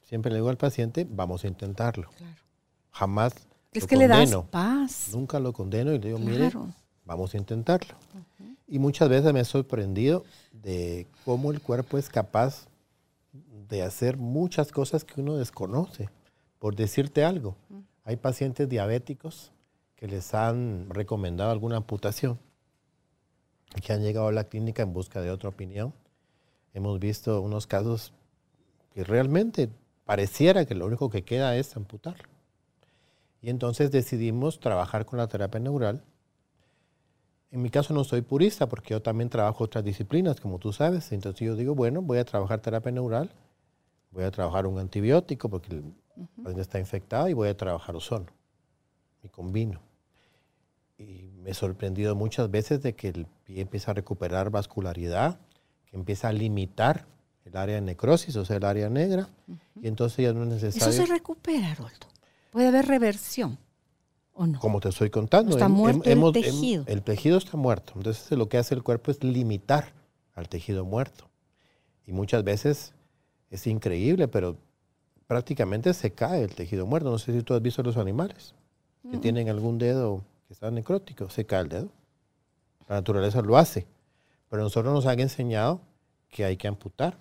Siempre 0.04 0.32
le 0.32 0.38
digo 0.38 0.50
al 0.50 0.58
paciente, 0.58 1.08
vamos 1.10 1.44
a 1.44 1.48
intentarlo. 1.48 2.10
Claro. 2.18 2.42
Jamás 2.92 3.34
es 3.74 3.88
que 3.88 3.96
le 3.96 4.08
das 4.08 4.36
paz. 4.50 5.10
Nunca 5.14 5.40
lo 5.40 5.54
condeno 5.54 5.94
y 5.94 6.00
le 6.00 6.08
digo, 6.08 6.20
mire, 6.20 6.52
vamos 7.06 7.34
a 7.34 7.38
intentarlo. 7.38 7.96
Y 8.68 8.80
muchas 8.80 9.10
veces 9.10 9.32
me 9.34 9.42
he 9.42 9.46
sorprendido 9.46 10.24
de 10.52 11.08
cómo 11.24 11.52
el 11.52 11.62
cuerpo 11.62 11.98
es 11.98 12.10
capaz 12.10 12.68
de 13.70 13.84
hacer 13.84 14.18
muchas 14.18 14.72
cosas 14.72 15.04
que 15.04 15.22
uno 15.22 15.38
desconoce. 15.38 16.10
Por 16.60 16.76
decirte 16.76 17.24
algo, 17.24 17.56
hay 18.04 18.18
pacientes 18.18 18.68
diabéticos 18.68 19.52
que 20.02 20.08
les 20.08 20.34
han 20.34 20.90
recomendado 20.90 21.52
alguna 21.52 21.78
amputación 21.78 22.40
y 23.76 23.82
que 23.82 23.94
han 23.94 24.02
llegado 24.02 24.30
a 24.30 24.32
la 24.32 24.46
clínica 24.46 24.82
en 24.82 24.94
busca 24.94 25.22
de 25.22 25.30
otra 25.30 25.50
opinión. 25.50 25.94
Hemos 26.74 27.00
visto 27.00 27.40
unos 27.40 27.68
casos 27.68 28.12
que 28.96 29.04
realmente 29.04 29.70
pareciera 30.04 30.66
que 30.66 30.74
lo 30.74 30.88
único 30.88 31.12
que 31.12 31.24
queda 31.24 31.56
es 31.56 31.78
amputar. 31.78 32.16
Y 33.44 33.52
entonces 33.52 33.92
decidimos 33.92 34.60
trabajar 34.60 35.06
con 35.06 35.20
la 35.20 35.28
terapia 35.28 35.60
neural. 35.60 36.04
En 37.52 37.62
mi 37.62 37.70
caso 37.70 37.94
no 37.94 38.04
soy 38.04 38.22
purista 38.22 38.68
porque 38.68 38.96
yo 38.96 39.04
también 39.04 39.30
trabajo 39.30 39.66
otras 39.66 39.84
disciplinas, 39.84 40.42
como 40.42 40.58
tú 40.58 40.74
sabes. 40.74 41.12
Entonces 41.12 41.46
yo 41.46 41.56
digo, 41.56 41.76
bueno, 41.76 42.02
voy 42.02 42.18
a 42.18 42.26
trabajar 42.26 42.60
terapia 42.60 42.92
neural, 42.92 43.32
voy 44.10 44.24
a 44.24 44.32
trabajar 44.32 44.66
un 44.66 44.80
antibiótico 44.80 45.48
porque 45.48 45.76
el 45.76 45.94
paciente 46.38 46.62
está 46.62 46.80
infectado 46.80 47.30
y 47.30 47.34
voy 47.34 47.50
a 47.50 47.56
trabajar 47.56 47.96
ozono. 47.96 48.26
Y 49.22 49.30
combino. 49.30 49.91
Y 51.02 51.32
me 51.42 51.52
he 51.52 51.54
sorprendido 51.54 52.16
muchas 52.16 52.50
veces 52.50 52.82
de 52.82 52.94
que 52.94 53.10
el 53.10 53.26
pie 53.44 53.62
empieza 53.62 53.92
a 53.92 53.94
recuperar 53.94 54.50
vascularidad, 54.50 55.40
que 55.86 55.98
empieza 55.98 56.30
a 56.30 56.34
limitar 56.34 57.06
el 57.46 57.58
área 57.58 57.76
de 57.76 57.82
necrosis, 57.82 58.36
o 58.36 58.46
sea, 58.46 58.58
el 58.58 58.66
área 58.66 58.90
negra, 58.90 59.30
y 59.82 59.88
entonces 59.88 60.26
ya 60.26 60.34
no 60.34 60.44
es 60.44 60.50
necesario... 60.50 60.88
Eso 60.90 61.06
se 61.06 61.12
recupera, 61.12 61.74
Roldo. 61.74 62.08
Puede 62.52 62.68
haber 62.68 62.86
reversión. 62.86 63.58
¿O 64.34 64.46
no? 64.46 64.60
Como 64.60 64.80
te 64.80 64.90
estoy 64.90 65.10
contando. 65.10 65.52
Está 65.52 65.68
muerto 65.68 66.10
el 66.10 66.32
tejido. 66.34 66.84
el 66.88 67.02
tejido 67.02 67.38
está 67.38 67.58
muerto. 67.58 67.94
Entonces 67.96 68.38
lo 68.38 68.48
que 68.48 68.58
hace 68.58 68.76
el 68.76 68.84
cuerpo 68.84 69.12
es 69.12 69.24
limitar 69.24 69.94
al 70.36 70.48
tejido 70.48 70.86
muerto. 70.86 71.30
Y 72.06 72.14
muchas 72.14 72.44
veces 72.44 72.94
es 73.50 73.68
increíble, 73.68 74.28
pero 74.28 74.58
prácticamente 75.28 75.94
se 75.94 76.12
cae 76.12 76.44
el 76.44 76.56
tejido 76.56 76.86
muerto. 76.86 77.10
No 77.10 77.18
sé 77.20 77.34
si 77.34 77.42
tú 77.44 77.54
has 77.54 77.62
visto 77.62 77.84
los 77.84 77.98
animales 77.98 78.54
que 79.10 79.18
tienen 79.18 79.50
algún 79.50 79.78
dedo 79.78 80.24
que 80.52 80.56
está 80.56 80.70
necrótico, 80.70 81.30
se 81.30 81.46
cae 81.46 81.62
el 81.62 81.70
dedo. 81.70 81.90
La 82.90 82.96
naturaleza 82.96 83.42
lo 83.42 83.56
hace. 83.56 83.88
Pero 84.50 84.64
nosotros 84.64 84.94
nos 84.94 85.06
han 85.06 85.22
enseñado 85.22 85.80
que 86.28 86.44
hay 86.44 86.58
que 86.58 86.68
amputar. 86.68 87.18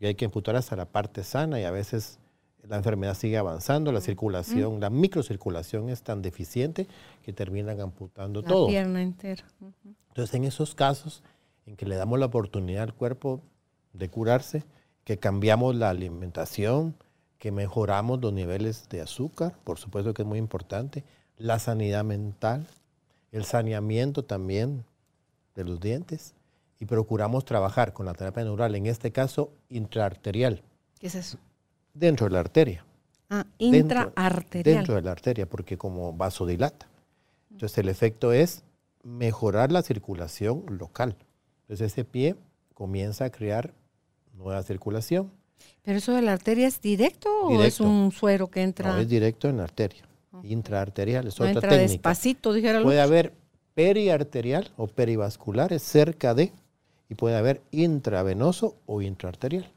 Y 0.00 0.06
hay 0.06 0.14
que 0.14 0.24
amputar 0.24 0.56
hasta 0.56 0.74
la 0.74 0.86
parte 0.86 1.22
sana 1.22 1.60
y 1.60 1.64
a 1.64 1.70
veces 1.70 2.18
la 2.66 2.78
enfermedad 2.78 3.12
sigue 3.12 3.36
avanzando, 3.36 3.92
la 3.92 4.00
circulación, 4.00 4.80
la 4.80 4.88
microcirculación 4.88 5.90
es 5.90 6.02
tan 6.02 6.22
deficiente 6.22 6.88
que 7.22 7.34
terminan 7.34 7.78
amputando 7.78 8.42
todo. 8.42 8.64
La 8.64 8.70
pierna 8.70 9.02
entera. 9.02 9.44
Entonces, 10.08 10.34
en 10.34 10.44
esos 10.44 10.74
casos 10.74 11.22
en 11.66 11.76
que 11.76 11.84
le 11.84 11.96
damos 11.96 12.18
la 12.18 12.26
oportunidad 12.26 12.84
al 12.84 12.94
cuerpo 12.94 13.42
de 13.92 14.08
curarse, 14.08 14.64
que 15.04 15.18
cambiamos 15.18 15.76
la 15.76 15.90
alimentación, 15.90 16.96
que 17.36 17.52
mejoramos 17.52 18.22
los 18.22 18.32
niveles 18.32 18.88
de 18.88 19.02
azúcar, 19.02 19.58
por 19.62 19.78
supuesto 19.78 20.14
que 20.14 20.22
es 20.22 20.28
muy 20.28 20.38
importante, 20.38 21.04
la 21.38 21.58
sanidad 21.58 22.04
mental, 22.04 22.66
el 23.30 23.44
saneamiento 23.44 24.24
también 24.24 24.84
de 25.54 25.64
los 25.64 25.80
dientes, 25.80 26.34
y 26.78 26.86
procuramos 26.86 27.44
trabajar 27.44 27.92
con 27.92 28.06
la 28.06 28.14
terapia 28.14 28.42
neural, 28.42 28.74
en 28.74 28.86
este 28.86 29.12
caso 29.12 29.52
intraarterial. 29.68 30.62
¿Qué 30.98 31.06
es 31.06 31.14
eso? 31.14 31.38
Dentro 31.94 32.26
de 32.26 32.32
la 32.32 32.40
arteria. 32.40 32.84
Ah, 33.30 33.46
intraarterial. 33.58 34.76
Dentro, 34.78 34.94
de 34.96 35.02
la 35.02 35.12
arteria, 35.12 35.48
porque 35.48 35.78
como 35.78 36.12
vasodilata. 36.12 36.88
Entonces 37.50 37.78
el 37.78 37.88
efecto 37.88 38.32
es 38.32 38.64
mejorar 39.04 39.72
la 39.72 39.82
circulación 39.82 40.64
local. 40.68 41.16
Entonces 41.62 41.92
ese 41.92 42.04
pie 42.04 42.36
comienza 42.74 43.26
a 43.26 43.30
crear 43.30 43.72
nueva 44.34 44.62
circulación. 44.62 45.30
¿Pero 45.82 45.98
eso 45.98 46.12
de 46.12 46.22
la 46.22 46.32
arteria 46.32 46.66
es 46.66 46.80
directo, 46.80 47.30
o 47.42 47.62
es 47.62 47.80
un 47.80 48.10
suero 48.12 48.48
que 48.48 48.62
entra? 48.62 48.92
No, 48.92 48.98
es 48.98 49.08
directo 49.08 49.48
en 49.48 49.58
la 49.58 49.64
arteria. 49.64 50.02
Intraarterial, 50.42 51.26
es 51.26 51.38
no 51.38 51.44
otra 51.44 51.52
entra 51.52 51.70
técnica. 51.70 51.92
despacito, 51.92 52.52
dijera 52.52 52.82
Puede 52.82 53.00
haber 53.00 53.32
periarterial 53.74 54.70
o 54.76 54.86
perivasculares 54.86 55.82
cerca 55.82 56.34
de, 56.34 56.52
y 57.08 57.14
puede 57.14 57.36
haber 57.36 57.62
intravenoso 57.70 58.76
o 58.86 59.02
intraarterial 59.02 59.70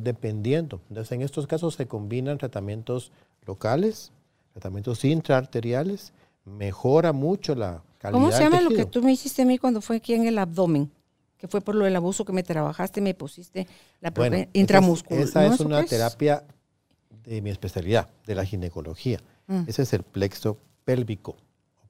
dependiendo. 0.00 0.80
Entonces, 0.88 1.12
en 1.12 1.22
estos 1.22 1.46
casos 1.46 1.74
se 1.74 1.86
combinan 1.86 2.38
tratamientos 2.38 3.12
locales, 3.46 4.12
tratamientos 4.52 5.04
intraarteriales, 5.04 6.12
mejora 6.44 7.12
mucho 7.12 7.54
la 7.54 7.82
calidad 7.98 8.20
¿Cómo 8.20 8.32
se 8.32 8.42
llama 8.42 8.60
lo 8.60 8.70
que 8.70 8.86
tú 8.86 9.02
me 9.02 9.12
hiciste 9.12 9.42
a 9.42 9.44
mí 9.44 9.58
cuando 9.58 9.80
fue 9.80 9.96
aquí 9.96 10.14
en 10.14 10.26
el 10.26 10.38
abdomen? 10.38 10.90
Que 11.36 11.48
fue 11.48 11.60
por 11.60 11.74
lo 11.74 11.84
del 11.84 11.96
abuso 11.96 12.24
que 12.24 12.32
me 12.32 12.42
trabajaste, 12.42 13.00
me 13.00 13.14
pusiste 13.14 13.66
la 14.00 14.10
bueno, 14.10 14.46
intramuscular. 14.52 15.24
Esa 15.24 15.44
es, 15.46 15.60
una 15.60 15.84
terapia 15.84 16.44
de 17.24 17.42
mi 17.42 17.50
especialidad, 17.50 18.08
de 18.26 18.34
la 18.34 18.44
ginecología. 18.44 19.18
Mm. 19.46 19.64
Ese 19.66 19.82
es 19.82 19.92
el 19.92 20.02
plexo 20.02 20.58
pélvico, 20.84 21.36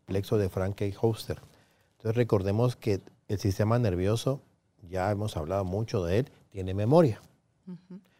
plexo 0.06 0.38
de 0.38 0.48
Franke 0.48 0.94
Hoster. 1.00 1.40
Entonces 1.96 2.16
recordemos 2.16 2.76
que 2.76 3.00
el 3.28 3.38
sistema 3.38 3.78
nervioso, 3.78 4.40
ya 4.88 5.10
hemos 5.10 5.36
hablado 5.36 5.64
mucho 5.64 6.04
de 6.04 6.20
él, 6.20 6.30
tiene 6.50 6.74
memoria. 6.74 7.20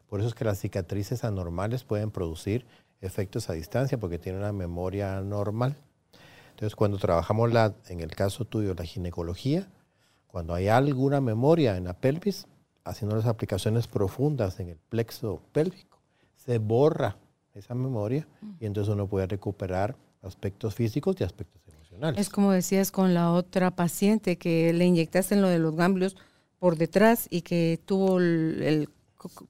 Por 0.09 0.21
eso 0.21 0.29
es 0.29 0.35
que 0.35 0.45
las 0.45 0.61
cicatrices 0.61 1.25
anormales 1.25 1.85
pueden 1.85 2.11
producir 2.11 2.65
efectos 3.01 3.51
a 3.51 3.55
distancia 3.55 3.99
porque 3.99 4.19
tienen 4.19 4.41
una 4.41 4.53
memoria 4.53 5.21
normal. 5.21 5.77
Entonces, 6.51 6.77
cuando 6.77 6.99
trabajamos 6.99 7.53
la, 7.53 7.75
en 7.89 8.01
el 8.01 8.15
caso 8.15 8.45
tuyo, 8.45 8.75
la 8.75 8.85
ginecología, 8.85 9.69
cuando 10.29 10.55
hay 10.55 10.69
alguna 10.69 11.21
memoria 11.21 11.77
en 11.77 11.85
la 11.85 11.95
pelvis, 11.95 12.47
haciendo 12.85 13.17
las 13.17 13.27
aplicaciones 13.27 13.87
profundas 13.87 14.61
en 14.61 14.69
el 14.69 14.77
plexo 14.77 15.43
pélvico, 15.53 15.99
se 16.37 16.59
borra 16.59 17.17
esa 17.55 17.75
memoria 17.75 18.27
y 18.61 18.67
entonces 18.67 18.93
uno 18.93 19.07
puede 19.07 19.27
recuperar 19.27 19.97
aspectos 20.23 20.75
físicos 20.75 21.17
y 21.21 21.25
aspectos 21.25 21.63
emocionales. 21.69 22.21
Es 22.21 22.31
como 22.31 22.53
decías 22.53 22.91
con 22.91 23.15
la 23.15 23.33
otra 23.33 23.71
paciente 23.71 24.37
que 24.39 24.73
le 24.73 24.85
inyectaste 24.85 25.35
en 25.35 25.43
lo 25.43 25.49
de 25.49 25.59
los 25.59 25.75
ganglios 25.77 26.17
por 26.59 26.77
detrás 26.77 27.27
y 27.31 27.43
que 27.43 27.81
tuvo 27.85 28.19
el 28.19 28.89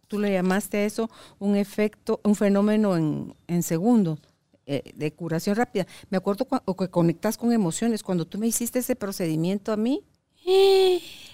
tú 0.09 0.19
le 0.19 0.33
llamaste 0.33 0.79
a 0.79 0.85
eso 0.85 1.11
un 1.39 1.57
efecto, 1.57 2.21
un 2.25 2.35
fenómeno 2.35 2.97
en, 2.97 3.35
en 3.47 3.63
segundos. 3.63 4.21
Eh, 4.65 4.93
de 4.95 5.13
curación 5.13 5.57
rápida. 5.57 5.89
Me 6.09 6.19
acuerdo 6.19 6.47
o 6.67 6.77
que 6.77 6.89
conectas 6.89 7.37
con 7.37 7.53
emociones. 7.53 8.05
Cuando 8.05 8.27
tú 8.27 8.39
me 8.39 8.47
hiciste 8.47 8.79
ese 8.79 8.95
procedimiento 8.95 9.73
a 9.73 9.77
mí, 9.77 10.05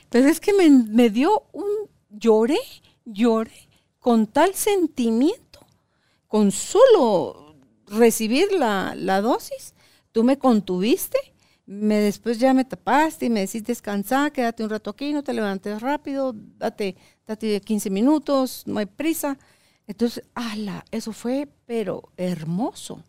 pero 0.08 0.28
es 0.30 0.40
que 0.40 0.54
me, 0.54 0.70
me 0.70 1.10
dio 1.10 1.42
un 1.52 1.68
lloré, 2.08 2.56
lloré 3.04 3.68
con 3.98 4.26
tal 4.28 4.54
sentimiento, 4.54 5.47
con 6.28 6.52
solo 6.52 7.56
recibir 7.86 8.52
la, 8.52 8.94
la 8.94 9.20
dosis, 9.20 9.74
tú 10.12 10.22
me 10.22 10.38
contuviste 10.38 11.18
me 11.68 11.96
después 11.96 12.38
ya 12.38 12.54
me 12.54 12.64
tapaste 12.64 13.26
y 13.26 13.30
me 13.30 13.40
decís 13.40 13.62
descansar, 13.62 14.32
quédate 14.32 14.64
un 14.64 14.70
rato 14.70 14.88
aquí, 14.88 15.12
no 15.12 15.22
te 15.22 15.34
levantes 15.34 15.82
rápido, 15.82 16.34
date, 16.34 16.96
date 17.26 17.60
15 17.60 17.90
minutos, 17.90 18.62
no 18.66 18.78
hay 18.78 18.86
prisa. 18.86 19.36
Entonces, 19.86 20.24
ala, 20.34 20.82
eso 20.90 21.12
fue, 21.12 21.46
pero 21.66 22.10
hermoso. 22.16 23.02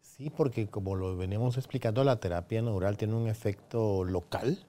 Sí, 0.00 0.28
porque 0.28 0.66
como 0.66 0.96
lo 0.96 1.16
venimos 1.16 1.56
explicando, 1.56 2.02
la 2.02 2.18
terapia 2.18 2.60
neural 2.62 2.96
tiene 2.96 3.14
un 3.14 3.28
efecto 3.28 4.02
local, 4.02 4.66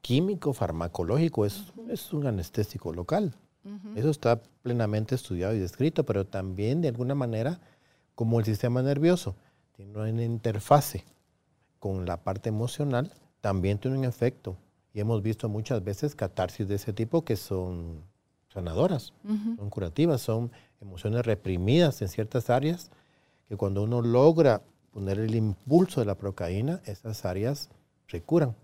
químico, 0.00 0.52
farmacológico, 0.52 1.46
es, 1.46 1.72
es 1.88 2.12
un 2.12 2.28
anestésico 2.28 2.92
local. 2.92 3.34
Eso 3.94 4.10
está 4.10 4.40
plenamente 4.62 5.14
estudiado 5.14 5.54
y 5.54 5.58
descrito, 5.58 6.04
pero 6.04 6.26
también 6.26 6.80
de 6.80 6.88
alguna 6.88 7.14
manera, 7.14 7.60
como 8.14 8.38
el 8.38 8.44
sistema 8.44 8.82
nervioso 8.82 9.34
tiene 9.72 9.98
una 9.98 10.24
interfase 10.24 11.04
con 11.78 12.06
la 12.06 12.16
parte 12.16 12.48
emocional, 12.48 13.12
también 13.40 13.78
tiene 13.78 13.98
un 13.98 14.04
efecto. 14.04 14.56
Y 14.94 15.00
hemos 15.00 15.22
visto 15.22 15.48
muchas 15.48 15.84
veces 15.84 16.14
catarsis 16.14 16.66
de 16.68 16.76
ese 16.76 16.92
tipo 16.92 17.24
que 17.24 17.36
son 17.36 18.02
sanadoras, 18.48 19.12
son 19.24 19.68
curativas, 19.68 20.22
son 20.22 20.50
emociones 20.80 21.26
reprimidas 21.26 22.00
en 22.02 22.08
ciertas 22.08 22.48
áreas, 22.48 22.90
que 23.48 23.56
cuando 23.56 23.82
uno 23.82 24.00
logra 24.00 24.62
poner 24.92 25.18
el 25.18 25.34
impulso 25.34 26.00
de 26.00 26.06
la 26.06 26.14
procaína, 26.14 26.80
esas 26.86 27.24
áreas 27.24 27.68
se 28.08 28.22
curan. 28.22 28.56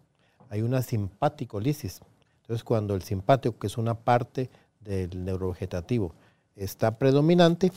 Hay 0.48 0.62
una 0.62 0.80
simpático-lisis. 0.80 2.00
Entonces, 2.40 2.64
cuando 2.64 2.94
el 2.94 3.02
simpático, 3.02 3.58
que 3.58 3.66
es 3.66 3.76
una 3.76 3.94
parte 3.94 4.50
del 4.84 5.24
neurovegetativo, 5.24 6.14
está 6.56 6.98
predominante, 6.98 7.72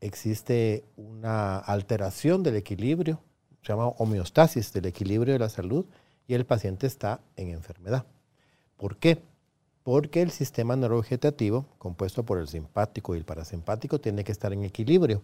existe 0.00 0.84
una 0.96 1.58
alteración 1.58 2.42
del 2.42 2.56
equilibrio, 2.56 3.20
se 3.62 3.68
llama 3.68 3.88
homeostasis 3.88 4.72
del 4.72 4.86
equilibrio 4.86 5.32
de 5.32 5.38
la 5.38 5.48
salud, 5.48 5.86
y 6.26 6.34
el 6.34 6.46
paciente 6.46 6.86
está 6.86 7.20
en 7.36 7.48
enfermedad. 7.48 8.06
¿Por 8.76 8.96
qué? 8.96 9.22
Porque 9.82 10.22
el 10.22 10.30
sistema 10.30 10.76
neurovegetativo, 10.76 11.66
compuesto 11.78 12.24
por 12.24 12.38
el 12.38 12.48
simpático 12.48 13.14
y 13.14 13.18
el 13.18 13.24
parasimpático, 13.24 14.00
tiene 14.00 14.24
que 14.24 14.32
estar 14.32 14.52
en 14.52 14.64
equilibrio. 14.64 15.22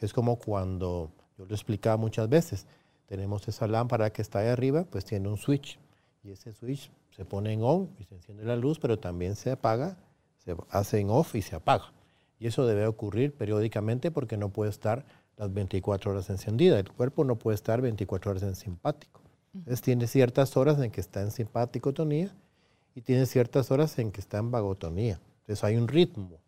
Es 0.00 0.12
como 0.12 0.36
cuando, 0.36 1.10
yo 1.38 1.46
lo 1.46 1.54
explicaba 1.54 1.96
muchas 1.96 2.28
veces, 2.28 2.66
tenemos 3.06 3.46
esa 3.48 3.66
lámpara 3.66 4.10
que 4.10 4.22
está 4.22 4.40
ahí 4.40 4.48
arriba, 4.48 4.84
pues 4.84 5.04
tiene 5.04 5.28
un 5.28 5.36
switch. 5.36 5.78
Y 6.22 6.30
ese 6.30 6.52
switch 6.52 6.90
se 7.16 7.24
pone 7.24 7.52
en 7.52 7.62
on 7.62 7.90
y 7.98 8.04
se 8.04 8.14
enciende 8.14 8.44
la 8.44 8.56
luz, 8.56 8.78
pero 8.78 8.98
también 8.98 9.36
se 9.36 9.50
apaga, 9.50 9.96
se 10.38 10.56
hace 10.70 11.00
en 11.00 11.10
off 11.10 11.34
y 11.34 11.42
se 11.42 11.56
apaga. 11.56 11.92
Y 12.38 12.46
eso 12.46 12.66
debe 12.66 12.86
ocurrir 12.86 13.34
periódicamente 13.34 14.10
porque 14.10 14.36
no 14.36 14.48
puede 14.48 14.70
estar 14.70 15.04
las 15.36 15.52
24 15.52 16.12
horas 16.12 16.30
encendida. 16.30 16.78
El 16.78 16.90
cuerpo 16.90 17.24
no 17.24 17.36
puede 17.36 17.54
estar 17.54 17.80
24 17.80 18.30
horas 18.30 18.42
en 18.42 18.54
simpático. 18.54 19.20
Entonces 19.54 19.82
tiene 19.82 20.06
ciertas 20.06 20.56
horas 20.56 20.80
en 20.80 20.90
que 20.90 21.00
está 21.00 21.20
en 21.22 21.30
simpaticotonía 21.30 22.34
y 22.94 23.02
tiene 23.02 23.26
ciertas 23.26 23.70
horas 23.70 23.98
en 23.98 24.12
que 24.12 24.20
está 24.20 24.38
en 24.38 24.50
vagotonía. 24.50 25.20
Entonces 25.40 25.64
hay 25.64 25.76
un 25.76 25.88
ritmo. 25.88 26.38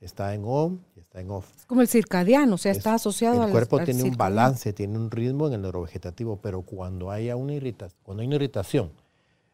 Está 0.00 0.34
en 0.34 0.44
on 0.46 0.82
y 0.96 1.00
está 1.00 1.20
en 1.20 1.30
off. 1.30 1.46
Es 1.56 1.66
como 1.66 1.82
el 1.82 1.88
circadiano, 1.88 2.54
o 2.54 2.58
sea, 2.58 2.72
está 2.72 2.94
asociado 2.94 3.42
al 3.42 3.48
El 3.48 3.52
cuerpo 3.52 3.80
tiene 3.80 4.02
un 4.02 4.16
balance, 4.16 4.72
tiene 4.72 4.96
un 4.96 5.10
ritmo 5.10 5.46
en 5.46 5.54
el 5.54 5.62
neurovegetativo, 5.62 6.36
pero 6.36 6.62
cuando 6.62 7.10
haya 7.10 7.36
una 7.36 7.52
irritación, 7.52 8.00
cuando 8.02 8.22
hay 8.22 8.26
una 8.26 8.36
irritación 8.36 8.92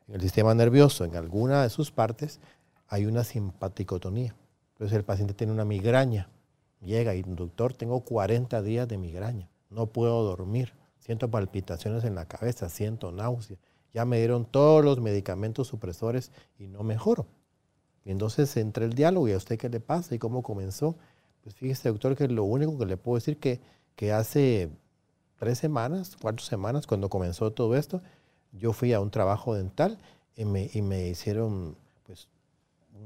en 0.08 0.14
el 0.14 0.20
sistema 0.20 0.54
nervioso, 0.54 1.04
en 1.04 1.16
alguna 1.16 1.62
de 1.62 1.70
sus 1.70 1.90
partes, 1.90 2.40
hay 2.88 3.06
una 3.06 3.24
simpaticotonía. 3.24 4.34
Entonces 4.74 4.96
el 4.96 5.04
paciente 5.04 5.34
tiene 5.34 5.52
una 5.52 5.64
migraña, 5.64 6.28
llega 6.80 7.14
y 7.14 7.22
doctor, 7.22 7.72
tengo 7.74 8.00
40 8.00 8.62
días 8.62 8.86
de 8.86 8.98
migraña, 8.98 9.48
no 9.70 9.86
puedo 9.86 10.22
dormir 10.22 10.72
siento 11.06 11.30
palpitaciones 11.30 12.02
en 12.02 12.16
la 12.16 12.26
cabeza, 12.26 12.68
siento 12.68 13.12
náusea. 13.12 13.56
Ya 13.94 14.04
me 14.04 14.18
dieron 14.18 14.44
todos 14.44 14.84
los 14.84 15.00
medicamentos 15.00 15.68
supresores 15.68 16.32
y 16.58 16.66
no 16.66 16.82
mejoro. 16.82 17.26
Y 18.04 18.10
entonces 18.10 18.56
entra 18.56 18.84
el 18.84 18.94
diálogo 18.94 19.28
y 19.28 19.32
a 19.32 19.36
usted 19.36 19.56
qué 19.56 19.68
le 19.68 19.78
pasa 19.78 20.16
y 20.16 20.18
cómo 20.18 20.42
comenzó. 20.42 20.96
Pues 21.44 21.54
fíjese, 21.54 21.90
doctor, 21.90 22.16
que 22.16 22.26
lo 22.26 22.42
único 22.42 22.76
que 22.76 22.86
le 22.86 22.96
puedo 22.96 23.14
decir 23.14 23.38
que, 23.38 23.60
que 23.94 24.12
hace 24.12 24.68
tres 25.38 25.58
semanas, 25.58 26.16
cuatro 26.20 26.44
semanas, 26.44 26.88
cuando 26.88 27.08
comenzó 27.08 27.52
todo 27.52 27.76
esto, 27.76 28.02
yo 28.52 28.72
fui 28.72 28.92
a 28.92 29.00
un 29.00 29.10
trabajo 29.10 29.54
dental 29.54 29.98
y 30.36 30.44
me, 30.44 30.70
y 30.72 30.82
me 30.82 31.08
hicieron 31.08 31.76
pues, 32.04 32.28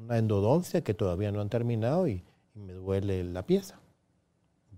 una 0.02 0.18
endodoncia 0.18 0.82
que 0.82 0.94
todavía 0.94 1.32
no 1.32 1.40
han 1.40 1.48
terminado 1.48 2.06
y, 2.08 2.22
y 2.54 2.58
me 2.60 2.72
duele 2.72 3.24
la 3.24 3.44
pieza. 3.44 3.78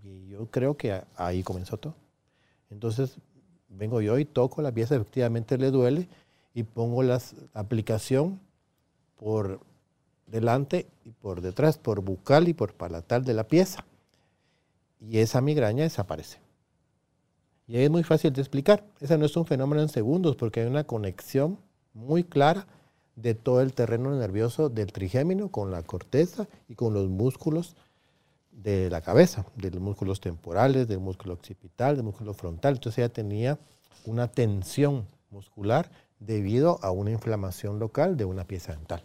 Y 0.03 0.29
yo 0.29 0.47
creo 0.47 0.77
que 0.77 1.03
ahí 1.17 1.43
comenzó 1.43 1.77
todo. 1.77 1.95
Entonces 2.71 3.17
vengo 3.69 4.01
yo 4.01 4.19
y 4.19 4.25
toco 4.25 4.63
la 4.63 4.73
pieza, 4.73 4.97
efectivamente 4.97 5.59
le 5.59 5.71
duele 5.71 6.09
y 6.55 6.63
pongo 6.65 7.03
la 7.03 7.21
aplicación 7.55 8.41
por 9.17 9.61
delante 10.27 10.87
y 11.05 11.11
por 11.11 11.41
detrás, 11.41 11.79
por 11.79 12.01
bucal 12.01 12.49
y 12.49 12.55
por 12.55 12.75
palatal 12.75 13.25
de 13.25 13.35
la 13.35 13.45
pieza. 13.45 13.85
Y 15.01 15.19
esa 15.19 15.41
migraña 15.41 15.85
desaparece. 15.85 16.39
Y 17.73 17.79
es 17.79 17.91
muy 17.91 18.03
fácil 18.03 18.35
de 18.35 18.43
explicar. 18.43 18.85
Ese 19.01 19.17
no 19.17 19.25
es 19.25 19.35
un 19.35 19.47
fenómeno 19.47 19.81
en 19.81 19.89
segundos 19.89 20.37
porque 20.37 20.61
hay 20.61 20.67
una 20.67 20.85
conexión 20.85 21.59
muy 21.95 22.23
clara 22.23 22.67
de 23.17 23.35
todo 23.35 23.63
el 23.63 23.73
terreno 23.73 24.15
nervioso 24.15 24.69
del 24.69 24.93
trigémino 24.93 25.49
con 25.49 25.71
la 25.71 25.83
corteza 25.83 26.47
y 26.69 26.75
con 26.75 26.93
los 26.93 27.09
músculos 27.09 27.75
de 28.51 28.91
la 28.91 29.01
cabeza, 29.01 29.47
de 29.57 29.71
los 29.71 29.81
músculos 29.81 30.21
temporales, 30.21 30.87
del 30.87 31.01
músculo 31.01 31.33
occipital, 31.33 31.97
del 31.97 32.05
músculo 32.05 32.35
frontal. 32.35 32.75
Entonces 32.75 32.99
ella 32.99 33.09
tenía 33.11 33.59
una 34.05 34.29
tensión 34.29 35.07
muscular 35.31 35.91
debido 36.21 36.79
a 36.83 36.91
una 36.91 37.13
inflamación 37.13 37.79
local 37.79 38.19
de 38.19 38.27
una 38.27 38.45
pieza 38.45 38.73
dental. 38.75 39.03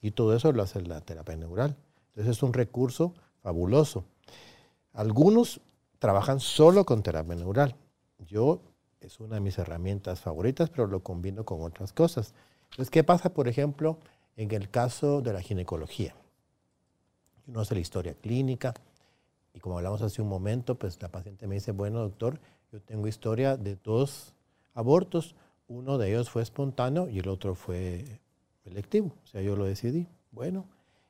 Y 0.00 0.12
todo 0.12 0.34
eso 0.34 0.50
lo 0.52 0.62
hace 0.62 0.80
la 0.80 1.02
terapia 1.02 1.36
neural. 1.36 1.76
Entonces 2.12 2.38
es 2.38 2.42
un 2.42 2.54
recurso 2.54 3.12
fabuloso. 3.42 4.04
Algunos 4.94 5.60
trabajan 6.00 6.40
solo 6.40 6.84
con 6.84 7.04
terapia 7.04 7.36
neural. 7.36 7.76
Yo 8.18 8.60
es 9.00 9.20
una 9.20 9.36
de 9.36 9.40
mis 9.40 9.58
herramientas 9.58 10.20
favoritas, 10.20 10.68
pero 10.70 10.88
lo 10.88 11.04
combino 11.04 11.44
con 11.44 11.62
otras 11.62 11.92
cosas. 11.92 12.34
Entonces, 12.70 12.90
¿qué 12.90 13.04
pasa, 13.04 13.32
por 13.32 13.46
ejemplo, 13.46 13.98
en 14.36 14.50
el 14.50 14.68
caso 14.68 15.22
de 15.22 15.32
la 15.32 15.40
ginecología? 15.40 16.16
uno 17.50 17.60
hace 17.60 17.74
la 17.74 17.80
historia 17.80 18.14
clínica 18.14 18.74
y 19.52 19.60
como 19.60 19.76
hablamos 19.76 20.02
hace 20.02 20.22
un 20.22 20.28
momento, 20.28 20.76
pues 20.76 21.00
la 21.02 21.08
paciente 21.08 21.46
me 21.46 21.56
dice, 21.56 21.72
bueno 21.72 22.00
doctor, 22.00 22.40
yo 22.72 22.80
tengo 22.80 23.08
historia 23.08 23.56
de 23.56 23.76
dos 23.76 24.32
abortos, 24.74 25.34
uno 25.66 25.98
de 25.98 26.10
ellos 26.10 26.30
fue 26.30 26.42
espontáneo 26.42 27.08
y 27.08 27.18
el 27.18 27.28
otro 27.28 27.54
fue 27.54 28.20
electivo, 28.64 29.12
o 29.24 29.26
sea, 29.26 29.42
yo 29.42 29.56
lo 29.56 29.64
decidí. 29.64 30.06
Bueno, 30.30 30.66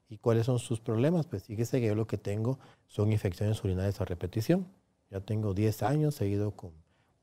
¿y 0.08 0.16
cuáles 0.16 0.46
son 0.46 0.58
sus 0.58 0.80
problemas? 0.80 1.26
Pues 1.26 1.44
fíjese 1.44 1.80
que 1.80 1.88
yo 1.88 1.94
lo 1.94 2.06
que 2.06 2.16
tengo 2.16 2.58
son 2.86 3.12
infecciones 3.12 3.62
urinarias 3.62 4.00
a 4.00 4.06
repetición. 4.06 4.66
Ya 5.10 5.20
tengo 5.20 5.54
10 5.54 5.82
años 5.82 6.14
seguido 6.14 6.52
con 6.52 6.70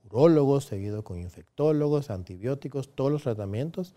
urólogos, 0.06 0.66
seguido 0.66 1.04
con 1.04 1.20
infectólogos, 1.20 2.10
antibióticos, 2.10 2.90
todos 2.94 3.12
los 3.12 3.24
tratamientos 3.24 3.96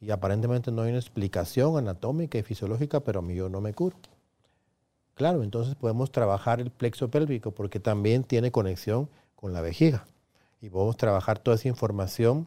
y 0.00 0.10
aparentemente 0.10 0.70
no 0.72 0.82
hay 0.82 0.90
una 0.90 0.98
explicación 0.98 1.76
anatómica 1.76 2.38
y 2.38 2.42
fisiológica, 2.42 3.00
pero 3.00 3.20
a 3.20 3.22
mí 3.22 3.34
yo 3.34 3.48
no 3.48 3.60
me 3.60 3.74
curo. 3.74 3.96
Claro, 5.14 5.42
entonces 5.42 5.74
podemos 5.74 6.12
trabajar 6.12 6.60
el 6.60 6.70
plexo 6.70 7.10
pélvico 7.10 7.50
porque 7.52 7.80
también 7.80 8.22
tiene 8.22 8.50
conexión 8.50 9.08
con 9.34 9.52
la 9.52 9.62
vejiga. 9.62 10.06
Y 10.60 10.68
podemos 10.68 10.96
trabajar 10.96 11.38
toda 11.38 11.56
esa 11.56 11.68
información 11.68 12.46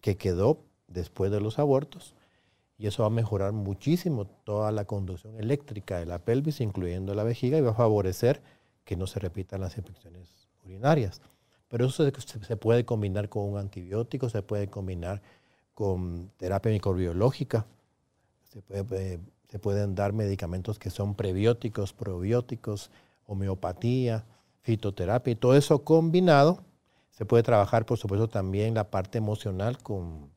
que 0.00 0.16
quedó 0.16 0.60
después 0.88 1.30
de 1.30 1.40
los 1.40 1.58
abortos. 1.58 2.14
Y 2.78 2.86
eso 2.86 3.02
va 3.02 3.08
a 3.08 3.10
mejorar 3.10 3.52
muchísimo 3.52 4.26
toda 4.26 4.72
la 4.72 4.84
conducción 4.84 5.36
eléctrica 5.36 5.98
de 5.98 6.06
la 6.06 6.18
pelvis, 6.18 6.60
incluyendo 6.60 7.14
la 7.14 7.24
vejiga, 7.24 7.58
y 7.58 7.62
va 7.62 7.70
a 7.70 7.74
favorecer 7.74 8.42
que 8.86 8.96
no 8.96 9.06
se 9.06 9.20
repitan 9.20 9.60
las 9.60 9.76
infecciones 9.76 10.48
urinarias. 10.64 11.20
Pero 11.68 11.84
eso 11.84 12.10
se 12.10 12.56
puede 12.56 12.86
combinar 12.86 13.28
con 13.28 13.42
un 13.42 13.58
antibiótico, 13.58 14.30
se 14.30 14.40
puede 14.40 14.68
combinar 14.68 15.20
con 15.74 16.30
terapia 16.38 16.72
microbiológica, 16.72 17.66
se 18.44 18.62
puede 18.62 19.20
se 19.48 19.58
pueden 19.58 19.94
dar 19.94 20.12
medicamentos 20.12 20.78
que 20.78 20.90
son 20.90 21.14
prebióticos, 21.14 21.92
probióticos, 21.92 22.90
homeopatía, 23.26 24.24
fitoterapia 24.62 25.32
y 25.32 25.36
todo 25.36 25.56
eso 25.56 25.84
combinado. 25.84 26.62
Se 27.10 27.24
puede 27.24 27.42
trabajar, 27.42 27.86
por 27.86 27.98
supuesto, 27.98 28.28
también 28.28 28.74
la 28.74 28.90
parte 28.90 29.18
emocional 29.18 29.78
con, 29.78 30.30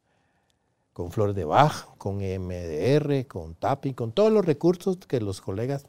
con 0.93 1.11
flor 1.11 1.33
de 1.33 1.43
Bach, 1.43 1.87
con 1.97 2.17
MDR, 2.17 3.27
con 3.27 3.55
TAPI, 3.55 3.93
con 3.93 4.11
todos 4.11 4.31
los 4.31 4.45
recursos 4.45 4.97
que 4.97 5.19
los 5.19 5.41
colegas 5.41 5.87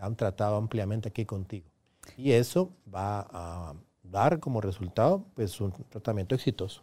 han 0.00 0.16
tratado 0.16 0.56
ampliamente 0.56 1.08
aquí 1.08 1.24
contigo. 1.24 1.71
Y 2.16 2.32
eso 2.32 2.70
va 2.92 3.26
a 3.30 3.74
dar 4.02 4.40
como 4.40 4.60
resultado 4.60 5.24
pues, 5.34 5.60
un 5.60 5.72
tratamiento 5.88 6.34
exitoso. 6.34 6.82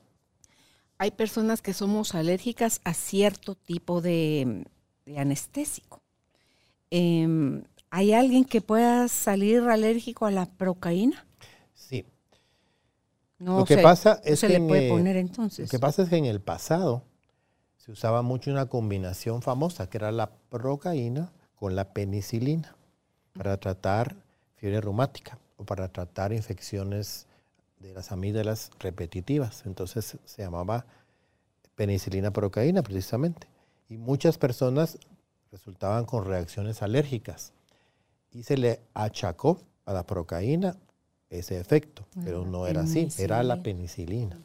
Hay 0.97 1.11
personas 1.11 1.61
que 1.61 1.73
somos 1.73 2.15
alérgicas 2.15 2.81
a 2.83 2.93
cierto 2.93 3.55
tipo 3.55 4.01
de 4.01 4.65
anestésico. 5.15 6.01
Em, 6.91 7.63
¿Hay 7.91 8.13
alguien 8.13 8.45
que 8.45 8.61
pueda 8.61 9.07
salir 9.07 9.61
alérgico 9.63 10.25
a 10.25 10.31
la 10.31 10.45
procaína? 10.45 11.25
Sí. 11.73 12.05
No 13.39 13.59
lo 13.59 13.65
que 13.65 13.77
pasa 13.77 14.21
es 14.23 14.41
que 14.41 14.49
le 14.49 14.59
puede 14.59 14.89
poner 14.89 15.15
entonces. 15.17 15.67
Lo 15.67 15.71
que 15.71 15.79
pasa 15.79 16.03
es 16.03 16.09
que 16.09 16.17
en 16.17 16.25
el 16.25 16.41
pasado 16.41 17.03
se 17.77 17.91
usaba 17.91 18.21
mucho 18.21 18.51
una 18.51 18.67
combinación 18.67 19.41
famosa 19.41 19.89
que 19.89 19.97
era 19.97 20.11
la 20.11 20.29
procaína 20.49 21.31
con 21.55 21.75
la 21.75 21.93
penicilina 21.93 22.75
para 23.33 23.57
tratar 23.57 24.15
fiebre 24.59 24.81
reumática 24.81 25.37
o 25.57 25.63
para 25.63 25.87
tratar 25.87 26.33
infecciones 26.33 27.27
de 27.79 27.93
las 27.93 28.11
amígdalas 28.11 28.71
repetitivas. 28.79 29.63
Entonces 29.65 30.17
se 30.25 30.41
llamaba 30.41 30.85
penicilina 31.75 32.31
procaína 32.31 32.83
precisamente. 32.83 33.47
Y 33.87 33.97
muchas 33.97 34.37
personas 34.37 34.97
resultaban 35.51 36.05
con 36.05 36.25
reacciones 36.25 36.81
alérgicas 36.81 37.53
y 38.31 38.43
se 38.43 38.57
le 38.57 38.81
achacó 38.93 39.61
a 39.85 39.93
la 39.93 40.03
procaína 40.05 40.75
ese 41.29 41.59
efecto, 41.59 42.05
pero 42.23 42.45
no 42.45 42.67
era 42.67 42.81
así, 42.81 43.07
era 43.17 43.41
la 43.43 43.63
penicilina. 43.63 44.37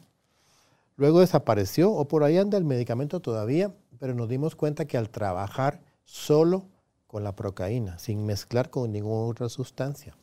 Luego 0.97 1.19
desapareció 1.19 1.91
o 1.91 2.07
por 2.07 2.23
ahí 2.23 2.37
anda 2.37 2.57
el 2.57 2.63
medicamento 2.63 3.19
todavía, 3.19 3.73
pero 3.99 4.13
nos 4.13 4.29
dimos 4.29 4.55
cuenta 4.55 4.85
que 4.85 4.97
al 4.97 5.09
trabajar 5.09 5.81
solo 6.05 6.65
con 7.07 7.23
la 7.23 7.35
procaína, 7.35 7.97
sin 7.99 8.25
mezclar 8.25 8.69
con 8.69 8.91
ninguna 8.91 9.29
otra 9.31 9.49
sustancia, 9.49 10.15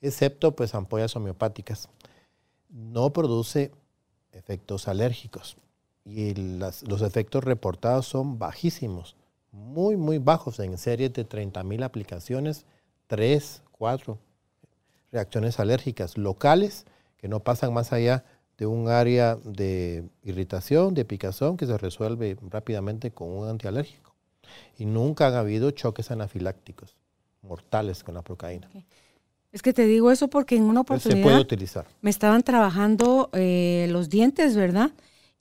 excepto 0.00 0.54
pues 0.54 0.74
ampollas 0.74 1.14
homeopáticas, 1.16 1.88
no 2.68 3.12
produce 3.12 3.70
efectos 4.32 4.88
alérgicos 4.88 5.56
y 6.04 6.34
los 6.34 7.02
efectos 7.02 7.44
reportados 7.44 8.06
son 8.06 8.38
bajísimos, 8.38 9.16
muy, 9.52 9.96
muy 9.96 10.18
bajos 10.18 10.58
en 10.60 10.78
series 10.78 11.12
de 11.12 11.28
30.000 11.28 11.84
aplicaciones, 11.84 12.64
3, 13.06 13.62
4 13.70 14.18
reacciones 15.12 15.60
alérgicas 15.60 16.16
locales 16.16 16.86
que 17.18 17.28
no 17.28 17.40
pasan 17.40 17.72
más 17.72 17.92
allá 17.92 18.24
de 18.58 18.66
un 18.66 18.88
área 18.88 19.36
de 19.36 20.08
irritación, 20.22 20.94
de 20.94 21.04
picazón, 21.04 21.56
que 21.56 21.66
se 21.66 21.78
resuelve 21.78 22.36
rápidamente 22.50 23.10
con 23.10 23.28
un 23.28 23.48
antialérgico. 23.48 24.11
Y 24.78 24.84
nunca 24.84 25.26
han 25.28 25.34
habido 25.34 25.70
choques 25.70 26.10
anafilácticos 26.10 26.96
mortales 27.42 28.02
con 28.02 28.14
la 28.14 28.22
procaína. 28.22 28.68
Es 29.52 29.62
que 29.62 29.72
te 29.72 29.86
digo 29.86 30.10
eso 30.10 30.28
porque 30.28 30.56
en 30.56 30.64
una 30.64 30.80
oportunidad 30.80 31.18
se 31.18 31.22
puede 31.22 31.40
utilizar. 31.40 31.86
me 32.00 32.10
estaban 32.10 32.42
trabajando 32.42 33.28
eh, 33.34 33.86
los 33.90 34.08
dientes, 34.08 34.56
¿verdad? 34.56 34.90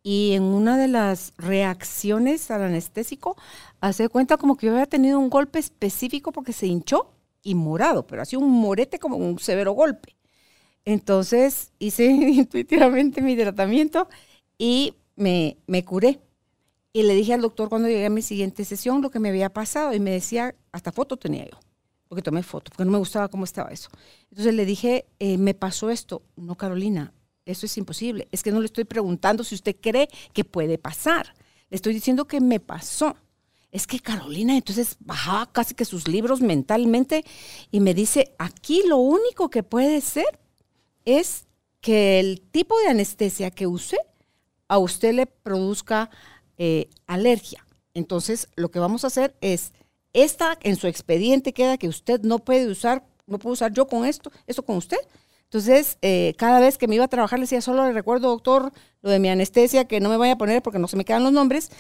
Y 0.04 0.34
en 0.34 0.44
una 0.44 0.78
de 0.78 0.88
las 0.88 1.34
reacciones 1.38 2.50
al 2.52 2.64
anestésico, 2.64 3.38
hace 3.80 4.10
cuenta 4.10 4.38
como 4.38 4.58
que 4.58 4.66
yo 4.66 4.74
había 4.74 4.88
tenido 4.88 5.20
un 5.20 5.30
golpe 5.30 5.60
específico 5.60 6.32
porque 6.32 6.54
se 6.54 6.68
hinchó 6.68 7.12
y 7.44 7.56
morado, 7.56 8.06
pero 8.06 8.22
así 8.22 8.36
un 8.36 8.50
morete 8.50 9.00
como 9.00 9.16
un 9.18 9.40
severo 9.40 9.74
golpe. 9.74 10.16
Entonces 10.86 11.72
hice 11.80 12.06
intuitivamente 12.12 13.22
mi 13.22 13.38
tratamiento 13.38 14.10
y 14.58 14.96
me, 15.16 15.58
me 15.68 15.86
curé. 15.86 16.20
Y 16.94 17.04
le 17.04 17.16
dije 17.16 17.34
al 17.34 17.42
doctor 17.42 17.70
cuando 17.70 17.88
llegué 17.88 18.06
a 18.06 18.10
mi 18.10 18.22
siguiente 18.22 18.66
sesión 18.66 19.02
lo 19.02 19.12
que 19.12 19.20
me 19.20 19.30
había 19.30 19.50
pasado 19.50 19.94
y 19.94 20.00
me 20.00 20.12
decía, 20.12 20.56
hasta 20.72 20.92
foto 20.92 21.18
tenía 21.18 21.46
yo 21.46 21.58
porque 22.12 22.24
tomé 22.24 22.44
foto, 22.44 22.70
porque 22.72 22.84
no 22.84 22.92
me 22.92 22.98
gustaba 22.98 23.30
cómo 23.30 23.46
estaba 23.46 23.70
eso. 23.70 23.90
Entonces 24.32 24.54
le 24.54 24.66
dije, 24.66 25.06
eh, 25.20 25.38
me 25.38 25.54
pasó 25.54 25.90
esto. 25.90 26.24
No, 26.36 26.56
Carolina, 26.56 27.14
eso 27.46 27.66
es 27.66 27.78
imposible. 27.78 28.28
Es 28.34 28.44
que 28.44 28.52
no 28.52 28.60
le 28.60 28.66
estoy 28.66 28.84
preguntando 28.84 29.46
si 29.46 29.56
usted 29.56 29.78
cree 29.80 30.10
que 30.34 30.44
puede 30.44 30.78
pasar. 30.78 31.34
Le 31.70 31.76
estoy 31.78 31.94
diciendo 31.94 32.28
que 32.28 32.42
me 32.42 32.60
pasó. 32.60 33.16
Es 33.72 33.88
que 33.88 34.02
Carolina, 34.02 34.58
entonces 34.58 34.98
bajaba 35.00 35.54
casi 35.54 35.74
que 35.74 35.86
sus 35.86 36.10
libros 36.10 36.42
mentalmente 36.42 37.24
y 37.72 37.80
me 37.80 37.94
dice, 37.94 38.36
aquí 38.38 38.84
lo 38.86 38.98
único 38.98 39.50
que 39.50 39.64
puede 39.64 40.02
ser 40.02 40.38
es 41.06 41.46
que 41.80 42.20
el 42.20 42.42
tipo 42.42 42.78
de 42.80 42.90
anestesia 42.90 43.52
que 43.52 43.68
use 43.68 43.96
a 44.68 44.80
usted 44.80 45.14
le 45.14 45.28
produzca 45.28 46.10
eh, 46.64 46.90
alergia. 47.08 47.66
Entonces, 47.96 48.48
lo 48.56 48.70
que 48.70 48.78
vamos 48.78 49.04
a 49.04 49.08
hacer 49.08 49.36
es 49.42 49.74
esta 50.14 50.60
en 50.62 50.76
su 50.76 50.86
expediente 50.86 51.54
queda 51.54 51.80
que 51.80 51.88
usted 51.88 52.22
no 52.22 52.38
puede 52.38 52.68
usar, 52.68 53.04
no 53.26 53.40
puedo 53.40 53.54
usar 53.54 53.74
yo 53.74 53.88
con 53.88 54.06
esto, 54.06 54.32
eso 54.46 54.62
con 54.64 54.78
usted. 54.78 55.00
Entonces, 55.46 55.98
eh, 56.04 56.36
cada 56.38 56.60
vez 56.60 56.78
que 56.78 56.88
me 56.88 56.94
iba 56.94 57.06
a 57.06 57.08
trabajar 57.08 57.40
le 57.40 57.46
decía, 57.46 57.62
solo 57.62 57.84
le 57.88 57.94
recuerdo, 57.94 58.30
doctor, 58.30 58.72
lo 59.02 59.10
de 59.10 59.18
mi 59.18 59.30
anestesia, 59.30 59.86
que 59.86 60.00
no 60.00 60.10
me 60.10 60.18
vaya 60.18 60.34
a 60.34 60.38
poner 60.38 60.62
porque 60.62 60.78
no 60.78 60.88
se 60.88 60.98
me 60.98 61.04
quedan 61.04 61.24
los 61.24 61.34
nombres, 61.34 61.72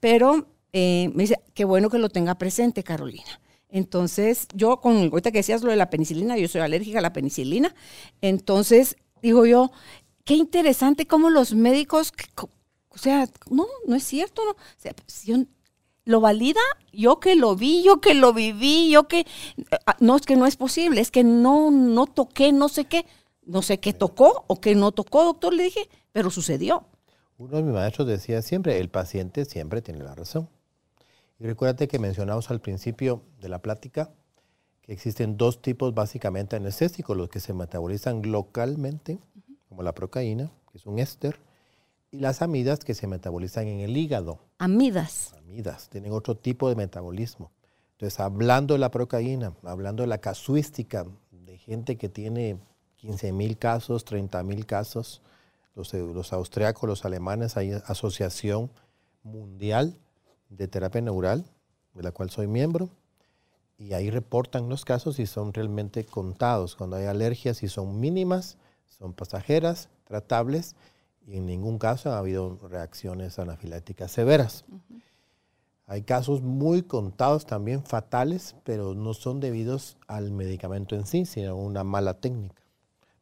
pero 0.00 0.46
eh, 0.72 1.10
me 1.12 1.24
dice, 1.24 1.38
qué 1.52 1.66
bueno 1.66 1.90
que 1.90 1.98
lo 1.98 2.08
tenga 2.08 2.36
presente, 2.36 2.82
Carolina. 2.82 3.42
Entonces, 3.68 4.48
yo 4.54 4.80
con, 4.80 4.96
ahorita 4.96 5.32
que 5.32 5.40
decías 5.40 5.60
lo 5.62 5.70
de 5.70 5.76
la 5.76 5.90
penicilina, 5.90 6.38
yo 6.38 6.48
soy 6.48 6.62
alérgica 6.62 7.00
a 7.00 7.02
la 7.02 7.12
penicilina, 7.12 7.74
entonces, 8.22 8.96
digo 9.20 9.44
yo, 9.44 9.70
qué 10.24 10.32
interesante 10.32 11.06
cómo 11.06 11.28
los 11.28 11.52
médicos, 11.52 12.10
o 12.90 12.98
sea, 12.98 13.28
no, 13.50 13.66
no 13.86 13.96
es 13.96 14.04
cierto, 14.04 14.44
no. 14.44 14.52
O 14.52 14.56
sea, 14.76 14.94
si 15.06 15.48
lo 16.04 16.20
valida, 16.20 16.60
yo 16.92 17.20
que 17.20 17.36
lo 17.36 17.56
vi, 17.56 17.82
yo 17.82 18.00
que 18.00 18.14
lo 18.14 18.32
viví, 18.32 18.90
yo 18.90 19.06
que 19.06 19.26
ah, 19.86 19.96
no 20.00 20.16
es 20.16 20.22
que 20.22 20.36
no 20.36 20.46
es 20.46 20.56
posible, 20.56 21.00
es 21.00 21.10
que 21.10 21.24
no 21.24 21.70
no 21.70 22.06
toqué, 22.06 22.52
no 22.52 22.68
sé 22.68 22.86
qué, 22.86 23.06
no 23.44 23.62
sé 23.62 23.78
qué 23.78 23.92
tocó 23.92 24.44
o 24.48 24.60
qué 24.60 24.74
no 24.74 24.92
tocó, 24.92 25.24
doctor, 25.24 25.54
le 25.54 25.64
dije, 25.64 25.88
pero 26.12 26.30
sucedió. 26.30 26.84
Uno 27.38 27.56
de 27.56 27.62
mis 27.62 27.72
maestros 27.72 28.06
decía 28.06 28.42
siempre, 28.42 28.78
el 28.78 28.90
paciente 28.90 29.44
siempre 29.44 29.82
tiene 29.82 30.02
la 30.02 30.14
razón. 30.14 30.48
Y 31.38 31.44
recuérdate 31.44 31.88
que 31.88 31.98
mencionamos 31.98 32.50
al 32.50 32.60
principio 32.60 33.22
de 33.40 33.48
la 33.48 33.60
plática 33.60 34.10
que 34.82 34.92
existen 34.92 35.36
dos 35.36 35.62
tipos 35.62 35.94
básicamente 35.94 36.56
anestésicos, 36.56 37.16
los 37.16 37.28
que 37.28 37.40
se 37.40 37.54
metabolizan 37.54 38.30
localmente, 38.30 39.18
como 39.68 39.82
la 39.82 39.94
procaína, 39.94 40.50
que 40.70 40.78
es 40.78 40.86
un 40.86 40.98
éster, 40.98 41.38
y 42.10 42.18
las 42.18 42.42
amidas 42.42 42.80
que 42.80 42.94
se 42.94 43.06
metabolizan 43.06 43.66
en 43.66 43.80
el 43.80 43.96
hígado. 43.96 44.40
Amidas. 44.58 45.34
Amidas, 45.38 45.88
tienen 45.88 46.12
otro 46.12 46.36
tipo 46.36 46.68
de 46.68 46.74
metabolismo. 46.74 47.50
Entonces, 47.92 48.18
hablando 48.20 48.74
de 48.74 48.80
la 48.80 48.90
procaína, 48.90 49.54
hablando 49.62 50.02
de 50.02 50.08
la 50.08 50.18
casuística 50.18 51.06
de 51.30 51.58
gente 51.58 51.96
que 51.96 52.08
tiene 52.08 52.58
15 52.96 53.32
mil 53.32 53.58
casos, 53.58 54.04
30 54.04 54.42
mil 54.42 54.66
casos, 54.66 55.22
los, 55.74 55.92
los 55.94 56.32
austriacos, 56.32 56.88
los 56.88 57.04
alemanes, 57.04 57.56
hay 57.56 57.72
asociación 57.86 58.70
mundial 59.22 59.96
de 60.48 60.66
terapia 60.66 61.00
neural, 61.00 61.44
de 61.94 62.02
la 62.02 62.12
cual 62.12 62.30
soy 62.30 62.46
miembro, 62.46 62.88
y 63.78 63.92
ahí 63.92 64.10
reportan 64.10 64.68
los 64.68 64.84
casos 64.84 65.18
y 65.18 65.26
son 65.26 65.52
realmente 65.52 66.04
contados. 66.04 66.76
Cuando 66.76 66.96
hay 66.96 67.06
alergias 67.06 67.62
y 67.62 67.68
son 67.68 68.00
mínimas, 68.00 68.58
son 68.88 69.12
pasajeras, 69.14 69.88
tratables, 70.04 70.74
y 71.26 71.36
en 71.36 71.46
ningún 71.46 71.78
caso 71.78 72.12
ha 72.12 72.18
habido 72.18 72.56
reacciones 72.68 73.38
anafilácticas 73.38 74.10
severas. 74.10 74.64
Hay 75.86 76.02
casos 76.02 76.40
muy 76.40 76.82
contados 76.82 77.46
también 77.46 77.82
fatales, 77.82 78.54
pero 78.64 78.94
no 78.94 79.12
son 79.12 79.40
debidos 79.40 79.96
al 80.06 80.30
medicamento 80.30 80.94
en 80.94 81.04
sí, 81.04 81.24
sino 81.24 81.50
a 81.50 81.54
una 81.54 81.82
mala 81.82 82.14
técnica. 82.14 82.62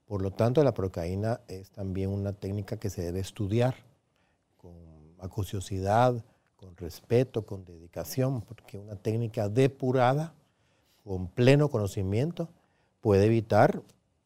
Por 0.07 0.23
lo 0.23 0.31
tanto, 0.31 0.63
la 0.63 0.75
procaína 0.75 1.41
es 1.49 1.71
también 1.71 2.11
una 2.11 2.33
técnica 2.33 2.77
que 2.77 2.91
se 2.91 3.03
debe 3.03 3.21
estudiar 3.21 3.75
con 4.59 4.75
acuciosidad, 5.19 6.23
con 6.57 6.77
respeto, 6.77 7.47
con 7.47 7.65
dedicación, 7.65 8.43
porque 8.43 8.79
una 8.79 8.97
técnica 8.97 9.49
depurada, 9.49 10.35
con 11.05 11.29
pleno 11.29 11.71
conocimiento, 11.71 12.49
puede 13.01 13.27
evitar 13.27 13.83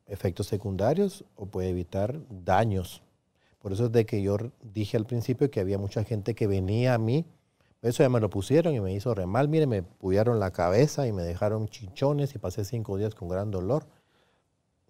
efectos 0.07 0.47
secundarios 0.47 1.25
o 1.37 1.47
puede 1.47 1.69
evitar 1.69 2.21
daños 2.29 3.03
por 3.63 3.73
eso 3.73 3.87
es 3.87 3.93
de 3.93 4.05
que 4.05 4.21
yo 4.23 4.37
dije 4.61 4.97
al 4.97 5.07
principio 5.07 5.49
que 5.49 5.61
había 5.61 5.79
mucha 5.79 6.03
gente 6.03 6.35
que 6.35 6.49
venía 6.49 6.95
a 6.95 6.99
mí, 6.99 7.25
eso 7.81 8.03
ya 8.03 8.09
me 8.09 8.19
lo 8.19 8.29
pusieron 8.29 8.75
y 8.75 8.81
me 8.81 8.93
hizo 8.93 9.15
re 9.15 9.25
mal, 9.27 9.49
mire, 9.49 9.69
me 9.69 9.85
pudieron 9.85 10.41
la 10.41 10.51
cabeza 10.51 11.07
y 11.07 11.13
me 11.13 11.23
dejaron 11.23 11.69
chichones 11.69 12.35
y 12.35 12.39
pasé 12.39 12.65
cinco 12.65 12.97
días 12.97 13.15
con 13.15 13.29
gran 13.29 13.53
dolor. 13.53 13.87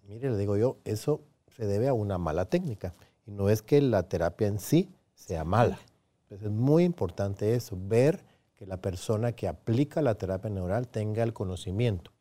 Mire, 0.07 0.31
le 0.31 0.37
digo 0.37 0.57
yo, 0.57 0.77
eso 0.85 1.21
se 1.55 1.67
debe 1.67 1.87
a 1.87 1.93
una 1.93 2.17
mala 2.17 2.45
técnica 2.45 2.95
y 3.27 3.31
no 3.31 3.49
es 3.49 3.61
que 3.61 3.79
la 3.79 4.03
terapia 4.03 4.47
en 4.47 4.59
sí 4.59 4.89
sea 5.13 5.43
mala. 5.43 5.77
Entonces 6.23 6.47
es 6.47 6.51
muy 6.51 6.83
importante 6.83 7.53
eso, 7.53 7.77
ver 7.79 8.23
que 8.55 8.65
la 8.65 8.77
persona 8.77 9.33
que 9.33 9.47
aplica 9.47 10.01
la 10.01 10.15
terapia 10.15 10.49
neural 10.49 10.87
tenga 10.87 11.21
el 11.21 11.33
conocimiento. 11.33 12.11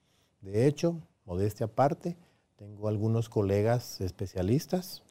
De 0.42 0.66
hecho, 0.66 1.00
modestia 1.24 1.66
aparte, 1.66 2.16
tengo 2.56 2.88
algunos 2.88 3.30
colegas 3.30 4.02
especialistas 4.02 5.02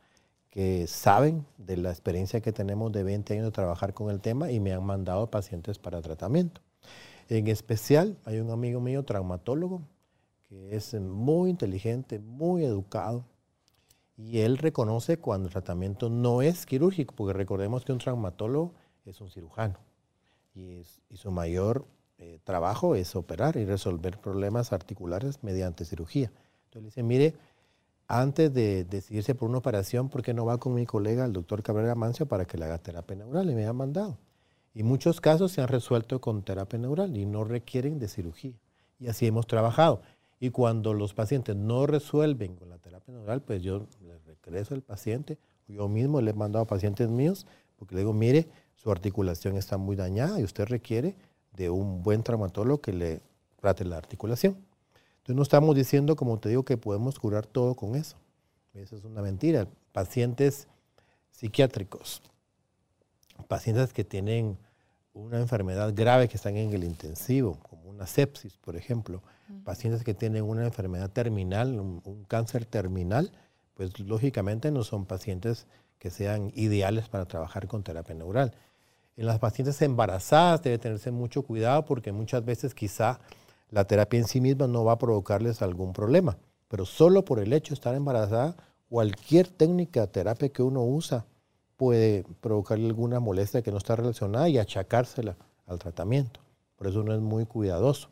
que 0.51 0.85
saben 0.85 1.45
de 1.57 1.77
la 1.77 1.89
experiencia 1.89 2.41
que 2.41 2.51
tenemos 2.51 2.91
de 2.91 3.03
20 3.03 3.33
años 3.33 3.45
de 3.45 3.51
trabajar 3.51 3.93
con 3.93 4.11
el 4.11 4.19
tema 4.19 4.51
y 4.51 4.59
me 4.59 4.73
han 4.73 4.83
mandado 4.85 5.31
pacientes 5.31 5.79
para 5.79 6.01
tratamiento. 6.01 6.61
En 7.29 7.47
especial, 7.47 8.17
hay 8.25 8.39
un 8.39 8.51
amigo 8.51 8.81
mío, 8.81 9.03
traumatólogo, 9.03 9.81
que 10.49 10.75
es 10.75 10.93
muy 10.93 11.49
inteligente, 11.49 12.19
muy 12.19 12.65
educado, 12.65 13.25
y 14.17 14.39
él 14.39 14.57
reconoce 14.57 15.17
cuando 15.17 15.47
el 15.47 15.53
tratamiento 15.53 16.09
no 16.09 16.41
es 16.41 16.65
quirúrgico, 16.65 17.15
porque 17.15 17.33
recordemos 17.33 17.85
que 17.85 17.93
un 17.93 17.97
traumatólogo 17.97 18.73
es 19.05 19.19
un 19.21 19.31
cirujano 19.31 19.79
y, 20.53 20.83
su 21.15 21.31
mayor 21.31 21.85
eh, 22.17 22.39
trabajo 22.43 22.95
es 22.95 23.15
operar 23.15 23.55
y 23.55 23.65
resolver 23.65 24.19
problemas 24.19 24.73
articulares 24.73 25.43
mediante 25.43 25.85
cirugía. 25.85 26.31
Entonces 26.65 26.81
le 26.81 26.85
dice, 26.87 27.03
mire, 27.03 27.33
antes 28.11 28.53
de 28.53 28.83
decidirse 28.83 29.35
por 29.35 29.49
una 29.49 29.59
operación, 29.59 30.09
¿por 30.09 30.21
qué 30.21 30.33
no 30.33 30.45
va 30.45 30.57
con 30.57 30.73
mi 30.73 30.85
colega, 30.85 31.23
el 31.23 31.31
doctor 31.31 31.63
Cabrera 31.63 31.95
Mancio, 31.95 32.25
para 32.25 32.43
que 32.43 32.57
le 32.57 32.65
haga 32.65 32.77
terapia 32.77 33.15
neural? 33.15 33.49
Y 33.49 33.55
me 33.55 33.65
ha 33.65 33.71
mandado. 33.71 34.17
Y 34.73 34.83
muchos 34.83 35.21
casos 35.21 35.53
se 35.53 35.61
han 35.61 35.69
resuelto 35.69 36.19
con 36.19 36.43
terapia 36.43 36.77
neural 36.77 37.15
y 37.15 37.25
no 37.25 37.45
requieren 37.45 37.99
de 37.99 38.09
cirugía. 38.09 38.53
Y 38.99 39.07
así 39.07 39.27
hemos 39.27 39.47
trabajado. 39.47 40.01
Y 40.41 40.49
cuando 40.49 40.93
los 40.93 41.13
pacientes 41.13 41.55
no 41.55 41.85
resuelven 41.85 42.57
con 42.57 42.69
la 42.69 42.79
terapia 42.79 43.13
neural, 43.13 43.43
pues 43.43 43.63
yo 43.63 43.87
le 44.01 44.19
regreso 44.19 44.73
al 44.73 44.81
paciente. 44.81 45.37
Yo 45.69 45.87
mismo 45.87 46.19
le 46.19 46.31
he 46.31 46.33
mandado 46.33 46.65
a 46.65 46.67
pacientes 46.67 47.09
míos 47.09 47.47
porque 47.77 47.95
le 47.95 48.01
digo, 48.01 48.11
mire, 48.11 48.49
su 48.75 48.91
articulación 48.91 49.55
está 49.55 49.77
muy 49.77 49.95
dañada 49.95 50.37
y 50.39 50.43
usted 50.43 50.65
requiere 50.65 51.15
de 51.53 51.69
un 51.69 52.03
buen 52.03 52.23
traumatólogo 52.23 52.81
que 52.81 52.91
le 52.91 53.21
trate 53.55 53.85
la 53.85 53.95
articulación. 53.95 54.57
Entonces 55.21 55.35
no 55.35 55.43
estamos 55.43 55.75
diciendo, 55.75 56.15
como 56.15 56.39
te 56.39 56.49
digo, 56.49 56.65
que 56.65 56.77
podemos 56.77 57.19
curar 57.19 57.45
todo 57.45 57.75
con 57.75 57.95
eso. 57.95 58.17
Eso 58.73 58.95
es 58.95 59.03
una 59.03 59.21
mentira. 59.21 59.67
Pacientes 59.91 60.67
psiquiátricos, 61.29 62.23
pacientes 63.47 63.93
que 63.93 64.03
tienen 64.03 64.57
una 65.13 65.39
enfermedad 65.39 65.93
grave 65.93 66.27
que 66.27 66.37
están 66.37 66.57
en 66.57 66.73
el 66.73 66.83
intensivo, 66.83 67.59
como 67.61 67.89
una 67.89 68.07
sepsis, 68.07 68.57
por 68.57 68.75
ejemplo, 68.75 69.21
pacientes 69.63 70.03
que 70.03 70.13
tienen 70.13 70.43
una 70.43 70.65
enfermedad 70.65 71.11
terminal, 71.11 71.79
un, 71.79 72.25
cáncer 72.27 72.65
terminal, 72.65 73.31
pues 73.75 73.99
lógicamente 73.99 74.71
no 74.71 74.83
son 74.83 75.05
pacientes 75.05 75.67
que 75.99 76.09
sean 76.09 76.51
ideales 76.55 77.09
para 77.09 77.25
trabajar 77.25 77.67
con 77.67 77.83
terapia 77.83 78.15
neural. 78.15 78.53
En 79.17 79.25
las 79.27 79.39
pacientes 79.39 79.81
embarazadas 79.81 80.63
debe 80.63 80.79
tenerse 80.79 81.11
mucho 81.11 81.43
cuidado 81.43 81.85
porque 81.85 82.11
muchas 82.11 82.43
veces 82.43 82.73
quizá 82.73 83.19
la 83.71 83.85
terapia 83.85 84.19
en 84.19 84.27
sí 84.27 84.41
misma 84.41 84.67
no 84.67 84.83
va 84.83 84.93
a 84.93 84.97
provocarles 84.99 85.61
algún 85.61 85.93
problema, 85.93 86.37
pero 86.67 86.85
solo 86.85 87.25
por 87.25 87.39
el 87.39 87.53
hecho 87.53 87.69
de 87.69 87.75
estar 87.75 87.95
embarazada, 87.95 88.55
cualquier 88.89 89.47
técnica 89.47 90.07
terapia 90.07 90.49
que 90.49 90.61
uno 90.61 90.83
usa 90.83 91.25
puede 91.77 92.25
provocarle 92.41 92.85
alguna 92.85 93.19
molestia 93.19 93.61
que 93.61 93.71
no 93.71 93.77
está 93.77 93.95
relacionada 93.95 94.49
y 94.49 94.57
achacársela 94.57 95.37
al 95.65 95.79
tratamiento. 95.79 96.41
Por 96.75 96.87
eso 96.87 97.01
uno 97.01 97.13
es 97.13 97.21
muy 97.21 97.45
cuidadoso. 97.45 98.09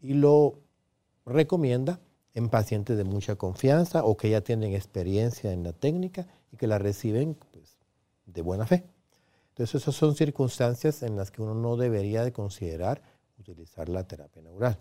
Y 0.00 0.14
lo 0.14 0.58
recomienda 1.24 2.00
en 2.34 2.48
pacientes 2.48 2.96
de 2.96 3.04
mucha 3.04 3.36
confianza 3.36 4.04
o 4.04 4.16
que 4.16 4.30
ya 4.30 4.40
tienen 4.40 4.74
experiencia 4.74 5.52
en 5.52 5.62
la 5.62 5.72
técnica 5.72 6.26
y 6.52 6.56
que 6.56 6.66
la 6.66 6.78
reciben 6.78 7.36
pues, 7.52 7.76
de 8.26 8.42
buena 8.42 8.66
fe. 8.66 8.84
Entonces 9.50 9.82
esas 9.82 9.94
son 9.94 10.14
circunstancias 10.14 11.02
en 11.02 11.16
las 11.16 11.30
que 11.30 11.42
uno 11.42 11.54
no 11.54 11.76
debería 11.76 12.24
de 12.24 12.32
considerar 12.32 13.02
utilizar 13.38 13.88
la 13.88 14.04
terapia 14.04 14.42
neural. 14.42 14.78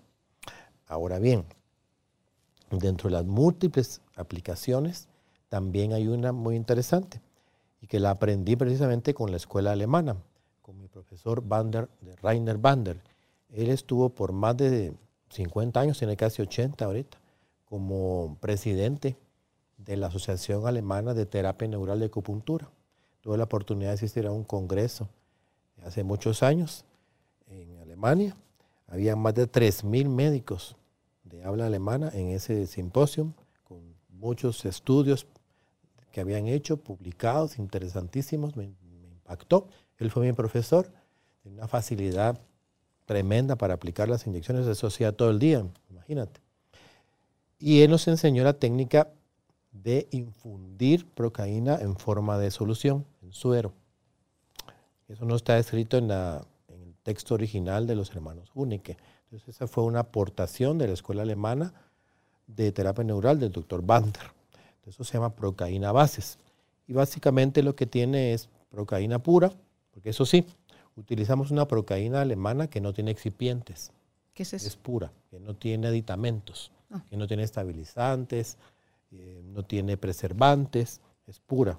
Ahora 0.88 1.20
bien, 1.20 1.46
dentro 2.72 3.10
de 3.10 3.16
las 3.16 3.26
múltiples 3.26 4.02
aplicaciones 4.16 5.08
también 5.50 5.94
hay 5.94 6.08
una 6.08 6.32
muy 6.32 6.56
interesante 6.56 7.22
y 7.82 7.88
que 7.88 8.00
la 8.00 8.12
aprendí 8.12 8.56
precisamente 8.56 9.14
con 9.14 9.32
la 9.32 9.38
escuela 9.38 9.72
alemana, 9.72 10.18
con 10.62 10.78
mi 10.78 10.88
profesor 10.88 11.42
Bander, 11.46 11.90
de 12.02 12.16
Rainer 12.16 12.58
Bander. 12.58 13.02
Él 13.50 13.70
estuvo 13.70 14.10
por 14.10 14.32
más 14.32 14.58
de 14.58 14.94
50 15.30 15.80
años, 15.80 16.00
tiene 16.00 16.18
casi 16.18 16.42
80 16.42 16.86
ahorita, 16.86 17.18
como 17.66 18.38
presidente 18.40 19.18
de 19.78 19.98
la 19.98 20.08
Asociación 20.08 20.68
Alemana 20.68 21.14
de 21.14 21.26
Terapia 21.26 21.68
Neural 21.68 22.00
de 22.00 22.06
Acupuntura. 22.08 22.70
Tuve 23.22 23.38
la 23.38 23.44
oportunidad 23.46 23.90
de 23.90 23.96
asistir 23.96 24.26
a 24.26 24.32
un 24.32 24.44
congreso 24.44 25.10
hace 25.84 26.04
muchos 26.04 26.44
años 26.44 26.86
en 27.48 27.78
Alemania. 27.80 28.36
Había 28.88 29.16
más 29.16 29.34
de 29.34 29.50
3.000 29.52 30.08
médicos 30.08 30.76
de 31.24 31.44
habla 31.44 31.66
alemana 31.66 32.10
en 32.14 32.30
ese 32.30 32.68
simposio, 32.68 33.34
con 33.64 33.82
muchos 34.10 34.66
estudios 34.66 35.28
que 36.12 36.22
habían 36.22 36.48
hecho, 36.48 36.78
publicados, 36.78 37.60
interesantísimos, 37.60 38.56
me, 38.56 38.74
impactó. 39.12 39.68
Él 39.98 40.12
fue 40.12 40.26
mi 40.26 40.34
profesor, 40.34 40.90
tiene 41.42 41.58
una 41.58 41.68
facilidad 41.68 42.40
tremenda 43.06 43.56
para 43.56 43.74
aplicar 43.74 44.08
las 44.08 44.26
inyecciones, 44.28 44.68
eso 44.68 44.88
hacía 44.88 45.12
todo 45.12 45.30
el 45.32 45.40
día, 45.40 45.66
imagínate. 45.90 46.40
Y 47.60 47.82
él 47.82 47.92
nos 47.92 48.08
enseñó 48.08 48.44
la 48.44 48.54
técnica 48.54 49.10
de 49.72 50.08
infundir 50.12 51.06
procaína 51.08 51.78
en 51.82 51.98
forma 51.98 52.38
de 52.38 52.52
solución, 52.52 53.06
en 53.22 53.34
suero. 53.34 53.74
Eso 55.08 55.26
no 55.26 55.36
está 55.36 55.58
escrito 55.60 55.98
en, 55.98 56.12
el 56.12 56.40
texto 57.06 57.36
original 57.36 57.86
de 57.86 57.96
los 57.96 58.10
hermanos 58.12 58.50
Hunike. 58.56 58.98
Entonces 59.26 59.56
esa 59.56 59.68
fue 59.68 59.84
una 59.84 60.00
aportación 60.00 60.80
de 60.80 60.88
la 60.88 60.94
escuela 60.94 61.22
alemana 61.22 61.72
de 62.48 62.72
terapia 62.72 63.04
neural 63.04 63.40
del 63.40 63.52
doctor 63.52 63.84
Bander. 63.86 64.24
Eso 64.86 65.04
se 65.04 65.14
llama 65.14 65.36
procaína 65.36 65.92
bases. 65.92 66.40
Y 66.88 66.94
básicamente 66.94 67.62
lo 67.62 67.76
que 67.76 67.86
tiene 67.86 68.34
es 68.34 68.50
procaína 68.70 69.20
pura, 69.20 69.52
porque 69.92 70.10
eso 70.10 70.26
sí, 70.26 70.46
utilizamos 70.96 71.52
una 71.52 71.68
procaína 71.68 72.22
alemana 72.22 72.68
que 72.68 72.82
no 72.82 72.92
tiene 72.92 73.12
excipientes. 73.12 73.92
¿Qué 74.34 74.44
es 74.44 74.54
eso? 74.54 74.68
Es 74.68 74.76
pura, 74.76 75.12
que 75.30 75.40
no 75.40 75.56
tiene 75.56 75.88
aditamentos, 75.88 76.72
ah. 76.92 77.04
que 77.10 77.18
no 77.18 77.28
tiene 77.28 77.44
estabilizantes, 77.44 78.58
eh, 79.12 79.44
no 79.46 79.64
tiene 79.64 79.96
preservantes, 79.96 81.02
es 81.28 81.40
pura. 81.40 81.78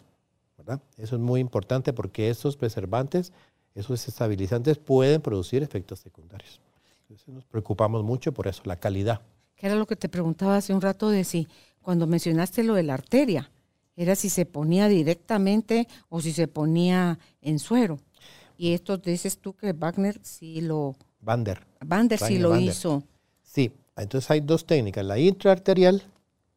¿verdad? 0.56 0.80
Eso 0.96 1.16
es 1.16 1.22
muy 1.22 1.40
importante 1.40 1.92
porque 1.92 2.30
esos 2.30 2.56
preservantes, 2.56 3.32
esos 3.76 4.08
estabilizantes 4.08 4.78
pueden 4.78 5.20
producir 5.20 5.62
efectos 5.62 6.00
secundarios. 6.00 6.60
Entonces 7.02 7.28
nos 7.28 7.44
preocupamos 7.44 8.02
mucho 8.02 8.32
por 8.32 8.48
eso, 8.48 8.62
la 8.64 8.76
calidad. 8.76 9.20
¿Qué 9.54 9.66
era 9.66 9.76
lo 9.76 9.86
que 9.86 9.96
te 9.96 10.08
preguntaba 10.08 10.56
hace 10.56 10.74
un 10.74 10.80
rato 10.80 11.08
de 11.08 11.22
si 11.22 11.46
cuando 11.82 12.08
mencionaste 12.08 12.64
lo 12.64 12.74
de 12.74 12.82
la 12.82 12.94
arteria, 12.94 13.48
era 13.96 14.16
si 14.16 14.28
se 14.28 14.44
ponía 14.44 14.88
directamente 14.88 15.86
o 16.08 16.20
si 16.20 16.32
se 16.32 16.48
ponía 16.48 17.20
en 17.40 17.60
suero. 17.60 18.00
Y 18.58 18.72
esto 18.72 18.96
dices 18.98 19.38
tú 19.38 19.54
que 19.54 19.72
Wagner 19.72 20.18
sí 20.22 20.60
lo... 20.60 20.96
Bander. 21.20 21.64
Bander 21.84 22.18
sí 22.18 22.38
lo 22.38 22.58
hizo. 22.58 23.04
Sí, 23.40 23.70
entonces 23.96 24.30
hay 24.32 24.40
dos 24.40 24.66
técnicas. 24.66 25.04
La 25.04 25.16
intraarterial, 25.18 26.02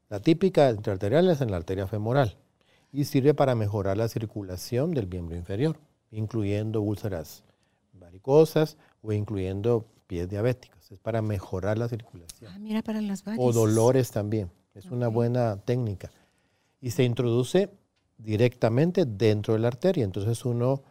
la 0.10 0.20
típica 0.20 0.72
intraarterial 0.72 1.30
es 1.30 1.42
en 1.42 1.52
la 1.52 1.58
arteria 1.58 1.86
femoral 1.86 2.36
y 2.92 3.06
sirve 3.06 3.34
para 3.34 3.54
mejorar 3.54 3.98
la 3.98 4.08
circulación 4.08 4.96
del 4.96 5.08
miembro 5.08 5.36
inferior, 5.36 5.78
incluyendo 6.12 6.82
úlceras 6.82 7.44
varicosas 7.94 8.78
o 9.02 9.12
incluyendo 9.12 9.86
pies 10.08 10.30
diabéticos. 10.30 10.92
Es 10.92 11.00
para 11.00 11.22
mejorar 11.22 11.78
la 11.78 11.88
circulación. 11.88 12.52
Ah, 12.52 12.60
mira, 12.60 12.82
para 12.82 13.02
las 13.02 13.24
varices. 13.24 13.46
O 13.46 13.54
dolores 13.54 14.12
también. 14.12 14.50
Es 14.74 14.86
una 14.86 15.08
buena 15.08 15.58
técnica. 15.58 16.10
Y 16.82 16.92
se 16.92 17.04
introduce 17.04 17.70
directamente 18.18 19.06
dentro 19.06 19.54
de 19.54 19.60
la 19.60 19.68
arteria. 19.68 20.04
Entonces 20.04 20.46
uno, 20.46 20.82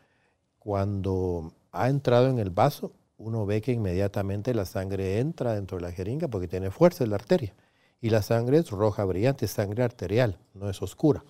cuando 0.59 1.53
ha 1.73 1.89
entrado 1.89 2.29
en 2.29 2.39
el 2.39 2.51
vaso, 2.51 2.93
uno 3.17 3.45
ve 3.47 3.61
que 3.61 3.73
inmediatamente 3.73 4.55
la 4.55 4.65
sangre 4.65 5.19
entra 5.19 5.55
dentro 5.55 5.79
de 5.79 5.83
la 5.83 5.93
jeringa 5.93 6.29
porque 6.29 6.47
tiene 6.47 6.71
fuerza 6.71 7.05
en 7.05 7.11
la 7.11 7.17
arteria. 7.17 7.55
Y 8.01 8.11
la 8.11 8.23
sangre 8.23 8.59
es 8.59 8.71
roja 8.71 9.05
brillante, 9.05 9.47
es 9.47 9.51
sangre 9.51 9.83
arterial, 9.83 10.39
no 10.55 10.71
es 10.71 10.81
oscura. 10.81 11.25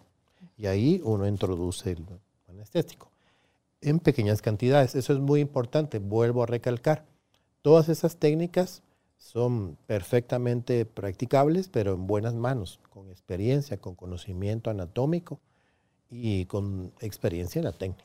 Y 0.58 0.66
ahí 0.66 1.00
uno 1.02 1.26
introduce 1.26 1.92
el 1.92 2.04
anestésico 2.48 3.10
en 3.80 4.00
pequeñas 4.00 4.42
cantidades. 4.42 4.94
Eso 4.94 5.12
es 5.12 5.18
muy 5.18 5.40
importante, 5.40 5.98
vuelvo 5.98 6.42
a 6.42 6.46
recalcar. 6.46 7.04
Todas 7.62 7.88
esas 7.88 8.16
técnicas 8.16 8.82
son 9.18 9.76
perfectamente 9.86 10.84
practicables, 10.84 11.68
pero 11.68 11.94
en 11.94 12.06
buenas 12.06 12.34
manos, 12.34 12.80
con 12.90 13.10
experiencia, 13.10 13.78
con 13.78 13.94
conocimiento 13.94 14.70
anatómico 14.70 15.40
y 16.10 16.46
con 16.46 16.92
experiencia 17.00 17.58
en 17.58 17.64
la 17.64 17.72
técnica. 17.72 18.04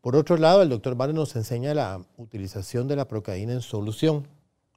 Por 0.00 0.16
otro 0.16 0.38
lado, 0.38 0.62
el 0.62 0.70
doctor 0.70 0.94
Barnes 0.94 1.14
nos 1.14 1.36
enseña 1.36 1.74
la 1.74 2.02
utilización 2.16 2.88
de 2.88 2.96
la 2.96 3.06
procaína 3.06 3.52
en 3.52 3.60
solución, 3.60 4.26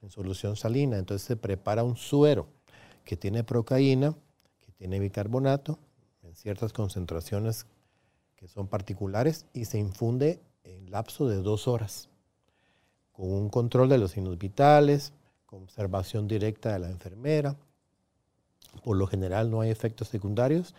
en 0.01 0.09
solución 0.09 0.57
salina. 0.57 0.97
Entonces 0.97 1.25
se 1.25 1.37
prepara 1.37 1.83
un 1.83 1.95
suero 1.95 2.47
que 3.05 3.15
tiene 3.15 3.45
procaína, 3.45 4.15
que 4.65 4.73
tiene 4.73 4.99
bicarbonato, 4.99 5.79
en 6.23 6.35
ciertas 6.35 6.73
concentraciones 6.73 7.65
que 8.43 8.49
son 8.49 8.67
particulares, 8.67 9.45
y 9.53 9.63
se 9.63 9.77
infunde 9.77 10.41
en 10.65 10.91
lapso 10.91 11.29
de 11.29 11.37
dos 11.37 11.65
horas 11.69 12.09
con 13.13 13.31
un 13.31 13.47
control 13.47 13.87
de 13.87 13.97
los 13.97 14.11
signos 14.11 14.37
vitales, 14.37 15.13
con 15.45 15.63
observación 15.63 16.27
directa 16.27 16.73
de 16.73 16.79
la 16.79 16.89
enfermera. 16.89 17.55
Por 18.83 18.97
lo 18.97 19.07
general 19.07 19.49
no 19.49 19.61
hay 19.61 19.69
efectos 19.69 20.09
secundarios. 20.09 20.75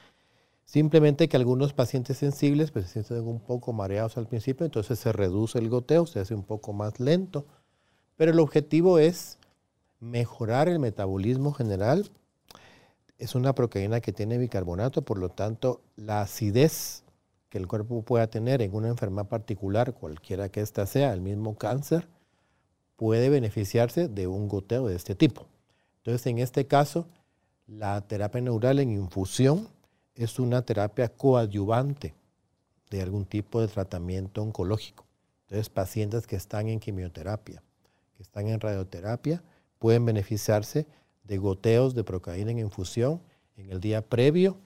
Simplemente 0.66 1.26
que 1.26 1.38
algunos 1.38 1.72
pacientes 1.72 2.18
sensibles 2.18 2.70
pues, 2.70 2.84
se 2.84 3.02
sienten 3.02 3.26
un 3.26 3.40
poco 3.40 3.72
mareados 3.72 4.18
al 4.18 4.26
principio, 4.26 4.66
entonces 4.66 4.98
se 4.98 5.12
reduce 5.12 5.58
el 5.58 5.70
goteo, 5.70 6.04
se 6.04 6.20
hace 6.20 6.34
un 6.34 6.44
poco 6.44 6.74
más 6.74 7.00
lento. 7.00 7.46
Pero 8.16 8.32
el 8.32 8.40
objetivo 8.40 8.98
es 8.98 9.38
mejorar 10.00 10.68
el 10.68 10.80
metabolismo 10.80 11.54
general. 11.54 12.10
Es 13.16 13.34
una 13.34 13.54
proteína 13.54 14.02
que 14.02 14.12
tiene 14.12 14.36
bicarbonato, 14.36 15.00
por 15.00 15.16
lo 15.16 15.30
tanto, 15.30 15.80
la 15.96 16.20
acidez 16.20 17.03
que 17.54 17.58
el 17.58 17.68
cuerpo 17.68 18.02
pueda 18.02 18.26
tener 18.26 18.62
en 18.62 18.74
una 18.74 18.88
enfermedad 18.88 19.28
particular, 19.28 19.94
cualquiera 19.94 20.48
que 20.48 20.60
ésta 20.60 20.86
sea, 20.86 21.12
el 21.12 21.20
mismo 21.20 21.56
cáncer, 21.56 22.08
puede 22.96 23.28
beneficiarse 23.28 24.08
de 24.08 24.26
un 24.26 24.48
goteo 24.48 24.88
de 24.88 24.96
este 24.96 25.14
tipo. 25.14 25.46
Entonces, 25.98 26.26
en 26.26 26.40
este 26.40 26.66
caso, 26.66 27.06
la 27.68 28.00
terapia 28.08 28.40
neural 28.40 28.80
en 28.80 28.90
infusión 28.90 29.68
es 30.16 30.40
una 30.40 30.62
terapia 30.62 31.08
coadyuvante 31.10 32.12
de 32.90 33.02
algún 33.02 33.24
tipo 33.24 33.60
de 33.60 33.68
tratamiento 33.68 34.42
oncológico. 34.42 35.06
Entonces, 35.42 35.68
pacientes 35.70 36.26
que 36.26 36.34
están 36.34 36.66
en 36.66 36.80
quimioterapia, 36.80 37.62
que 38.16 38.24
están 38.24 38.48
en 38.48 38.58
radioterapia, 38.58 39.44
pueden 39.78 40.04
beneficiarse 40.04 40.88
de 41.22 41.38
goteos 41.38 41.94
de 41.94 42.02
procaína 42.02 42.50
en 42.50 42.58
infusión 42.58 43.22
en 43.56 43.70
el 43.70 43.78
día 43.78 44.02
previo 44.02 44.58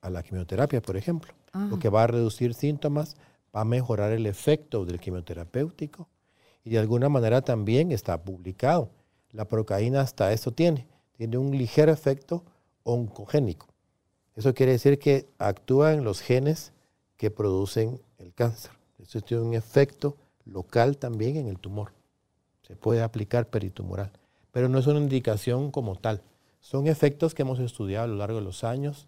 a 0.00 0.08
la 0.08 0.22
quimioterapia, 0.22 0.80
por 0.80 0.96
ejemplo, 0.96 1.34
lo 1.52 1.76
ah. 1.76 1.78
que 1.80 1.88
va 1.88 2.04
a 2.04 2.06
reducir 2.06 2.54
síntomas, 2.54 3.16
va 3.54 3.62
a 3.62 3.64
mejorar 3.64 4.12
el 4.12 4.26
efecto 4.26 4.84
del 4.84 5.00
quimioterapéutico 5.00 6.08
y 6.64 6.70
de 6.70 6.78
alguna 6.78 7.08
manera 7.08 7.42
también 7.42 7.92
está 7.92 8.22
publicado. 8.22 8.90
La 9.32 9.46
procaína 9.46 10.00
hasta 10.00 10.32
esto 10.32 10.52
tiene, 10.52 10.86
tiene 11.16 11.38
un 11.38 11.56
ligero 11.56 11.92
efecto 11.92 12.44
oncogénico. 12.82 13.68
Eso 14.36 14.54
quiere 14.54 14.72
decir 14.72 14.98
que 14.98 15.28
actúa 15.38 15.92
en 15.92 16.04
los 16.04 16.20
genes 16.20 16.72
que 17.16 17.30
producen 17.30 18.00
el 18.18 18.32
cáncer. 18.32 18.72
Eso 18.98 19.20
tiene 19.20 19.42
un 19.42 19.54
efecto 19.54 20.16
local 20.44 20.96
también 20.96 21.36
en 21.36 21.46
el 21.46 21.58
tumor. 21.58 21.92
Se 22.62 22.76
puede 22.76 23.02
aplicar 23.02 23.48
peritumoral, 23.48 24.12
pero 24.52 24.68
no 24.68 24.78
es 24.78 24.86
una 24.86 25.00
indicación 25.00 25.70
como 25.70 25.96
tal. 25.96 26.22
Son 26.60 26.86
efectos 26.86 27.34
que 27.34 27.42
hemos 27.42 27.58
estudiado 27.58 28.04
a 28.04 28.08
lo 28.08 28.16
largo 28.16 28.38
de 28.38 28.44
los 28.44 28.64
años 28.64 29.06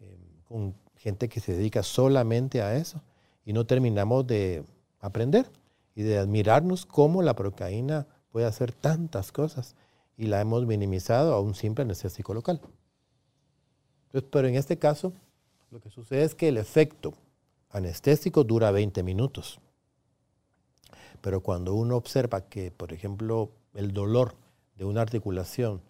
eh, 0.00 0.18
con 0.48 0.74
gente 1.04 1.28
que 1.28 1.40
se 1.40 1.52
dedica 1.52 1.82
solamente 1.82 2.62
a 2.62 2.76
eso 2.76 3.02
y 3.44 3.52
no 3.52 3.66
terminamos 3.66 4.26
de 4.26 4.64
aprender 5.00 5.50
y 5.94 6.02
de 6.02 6.16
admirarnos 6.16 6.86
cómo 6.86 7.20
la 7.20 7.36
procaína 7.36 8.06
puede 8.30 8.46
hacer 8.46 8.72
tantas 8.72 9.30
cosas 9.30 9.76
y 10.16 10.26
la 10.26 10.40
hemos 10.40 10.64
minimizado 10.64 11.34
a 11.34 11.40
un 11.40 11.54
simple 11.54 11.82
anestésico 11.82 12.32
local. 12.32 12.58
Pero 14.30 14.48
en 14.48 14.54
este 14.54 14.78
caso, 14.78 15.12
lo 15.70 15.78
que 15.78 15.90
sucede 15.90 16.24
es 16.24 16.34
que 16.34 16.48
el 16.48 16.56
efecto 16.56 17.12
anestésico 17.68 18.42
dura 18.42 18.70
20 18.70 19.02
minutos. 19.02 19.60
Pero 21.20 21.42
cuando 21.42 21.74
uno 21.74 21.96
observa 21.96 22.48
que, 22.48 22.70
por 22.70 22.94
ejemplo, 22.94 23.50
el 23.74 23.92
dolor 23.92 24.36
de 24.76 24.86
una 24.86 25.02
articulación 25.02 25.82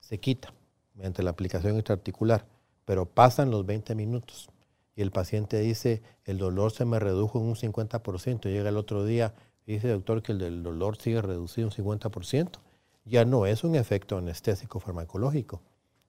se 0.00 0.18
quita 0.18 0.52
mediante 0.94 1.22
la 1.22 1.30
aplicación 1.30 1.76
intraarticular, 1.76 2.46
pero 2.84 3.06
pasan 3.06 3.50
los 3.50 3.64
20 3.64 3.94
minutos 3.94 4.48
y 4.96 5.02
el 5.02 5.12
paciente 5.12 5.60
dice, 5.60 6.02
el 6.24 6.38
dolor 6.38 6.72
se 6.72 6.86
me 6.86 6.98
redujo 6.98 7.38
en 7.38 7.44
un 7.44 7.54
50%, 7.54 8.48
llega 8.48 8.70
el 8.70 8.78
otro 8.78 9.04
día 9.04 9.34
dice, 9.66 9.88
doctor, 9.88 10.22
que 10.22 10.32
el 10.32 10.62
dolor 10.62 10.96
sigue 10.96 11.20
reducido 11.20 11.68
un 11.68 11.72
50%, 11.72 12.50
ya 13.04 13.24
no 13.24 13.46
es 13.46 13.64
un 13.64 13.74
efecto 13.74 14.16
anestésico 14.16 14.80
farmacológico, 14.80 15.60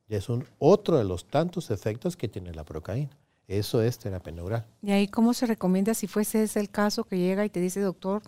ya 0.08 0.18
es 0.18 0.30
un 0.30 0.46
otro 0.60 0.98
de 0.98 1.04
los 1.04 1.26
tantos 1.26 1.72
efectos 1.72 2.16
que 2.16 2.28
tiene 2.28 2.54
la 2.54 2.64
procaína. 2.64 3.18
Eso 3.48 3.82
es 3.82 3.98
terapia 3.98 4.34
neural. 4.34 4.66
¿Y 4.82 4.92
ahí 4.92 5.08
cómo 5.08 5.34
se 5.34 5.46
recomienda 5.46 5.94
si 5.94 6.08
fuese 6.08 6.44
ese 6.44 6.60
el 6.60 6.70
caso 6.70 7.06
que 7.06 7.18
llega 7.18 7.46
y 7.46 7.50
te 7.50 7.62
dice, 7.62 7.80
doctor, 7.80 8.22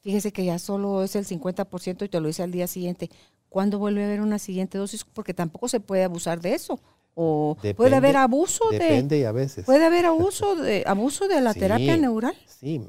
fíjese 0.00 0.32
que 0.32 0.44
ya 0.44 0.58
solo 0.58 1.04
es 1.04 1.14
el 1.14 1.24
50% 1.24 2.04
y 2.04 2.08
te 2.08 2.20
lo 2.20 2.26
dice 2.26 2.42
al 2.42 2.50
día 2.50 2.66
siguiente? 2.66 3.10
¿Cuándo 3.48 3.78
vuelve 3.78 4.02
a 4.02 4.06
haber 4.06 4.20
una 4.20 4.38
siguiente 4.38 4.76
dosis? 4.76 5.04
Porque 5.04 5.34
tampoco 5.34 5.68
se 5.68 5.80
puede 5.80 6.04
abusar 6.04 6.40
de 6.40 6.54
eso. 6.54 6.80
O 7.14 7.56
puede 7.76 7.96
haber 7.96 8.16
abuso 8.16 8.70
de... 8.70 8.78
Depende 8.78 9.18
y 9.18 9.24
a 9.24 9.32
veces. 9.32 9.64
Puede 9.64 9.84
haber 9.84 10.06
abuso 10.06 10.54
de, 10.54 10.84
abuso 10.86 11.28
de 11.28 11.40
la 11.40 11.54
terapia 11.54 11.96
neural. 11.96 12.34
Sí, 12.46 12.80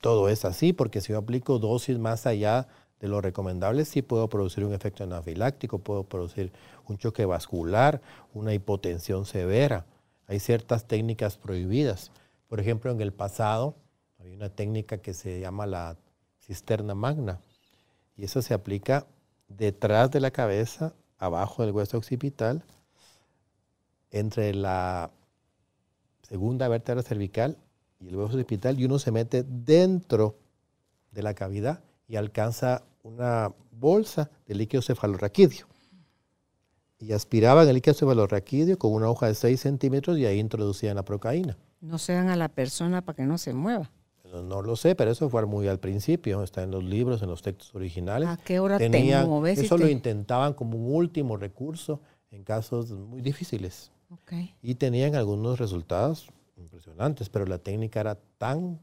todo 0.00 0.28
es 0.28 0.44
así, 0.44 0.72
porque 0.72 1.00
si 1.00 1.12
yo 1.12 1.18
aplico 1.18 1.58
dosis 1.58 1.98
más 1.98 2.26
allá 2.26 2.66
de 3.00 3.08
lo 3.08 3.20
recomendable, 3.20 3.84
sí 3.84 4.02
puedo 4.02 4.28
producir 4.28 4.64
un 4.64 4.74
efecto 4.74 5.04
anafiláctico, 5.04 5.78
puedo 5.78 6.04
producir 6.04 6.52
un 6.86 6.98
choque 6.98 7.24
vascular, 7.24 8.00
una 8.34 8.54
hipotensión 8.54 9.24
severa. 9.24 9.86
Hay 10.26 10.40
ciertas 10.40 10.86
técnicas 10.86 11.36
prohibidas. 11.36 12.12
Por 12.48 12.60
ejemplo, 12.60 12.90
en 12.90 13.00
el 13.00 13.12
pasado 13.12 13.76
había 14.18 14.34
una 14.34 14.50
técnica 14.50 14.98
que 14.98 15.14
se 15.14 15.40
llama 15.40 15.66
la 15.66 15.96
cisterna 16.40 16.94
magna 16.94 17.40
y 18.16 18.24
eso 18.24 18.42
se 18.42 18.54
aplica 18.54 19.06
detrás 19.48 20.10
de 20.10 20.20
la 20.20 20.30
cabeza, 20.30 20.94
abajo 21.18 21.62
del 21.62 21.72
hueso 21.72 21.98
occipital, 21.98 22.64
entre 24.12 24.54
la 24.54 25.10
segunda 26.22 26.68
vértebra 26.68 27.02
cervical 27.02 27.58
y 27.98 28.08
el 28.08 28.16
hueso 28.16 28.34
occipital 28.34 28.78
y 28.78 28.84
uno 28.84 28.98
se 28.98 29.10
mete 29.10 29.42
dentro 29.42 30.38
de 31.10 31.22
la 31.22 31.34
cavidad 31.34 31.82
y 32.06 32.16
alcanza 32.16 32.84
una 33.02 33.52
bolsa 33.72 34.30
de 34.46 34.54
líquido 34.54 34.82
cefalorraquídeo. 34.82 35.66
Y 36.98 37.12
aspiraban 37.12 37.66
el 37.66 37.74
líquido 37.74 37.94
cefalorraquídeo 37.94 38.78
con 38.78 38.92
una 38.92 39.08
hoja 39.10 39.26
de 39.26 39.34
6 39.34 39.60
centímetros 39.60 40.18
y 40.18 40.26
ahí 40.26 40.38
introducían 40.38 40.94
la 40.96 41.04
procaína. 41.04 41.56
No 41.80 41.98
sean 41.98 42.28
a 42.28 42.36
la 42.36 42.48
persona 42.48 43.02
para 43.02 43.16
que 43.16 43.24
no 43.24 43.38
se 43.38 43.52
mueva. 43.52 43.90
No, 44.32 44.62
lo 44.62 44.76
sé, 44.76 44.94
pero 44.94 45.10
eso 45.10 45.28
fue 45.28 45.44
muy 45.44 45.68
al 45.68 45.78
principio, 45.78 46.42
está 46.42 46.62
en 46.62 46.70
los 46.70 46.82
libros, 46.82 47.22
en 47.22 47.28
los 47.28 47.42
textos 47.42 47.74
originales. 47.74 48.28
¿A 48.28 48.38
qué 48.38 48.60
hora 48.60 48.78
Tenían, 48.78 49.28
Eso 49.46 49.76
lo 49.76 49.88
intentaban 49.88 50.54
como 50.54 50.78
un 50.78 50.94
último 50.94 51.36
recurso 51.36 52.00
en 52.30 52.44
casos 52.44 52.90
muy 52.90 53.20
difíciles. 53.20 53.90
Y 54.62 54.74
tenían 54.74 55.14
algunos 55.14 55.58
resultados 55.58 56.28
impresionantes, 56.56 57.28
pero 57.28 57.46
la 57.46 57.58
técnica 57.58 58.00
era 58.00 58.18
tan 58.38 58.80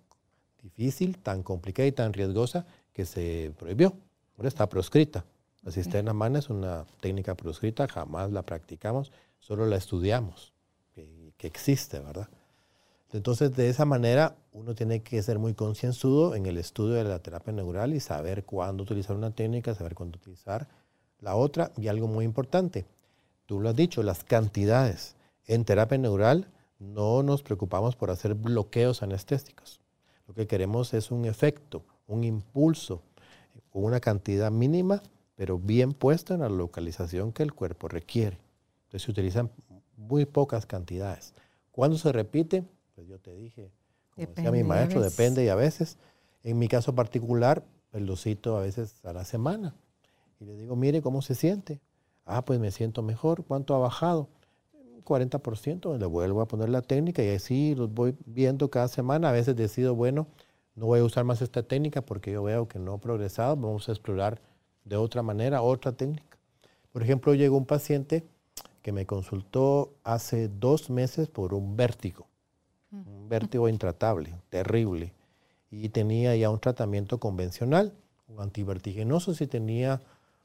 difícil, 0.62 1.18
tan 1.18 1.44
complicada 1.44 1.88
y 1.88 1.92
tan 1.92 2.14
riesgosa 2.14 2.66
que 2.94 3.06
se 3.06 3.54
prohibió. 3.58 3.94
Ahora 4.38 4.50
está 4.50 4.68
proscrita. 4.68 5.26
La 5.62 5.72
cisterna 5.72 6.14
magna 6.14 6.40
es 6.40 6.50
una 6.50 6.86
técnica 7.02 7.36
proscrita, 7.36 7.88
jamás 7.88 8.32
la 8.32 8.44
practicamos, 8.44 9.12
solo 9.40 9.66
la 9.66 9.76
estudiamos, 9.76 10.54
que, 10.94 11.34
que 11.38 11.48
existe, 11.48 12.00
¿verdad? 12.00 12.30
Entonces, 13.12 13.56
de 13.56 13.70
esa 13.70 13.86
manera, 13.86 14.36
uno 14.54 14.76
tiene 14.76 15.02
que 15.02 15.22
ser 15.24 15.40
muy 15.40 15.54
concienzudo 15.54 16.36
en 16.36 16.46
el 16.46 16.58
estudio 16.58 16.96
de 16.96 17.04
la 17.04 17.20
terapia 17.20 17.52
neural 17.52 17.94
y 17.94 18.00
saber 18.00 18.46
cuándo 18.46 18.84
utilizar 18.84 19.16
una 19.16 19.32
técnica, 19.32 19.74
saber 19.74 19.96
cuándo 19.96 20.18
utilizar 20.18 20.68
la 21.20 21.36
otra. 21.36 21.72
Y 21.78 21.88
algo 21.88 22.08
muy 22.08 22.24
importante, 22.24 22.86
tú 23.48 23.60
lo 23.60 23.70
has 23.70 23.76
dicho, 23.76 24.04
las 24.04 24.24
cantidades. 24.24 25.16
En 25.50 25.66
terapia 25.66 25.98
neural 25.98 26.48
no 26.78 27.24
nos 27.24 27.42
preocupamos 27.42 27.96
por 27.96 28.12
hacer 28.12 28.36
bloqueos 28.36 29.02
anestésicos. 29.02 29.82
Lo 30.28 30.36
que 30.36 30.46
queremos 30.46 30.94
es 30.94 31.10
un 31.10 31.26
efecto, 31.26 31.84
un 32.06 32.24
impulso, 32.24 33.02
con 33.72 33.84
una 33.84 34.00
cantidad 34.00 34.52
mínima, 34.52 35.02
pero 35.34 35.58
bien 35.58 35.94
puesta 35.94 36.36
en 36.36 36.42
la 36.42 36.50
localización 36.50 37.32
que 37.32 37.42
el 37.42 37.52
cuerpo 37.52 37.88
requiere. 37.88 38.38
Entonces 38.84 39.02
se 39.02 39.10
utilizan 39.10 39.50
muy 39.98 40.28
pocas 40.28 40.68
cantidades. 40.68 41.34
¿Cuándo 41.72 41.98
se 41.98 42.12
repite? 42.12 42.64
Pues 42.94 43.08
yo 43.08 43.18
te 43.18 43.34
dije, 43.34 43.72
como 44.14 44.28
decía 44.28 44.52
mi 44.52 44.64
maestro, 44.64 45.02
depende 45.02 45.44
y 45.44 45.48
a 45.48 45.56
veces. 45.56 45.98
En 46.44 46.60
mi 46.60 46.68
caso 46.68 46.94
particular, 46.94 47.66
el 47.92 48.06
lo 48.06 48.18
cito 48.18 48.56
a 48.56 48.62
veces 48.62 49.04
a 49.04 49.14
la 49.14 49.26
semana. 49.26 49.74
Y 50.40 50.46
le 50.46 50.56
digo, 50.56 50.76
mire 50.76 51.02
cómo 51.02 51.24
se 51.24 51.34
siente. 51.34 51.82
Ah, 52.24 52.46
pues 52.46 52.60
me 52.60 52.70
siento 52.70 53.02
mejor. 53.02 53.46
¿Cuánto 53.46 53.74
ha 53.74 53.80
bajado? 53.80 54.30
40%, 55.10 55.98
le 55.98 56.06
vuelvo 56.06 56.42
a 56.42 56.48
poner 56.48 56.70
la 56.70 56.82
técnica 56.82 57.24
y 57.24 57.30
así 57.30 57.76
los 57.76 57.92
voy 57.92 58.16
viendo 58.26 58.70
cada 58.70 58.88
semana. 58.88 59.30
A 59.30 59.32
veces 59.32 59.56
decido, 59.56 59.96
bueno, 59.96 60.28
no 60.76 60.86
voy 60.86 61.00
a 61.00 61.04
usar 61.04 61.26
más 61.26 61.42
esta 61.42 61.64
técnica 61.64 62.02
porque 62.02 62.32
yo 62.32 62.44
veo 62.44 62.68
que 62.68 62.80
no 62.80 62.96
he 62.96 63.00
progresado, 63.00 63.56
vamos 63.56 63.90
a 63.90 63.92
explorar 63.92 64.40
de 64.86 64.96
otra 64.96 65.24
manera 65.24 65.62
otra 65.62 65.92
técnica. 65.92 66.38
Por 66.92 67.04
ejemplo, 67.04 67.34
llegó 67.34 67.58
un 67.58 67.66
paciente 67.66 68.24
que 68.82 68.92
me 68.92 69.06
consultó 69.06 69.94
hace 70.04 70.48
dos 70.48 70.90
meses 70.90 71.28
por 71.28 71.54
un 71.54 71.76
vértigo, 71.76 72.28
un 72.92 73.28
vértigo 73.28 73.68
intratable, 73.68 74.36
terrible, 74.50 75.14
y 75.70 75.90
tenía 75.90 76.36
ya 76.36 76.50
un 76.50 76.60
tratamiento 76.60 77.20
convencional, 77.20 77.94
un 78.28 78.42
antivertiginoso, 78.42 79.34
si 79.34 79.48
tenía 79.48 80.02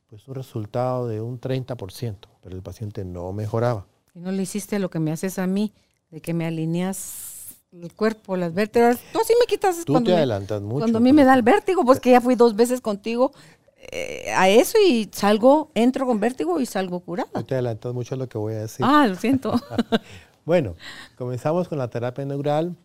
pues 0.08 0.28
un 0.28 0.34
resultado 0.34 1.08
de 1.08 1.20
un 1.20 1.40
30%, 1.40 2.16
pero 2.42 2.56
el 2.56 2.62
paciente 2.62 3.04
no 3.04 3.32
mejoraba. 3.32 3.86
Y 4.14 4.20
no 4.20 4.30
le 4.30 4.42
hiciste 4.42 4.78
lo 4.78 4.90
que 4.90 5.00
me 5.00 5.10
haces 5.10 5.40
a 5.40 5.46
mí, 5.48 5.72
de 6.10 6.20
que 6.20 6.34
me 6.34 6.46
alineas 6.46 7.56
el 7.72 7.92
cuerpo, 7.92 8.36
las 8.36 8.54
vértebras. 8.54 9.00
Tú 9.12 9.18
sí 9.26 9.34
me 9.40 9.46
quitas 9.46 9.84
Tú 9.84 9.92
cuando 9.92 10.10
te 10.10 10.16
adelantas 10.16 10.62
mucho. 10.62 10.78
Cuando 10.78 10.98
a 10.98 11.00
mí 11.00 11.12
me 11.12 11.24
da 11.24 11.34
el 11.34 11.42
vértigo, 11.42 11.84
pues 11.84 11.98
que 11.98 12.12
ya 12.12 12.20
fui 12.20 12.36
dos 12.36 12.54
veces 12.54 12.80
contigo 12.80 13.32
eh, 13.76 14.32
a 14.36 14.48
eso 14.48 14.78
y 14.78 15.10
salgo, 15.12 15.72
entro 15.74 16.06
con 16.06 16.20
vértigo 16.20 16.60
y 16.60 16.66
salgo 16.66 17.00
curada. 17.00 17.30
Tú 17.34 17.42
te 17.42 17.54
adelantas 17.54 17.92
mucho 17.92 18.14
a 18.14 18.18
lo 18.18 18.28
que 18.28 18.38
voy 18.38 18.54
a 18.54 18.60
decir. 18.60 18.86
Ah, 18.88 19.06
lo 19.08 19.16
siento. 19.16 19.60
bueno, 20.44 20.76
comenzamos 21.16 21.68
con 21.68 21.78
la 21.78 21.90
terapia 21.90 22.24
neural. 22.24 22.76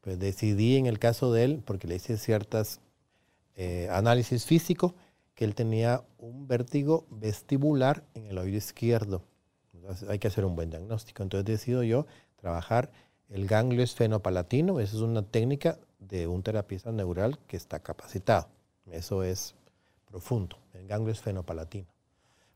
Pues 0.00 0.18
decidí 0.18 0.76
en 0.76 0.86
el 0.86 0.98
caso 0.98 1.32
de 1.32 1.44
él, 1.44 1.62
porque 1.64 1.86
le 1.88 1.96
hice 1.96 2.16
ciertas 2.16 2.80
eh, 3.54 3.88
análisis 3.90 4.44
físico, 4.44 4.94
que 5.34 5.44
él 5.44 5.54
tenía 5.54 6.02
un 6.18 6.48
vértigo 6.48 7.06
vestibular 7.10 8.04
en 8.14 8.26
el 8.26 8.38
oído 8.38 8.56
izquierdo 8.56 9.22
hay 10.08 10.18
que 10.18 10.28
hacer 10.28 10.44
un 10.44 10.56
buen 10.56 10.70
diagnóstico. 10.70 11.22
Entonces 11.22 11.44
decido 11.44 11.82
yo 11.82 12.06
trabajar 12.36 12.90
el 13.28 13.46
ganglio 13.46 13.82
esfenopalatino. 13.82 14.80
Esa 14.80 14.96
es 14.96 15.02
una 15.02 15.22
técnica 15.22 15.78
de 15.98 16.26
un 16.26 16.42
terapista 16.42 16.92
neural 16.92 17.38
que 17.46 17.56
está 17.56 17.80
capacitado. 17.80 18.48
Eso 18.90 19.22
es 19.22 19.54
profundo, 20.06 20.56
el 20.74 20.86
ganglio 20.86 21.12
esfenopalatino. 21.12 21.88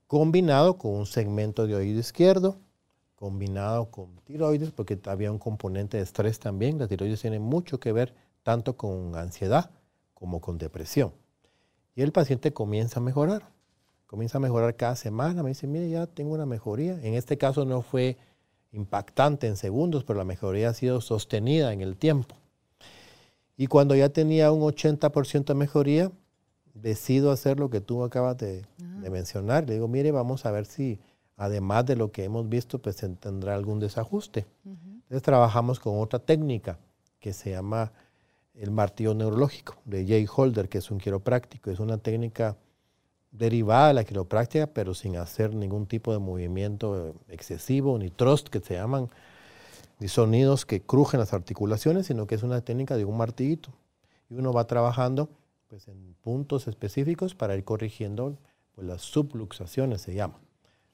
Combinado 0.07 0.78
con 0.78 0.93
un 0.93 1.07
segmento 1.07 1.66
de 1.66 1.74
oído 1.74 2.01
izquierdo, 2.01 2.59
combinado 3.16 3.91
con 3.91 4.16
tiroides, 4.24 4.70
porque 4.70 4.99
había 5.07 5.31
un 5.31 5.39
componente 5.39 5.97
de 5.97 6.03
estrés 6.03 6.41
también. 6.41 6.78
La 6.78 6.89
tiroides 6.89 7.20
tiene 7.20 7.39
mucho 7.39 7.78
que 7.78 7.93
ver 7.93 8.14
tanto 8.43 8.76
con 8.76 9.14
ansiedad 9.16 9.70
como 10.14 10.41
con 10.41 10.59
depresión. 10.59 11.12
Y 11.95 12.03
el 12.03 12.12
paciente 12.12 12.53
comienza 12.53 13.01
a 13.01 13.03
mejorar 13.03 13.49
comienza 14.11 14.38
a 14.38 14.40
mejorar 14.40 14.74
cada 14.74 14.96
semana. 14.96 15.44
Me 15.44 15.50
dice, 15.50 15.68
mire, 15.68 15.88
ya 15.88 16.08
tengo 16.08 16.34
una 16.34 16.44
mejoría. 16.44 17.00
En 17.00 17.14
este 17.14 17.38
caso 17.38 17.64
no 17.64 17.80
fue 17.80 18.16
impactante 18.72 19.46
en 19.46 19.56
segundos, 19.56 20.02
pero 20.02 20.18
la 20.18 20.24
mejoría 20.24 20.70
ha 20.70 20.74
sido 20.74 21.00
sostenida 21.00 21.72
en 21.72 21.80
el 21.80 21.96
tiempo. 21.96 22.34
Y 23.56 23.68
cuando 23.68 23.94
ya 23.94 24.08
tenía 24.08 24.50
un 24.50 24.62
80% 24.62 25.44
de 25.44 25.54
mejoría, 25.54 26.11
decido 26.74 27.30
hacer 27.30 27.61
lo 27.61 27.70
que 27.70 27.80
tú 27.80 28.02
acabas 28.02 28.36
de, 28.36 28.66
de 28.78 29.11
mencionar. 29.11 29.68
Le 29.68 29.74
digo, 29.74 29.86
mire, 29.86 30.11
vamos 30.11 30.44
a 30.44 30.50
ver 30.50 30.66
si 30.66 30.98
además 31.36 31.86
de 31.86 31.94
lo 31.94 32.11
que 32.11 32.24
hemos 32.24 32.48
visto, 32.48 32.80
pues 32.80 32.96
tendrá 33.20 33.54
algún 33.54 33.78
desajuste. 33.78 34.44
Entonces 34.64 35.22
trabajamos 35.22 35.78
con 35.78 36.00
otra 36.00 36.18
técnica 36.18 36.80
que 37.20 37.32
se 37.32 37.52
llama 37.52 37.92
el 38.54 38.72
martillo 38.72 39.14
neurológico 39.14 39.76
de 39.84 40.04
Jay 40.04 40.26
Holder, 40.34 40.68
que 40.68 40.78
es 40.78 40.90
un 40.90 40.98
quiropráctico. 40.98 41.70
Es 41.70 41.78
una 41.78 41.98
técnica 41.98 42.56
derivada 43.33 43.89
de 43.89 43.95
la 43.95 44.05
quiropráctica, 44.05 44.66
pero 44.66 44.95
sin 44.95 45.16
hacer 45.16 45.55
ningún 45.55 45.87
tipo 45.87 46.12
de 46.12 46.18
movimiento 46.18 47.14
excesivo, 47.28 47.99
ni 47.99 48.11
thrust, 48.11 48.49
que 48.49 48.61
se 48.61 48.74
llaman, 48.74 49.09
ni 49.99 50.09
sonidos 50.09 50.66
que 50.66 50.83
crujen 50.83 51.20
las 51.20 51.33
articulaciones, 51.33 52.07
sino 52.07 52.26
que 52.26 52.35
es 52.35 52.43
una 52.43 52.61
técnica 52.62 52.97
de 52.97 53.05
un 53.05 53.16
martillito. 53.16 53.70
Y 54.28 54.35
uno 54.35 54.53
va 54.53 54.66
trabajando 54.66 55.28
pues, 55.68 55.89
en 55.89 56.14
puntos 56.22 56.66
específicos 56.68 57.35
para 57.35 57.57
ir 57.57 57.64
corrigiendo 57.64 58.37
pues, 58.74 58.87
las 58.87 59.03
subluxaciones, 59.03 60.01
se 60.01 60.14
llama. 60.14 60.41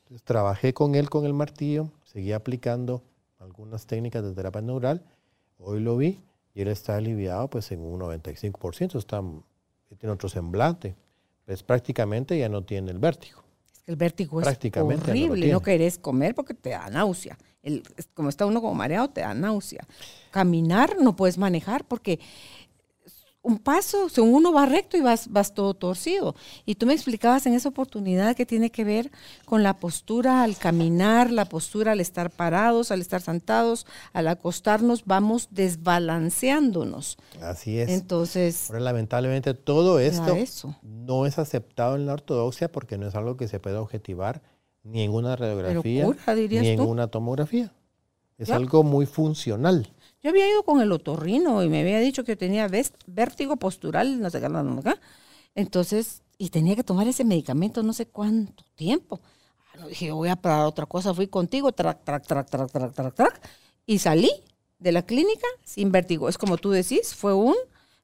Entonces 0.04 0.22
trabajé 0.24 0.74
con 0.74 0.94
él 0.94 1.10
con 1.10 1.24
el 1.24 1.32
martillo, 1.32 1.90
seguí 2.04 2.32
aplicando 2.32 3.02
algunas 3.38 3.86
técnicas 3.86 4.22
de 4.22 4.34
terapia 4.34 4.60
neural. 4.60 5.02
Hoy 5.58 5.80
lo 5.80 5.96
vi 5.96 6.20
y 6.54 6.62
él 6.62 6.68
está 6.68 6.96
aliviado 6.96 7.48
pues 7.48 7.72
en 7.72 7.80
un 7.80 8.00
95%, 8.00 8.98
está, 8.98 9.22
tiene 9.98 10.12
otro 10.12 10.28
semblante. 10.28 10.94
Pues 11.46 11.62
prácticamente 11.62 12.36
ya 12.36 12.48
no 12.48 12.62
tiene 12.62 12.90
el 12.90 12.98
vértigo. 12.98 13.42
El 13.86 13.94
vértigo 13.94 14.40
es 14.40 14.48
horrible, 14.76 15.52
no, 15.52 15.62
querés 15.62 15.96
comer 15.96 16.34
porque 16.34 16.54
te 16.54 16.70
da 16.70 16.90
náusea. 16.90 17.38
como 18.14 18.28
está 18.28 18.44
uno 18.44 18.60
como 18.60 18.74
mareado, 18.74 19.08
te 19.10 19.20
da 19.20 19.32
náusea. 19.32 19.86
Caminar 20.32 20.96
no 21.00 21.14
puedes 21.14 21.38
manejar 21.38 21.84
porque 21.84 22.18
un 23.46 23.58
paso, 23.58 24.08
según 24.08 24.34
uno 24.34 24.52
va 24.52 24.66
recto 24.66 24.96
y 24.96 25.00
vas, 25.02 25.30
vas 25.30 25.54
todo 25.54 25.72
torcido. 25.72 26.34
Y 26.64 26.74
tú 26.74 26.84
me 26.84 26.94
explicabas 26.94 27.46
en 27.46 27.54
esa 27.54 27.68
oportunidad 27.68 28.34
que 28.34 28.44
tiene 28.44 28.70
que 28.70 28.82
ver 28.82 29.12
con 29.44 29.62
la 29.62 29.74
postura 29.74 30.42
al 30.42 30.56
caminar, 30.56 31.30
la 31.30 31.44
postura 31.44 31.92
al 31.92 32.00
estar 32.00 32.30
parados, 32.30 32.90
al 32.90 33.00
estar 33.00 33.22
sentados, 33.22 33.86
al 34.12 34.26
acostarnos, 34.26 35.04
vamos 35.04 35.46
desbalanceándonos. 35.52 37.18
Así 37.40 37.78
es. 37.78 37.88
Entonces. 37.90 38.68
lamentablemente 38.70 39.54
todo 39.54 40.00
esto 40.00 40.34
no 40.82 41.24
es 41.24 41.38
aceptado 41.38 41.94
en 41.94 42.06
la 42.06 42.14
ortodoxia 42.14 42.72
porque 42.72 42.98
no 42.98 43.06
es 43.06 43.14
algo 43.14 43.36
que 43.36 43.46
se 43.46 43.60
pueda 43.60 43.80
objetivar 43.80 44.42
ni 44.82 45.02
en 45.02 45.12
una 45.12 45.36
radiografía, 45.36 46.08
ni 46.34 46.68
en 46.70 46.80
una 46.80 47.06
tomografía. 47.06 47.72
Es 48.38 48.50
algo 48.50 48.82
muy 48.82 49.06
funcional. 49.06 49.88
Yo 50.26 50.30
había 50.30 50.50
ido 50.50 50.64
con 50.64 50.80
el 50.80 50.90
otorrino 50.90 51.62
y 51.62 51.68
me 51.68 51.82
había 51.82 52.00
dicho 52.00 52.24
que 52.24 52.34
tenía 52.34 52.68
vértigo 53.06 53.56
postural, 53.58 54.20
no 54.20 54.28
sé 54.28 54.40
qué, 54.40 54.46
acá. 54.46 55.00
Entonces, 55.54 56.24
y 56.36 56.48
tenía 56.48 56.74
que 56.74 56.82
tomar 56.82 57.06
ese 57.06 57.22
medicamento 57.22 57.84
no 57.84 57.92
sé 57.92 58.06
cuánto 58.06 58.64
tiempo. 58.74 59.20
Ah, 59.72 59.76
no, 59.78 59.86
dije, 59.86 60.10
voy 60.10 60.28
a 60.28 60.34
parar 60.34 60.66
otra 60.66 60.84
cosa, 60.84 61.14
fui 61.14 61.28
contigo, 61.28 61.70
trac, 61.70 62.02
trac, 62.02 62.26
trac, 62.26 62.50
trac, 62.50 62.72
trac, 62.72 62.92
trac, 62.92 63.14
trac, 63.14 63.48
y 63.86 64.00
salí 64.00 64.32
de 64.80 64.90
la 64.90 65.06
clínica 65.06 65.46
sin 65.62 65.92
vértigo. 65.92 66.28
Es 66.28 66.38
como 66.38 66.56
tú 66.56 66.72
decís, 66.72 67.14
fue 67.14 67.32
un 67.32 67.54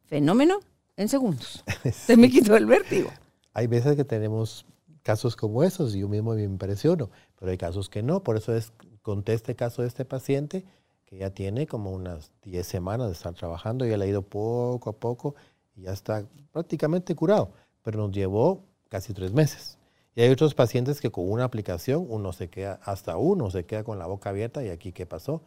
fenómeno 0.05 0.61
en 0.97 1.09
segundos. 1.09 1.65
Se 1.93 2.17
me 2.17 2.31
quitó 2.31 2.57
el 2.57 2.67
vértigo. 2.67 3.11
Hay 3.53 3.67
veces 3.67 3.97
que 3.97 4.05
tenemos 4.05 4.65
casos 5.03 5.35
como 5.35 5.65
esos, 5.65 5.97
y 5.97 5.99
yo 5.99 6.09
mismo 6.09 6.35
me 6.35 6.45
impresiono, 6.45 7.11
pero 7.37 7.51
hay 7.51 7.59
casos 7.59 7.89
que 7.89 8.05
no. 8.05 8.23
Por 8.23 8.37
eso 8.37 8.55
es, 8.55 8.73
conté 9.03 9.35
este 9.35 9.57
caso 9.57 9.83
de 9.83 9.89
este 9.89 10.05
paciente 10.05 10.65
que 11.13 11.19
ya 11.19 11.29
tiene 11.29 11.67
como 11.67 11.93
unas 11.93 12.31
10 12.43 12.67
semanas 12.67 13.09
de 13.09 13.13
estar 13.13 13.35
trabajando, 13.35 13.87
y 13.87 13.93
ha 13.93 14.07
ido 14.07 14.23
poco 14.23 14.89
a 14.89 14.93
poco 14.95 15.35
y 15.77 15.83
ya 15.83 15.93
está 15.93 16.25
prácticamente 16.53 17.15
curado, 17.15 17.51
pero 17.83 17.99
nos 17.99 18.13
llevó 18.13 18.65
casi 18.89 19.13
tres 19.13 19.31
meses. 19.31 19.77
Y 20.15 20.23
hay 20.23 20.31
otros 20.31 20.55
pacientes 20.55 21.03
que 21.03 21.11
con 21.11 21.31
una 21.31 21.45
aplicación 21.45 22.07
uno 22.09 22.33
se 22.33 22.49
queda, 22.49 22.81
hasta 22.83 23.19
uno 23.19 23.51
se 23.51 23.67
queda 23.67 23.85
con 23.85 23.99
la 23.99 24.07
boca 24.07 24.31
abierta 24.31 24.65
y 24.65 24.71
aquí 24.71 24.93
qué 24.93 25.05
pasó, 25.05 25.43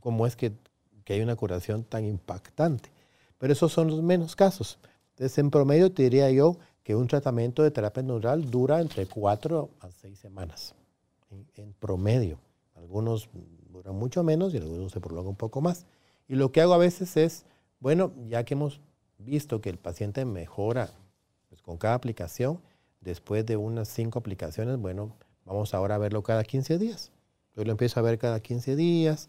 cómo 0.00 0.26
es 0.26 0.34
que, 0.34 0.54
que, 1.04 1.12
hay 1.12 1.20
una 1.20 1.36
curación 1.36 1.84
tan 1.84 2.06
impactante. 2.06 2.90
Pero 3.36 3.52
esos 3.52 3.72
son 3.72 3.88
los 3.88 4.02
menos 4.02 4.34
casos. 4.34 4.78
Entonces, 5.10 5.36
en 5.36 5.50
promedio 5.50 5.92
te 5.92 6.04
diría 6.04 6.30
yo 6.30 6.56
que 6.82 6.96
un 6.96 7.06
tratamiento 7.06 7.62
de 7.62 7.70
terapia 7.70 8.02
neural 8.02 8.50
dura 8.50 8.80
entre 8.80 9.04
cuatro 9.04 9.68
a 9.80 9.90
seis 9.90 10.18
semanas, 10.18 10.74
en, 11.28 11.46
en 11.56 11.74
promedio. 11.74 12.38
Algunos 12.74 13.28
mucho 13.92 14.22
menos 14.22 14.54
y 14.54 14.58
algunos 14.58 14.92
se 14.92 15.00
prolonga 15.00 15.28
un 15.28 15.36
poco 15.36 15.60
más. 15.60 15.86
Y 16.28 16.34
lo 16.34 16.52
que 16.52 16.60
hago 16.60 16.74
a 16.74 16.78
veces 16.78 17.16
es, 17.16 17.44
bueno, 17.80 18.12
ya 18.28 18.44
que 18.44 18.54
hemos 18.54 18.80
visto 19.18 19.60
que 19.60 19.70
el 19.70 19.78
paciente 19.78 20.24
mejora 20.24 20.90
pues, 21.48 21.62
con 21.62 21.76
cada 21.78 21.94
aplicación, 21.94 22.60
después 23.00 23.46
de 23.46 23.56
unas 23.56 23.88
cinco 23.88 24.18
aplicaciones, 24.18 24.78
bueno, 24.78 25.12
vamos 25.44 25.74
ahora 25.74 25.94
a 25.94 25.98
verlo 25.98 26.22
cada 26.22 26.44
15 26.44 26.78
días. 26.78 27.12
Yo 27.54 27.64
lo 27.64 27.70
empiezo 27.70 28.00
a 28.00 28.02
ver 28.02 28.18
cada 28.18 28.40
15 28.40 28.76
días. 28.76 29.28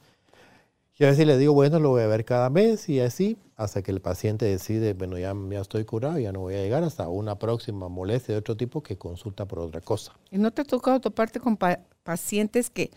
Y 1.00 1.04
a 1.04 1.10
veces 1.10 1.28
le 1.28 1.38
digo, 1.38 1.54
bueno, 1.54 1.80
lo 1.80 1.90
voy 1.90 2.02
a 2.02 2.08
ver 2.08 2.26
cada 2.26 2.50
mes 2.50 2.90
y 2.90 3.00
así, 3.00 3.38
hasta 3.56 3.84
que 3.84 3.92
el 3.92 4.02
paciente 4.02 4.46
decide, 4.46 4.94
bueno, 4.94 5.20
ya, 5.20 5.32
estoy 5.62 5.86
curado, 5.86 6.18
ya 6.18 6.32
no 6.32 6.40
voy 6.40 6.56
a 6.56 6.58
llegar 6.58 6.84
hasta 6.84 7.08
una 7.08 7.38
próxima 7.38 7.88
molestia 7.88 8.34
de 8.34 8.40
otro 8.40 8.58
tipo 8.58 8.82
que 8.82 8.98
consulta 8.98 9.46
por 9.46 9.60
otra 9.60 9.80
cosa. 9.80 10.14
¿Y 10.32 10.40
no 10.40 10.50
te 10.50 10.64
ha 10.64 10.66
tocado 10.66 11.00
con 11.40 11.58
pacientes 12.04 12.72
que 12.72 12.90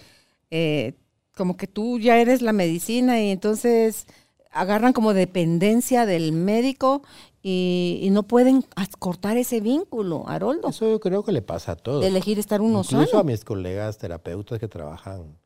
eh, 0.50 0.94
como 1.40 1.56
que 1.56 1.66
tú 1.66 1.98
ya 1.98 2.18
eres 2.18 2.42
la 2.42 2.52
medicina 2.52 3.18
y 3.18 3.30
entonces 3.30 4.06
agarran 4.50 4.92
como 4.92 5.14
dependencia 5.14 6.04
del 6.04 6.32
médico 6.32 7.00
y, 7.42 8.06
no 8.12 8.24
pueden 8.24 8.62
cortar 8.98 9.38
ese 9.38 9.62
vínculo, 9.62 10.28
Haroldo. 10.28 10.68
Eso 10.68 10.86
yo 10.90 11.00
creo 11.00 11.24
que 11.24 11.32
le 11.32 11.40
pasa 11.40 11.72
a 11.72 11.76
todos. 11.76 12.02
De 12.02 12.08
elegir 12.08 12.38
estar 12.38 12.60
uno 12.60 12.84
solo. 12.84 13.00
Incluso 13.00 13.18
a 13.18 13.24
mis 13.24 13.42
colegas 13.42 13.96
terapeutas 13.96 14.58
que 14.58 14.68
trabajan 14.68 15.38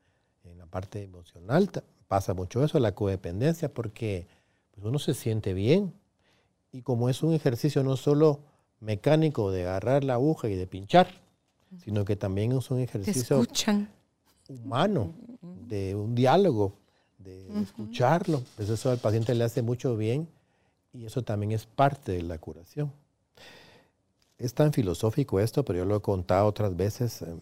en 0.42 0.58
la 0.58 0.66
parte 0.66 1.04
emocional 1.04 1.70
pasa 2.08 2.34
mucho 2.34 2.64
eso, 2.64 2.80
la 2.80 2.96
codependencia, 2.96 3.72
porque 3.72 4.26
pues, 4.72 4.84
uno 4.84 4.98
se 4.98 5.14
siente 5.14 5.54
bien 5.54 5.94
y 6.72 6.82
como 6.82 7.08
es 7.08 7.22
un 7.22 7.34
ejercicio 7.34 7.84
no 7.84 7.96
solo 7.96 8.40
mecánico 8.80 9.52
de 9.52 9.62
agarrar 9.62 10.02
la 10.02 10.14
aguja 10.14 10.48
y 10.48 10.56
de 10.56 10.66
pinchar, 10.66 11.06
sino 11.84 12.04
que 12.04 12.16
también 12.16 12.50
es 12.50 12.68
un 12.72 12.80
ejercicio 12.80 13.46
humano, 14.48 15.14
de 15.68 15.94
un 15.94 16.14
diálogo, 16.14 16.74
de 17.18 17.62
escucharlo. 17.62 18.42
Pues 18.56 18.68
eso 18.68 18.90
al 18.90 18.98
paciente 18.98 19.34
le 19.34 19.44
hace 19.44 19.62
mucho 19.62 19.96
bien 19.96 20.28
y 20.92 21.04
eso 21.04 21.22
también 21.22 21.52
es 21.52 21.66
parte 21.66 22.12
de 22.12 22.22
la 22.22 22.38
curación. 22.38 22.92
Es 24.38 24.54
tan 24.54 24.72
filosófico 24.72 25.40
esto, 25.40 25.64
pero 25.64 25.80
yo 25.80 25.84
lo 25.84 25.96
he 25.96 26.00
contado 26.00 26.46
otras 26.46 26.76
veces. 26.76 27.22
Eh, 27.22 27.34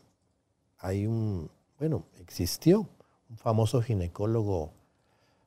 hay 0.78 1.06
un, 1.06 1.50
bueno, 1.78 2.04
existió 2.20 2.86
un 3.30 3.36
famoso 3.36 3.80
ginecólogo 3.82 4.72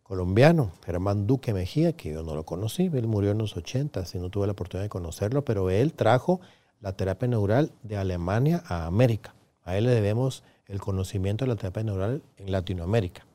colombiano, 0.03 0.71
Germán 0.85 1.25
Duque 1.25 1.51
Mejía, 1.53 1.93
que 1.93 2.13
yo 2.13 2.23
no 2.23 2.35
lo 2.35 2.45
conocí, 2.45 2.91
él 2.93 3.07
murió 3.07 3.31
en 3.31 3.39
los 3.39 3.57
80, 3.57 4.03
y 4.13 4.17
no 4.19 4.29
tuve 4.29 4.45
la 4.45 4.51
oportunidad 4.51 4.85
de 4.85 4.89
conocerlo, 4.89 5.43
pero 5.43 5.71
él 5.71 5.93
trajo 5.93 6.41
la 6.79 6.93
terapia 6.93 7.27
neural 7.27 7.71
de 7.81 7.97
Alemania 7.97 8.63
a 8.67 8.85
América. 8.85 9.33
A 9.63 9.77
él 9.77 9.85
le 9.85 9.91
debemos 9.91 10.43
el 10.67 10.79
conocimiento 10.79 11.45
de 11.45 11.49
la 11.49 11.55
terapia 11.55 11.83
neural 11.83 12.21
en 12.37 12.51
Latinoamérica. 12.51 13.25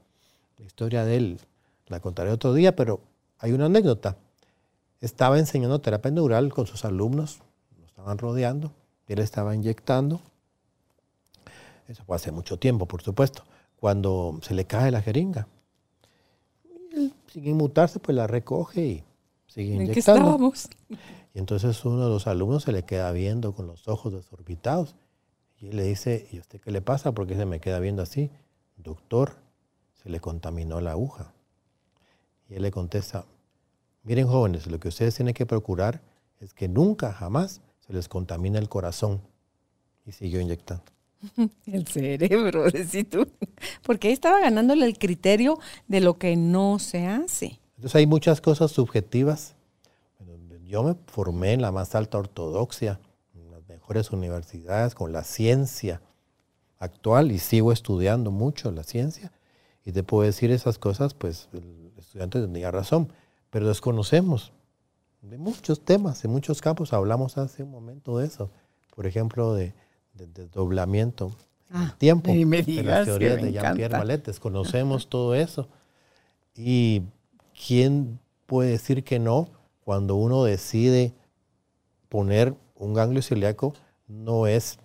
La 0.59 0.65
historia 0.65 1.05
de 1.05 1.17
él 1.17 1.41
la 1.87 2.01
contaré 2.01 2.31
otro 2.31 2.55
día, 2.55 2.75
pero 2.75 3.01
hay 3.39 3.53
una 3.53 3.67
anécdota. 3.67 4.17
Estaba 5.01 5.39
enseñando 5.39 5.81
terapia 5.81 6.11
neural 6.11 6.53
con 6.53 6.67
sus 6.67 6.85
alumnos, 6.85 7.41
lo 7.79 7.87
estaban 7.87 8.19
rodeando, 8.19 8.73
él 9.07 9.19
estaba 9.19 9.55
inyectando. 9.55 10.21
Eso 11.89 12.05
fue 12.05 12.17
hace 12.17 12.31
mucho 12.31 12.59
tiempo, 12.59 12.87
por 12.87 13.03
supuesto, 13.03 13.45
cuando 13.77 14.39
se 14.43 14.55
le 14.55 14.67
cae 14.67 14.91
la 14.91 15.03
jeringa. 15.03 15.49
él, 16.93 17.13
sin 17.33 17.47
inmutarse, 17.47 17.99
pues 17.99 18.17
la 18.17 18.27
recoge 18.27 18.87
y 18.87 19.05
sigue 19.47 19.75
inyectando. 19.75 20.53
Y 21.35 21.39
entonces 21.39 21.85
uno 21.85 22.05
de 22.05 22.11
los 22.11 22.27
alumnos 22.27 22.65
se 22.65 22.73
le 22.73 22.85
queda 22.85 23.11
viendo 23.13 23.53
con 23.53 23.67
los 23.67 23.89
ojos 23.89 24.13
desorbitados 24.13 24.95
y 25.61 25.69
él 25.69 25.77
le 25.77 25.83
dice, 25.83 26.27
¿y 26.33 26.39
a 26.39 26.41
usted 26.41 26.61
qué 26.61 26.71
le 26.71 26.81
pasa? 26.81 27.13
Porque 27.13 27.37
se 27.37 27.45
me 27.45 27.61
queda 27.61 27.81
viendo 27.81 28.03
así. 28.03 28.31
Doctor, 28.79 29.37
se 30.03 30.09
le 30.09 30.19
contaminó 30.19 30.81
la 30.81 30.93
aguja. 30.93 31.35
Y 32.49 32.55
él 32.55 32.63
le 32.63 32.71
contesta, 32.71 33.27
miren 34.03 34.27
jóvenes, 34.27 34.67
lo 34.67 34.81
que 34.81 34.89
ustedes 34.89 35.15
tienen 35.15 35.35
que 35.35 35.45
procurar 35.45 36.01
es 36.41 36.55
que 36.55 36.67
nunca, 36.67 37.13
jamás 37.13 37.61
se 37.87 37.93
les 37.93 38.09
contamine 38.09 38.59
el 38.59 38.71
corazón. 38.71 39.21
Y 40.07 40.13
siguió 40.13 40.41
inyectando. 40.41 40.85
El 41.67 41.87
cerebro, 41.87 42.71
decís 42.71 43.11
tú. 43.11 43.29
Porque 43.83 44.09
ahí 44.09 44.15
estaba 44.15 44.41
ganándole 44.41 44.87
el 44.87 44.99
criterio 44.99 45.59
de 45.87 46.01
lo 46.01 46.17
que 46.17 46.35
no 46.35 46.79
se 46.79 47.07
hace. 47.07 47.61
Entonces 47.77 47.97
hay 47.97 48.07
muchas 48.07 48.41
cosas 48.41 48.71
subjetivas. 48.71 49.55
Yo 50.67 50.83
me 50.83 50.95
formé 51.07 51.53
en 51.53 51.61
la 51.61 51.71
más 51.71 51.95
alta 51.95 52.17
ortodoxia 52.17 52.99
universidades, 54.13 54.95
con 54.95 55.13
la 55.13 55.25
ciencia 55.25 56.01
actual 56.79 57.33
y 57.33 57.39
sigo 57.39 57.73
estudiando 57.73 58.31
mucho 58.31 58.71
la 58.71 58.85
ciencia 58.85 59.33
y 59.85 59.93
te 59.93 60.03
puedo 60.03 60.25
decir 60.25 60.51
esas 60.51 60.79
cosas, 60.79 61.15
pues 61.15 61.49
el 61.53 61.93
estudiante 61.99 62.41
tenía 62.41 62.71
razón, 62.71 63.13
pero 63.51 63.69
desconocemos 63.69 64.53
de 65.23 65.39
muchos 65.39 65.85
temas, 65.85 66.23
de 66.23 66.29
muchos 66.29 66.61
campos. 66.61 66.93
Hablamos 66.93 67.39
hace 67.39 67.63
un 67.63 67.71
momento 67.71 68.19
de 68.19 68.27
eso. 68.27 68.51
Por 68.95 69.07
ejemplo, 69.07 69.55
de, 69.55 69.75
desdoblamiento 70.15 71.33
ah, 71.71 71.95
tiempo, 71.99 72.31
de 72.31 72.83
las 72.83 73.07
teorías 73.07 73.41
de 73.41 73.53
Jean-Pierre 73.53 73.99
Mallet. 73.99 74.25
Desconocemos 74.25 75.09
todo 75.09 75.35
eso. 75.35 75.69
Y 76.55 77.03
quién 77.67 78.19
puede 78.47 78.71
decir 78.71 79.05
que 79.05 79.19
no 79.19 79.51
cuando 79.85 80.17
uno 80.17 80.45
decide 80.45 81.15
poner 82.09 82.55
un 82.81 82.95
ganglio 82.95 83.23
celíaco, 83.23 83.75
no 84.09 84.47
es, 84.47 84.79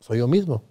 soy 0.00 0.18
yo 0.18 0.28
mismo 0.28 0.62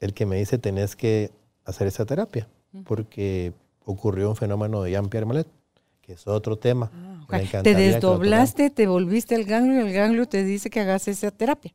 el 0.00 0.12
que 0.12 0.26
me 0.26 0.36
dice 0.36 0.58
tenés 0.58 0.96
que 0.96 1.30
hacer 1.64 1.86
esa 1.86 2.04
terapia, 2.04 2.46
porque 2.84 3.54
ocurrió 3.86 4.28
un 4.28 4.36
fenómeno 4.36 4.82
de 4.82 4.90
Jean-Pierre 4.90 5.24
Mallet, 5.24 5.46
que 6.02 6.12
es 6.12 6.26
otro 6.26 6.56
tema. 6.56 6.90
Ah, 6.92 7.40
te 7.62 7.74
desdoblaste, 7.74 8.68
te 8.68 8.86
volviste 8.86 9.34
el 9.34 9.44
ganglio 9.44 9.76
y 9.76 9.88
el 9.88 9.94
ganglio 9.94 10.26
te 10.26 10.44
dice 10.44 10.68
que 10.68 10.80
hagas 10.80 11.08
esa 11.08 11.30
terapia. 11.30 11.72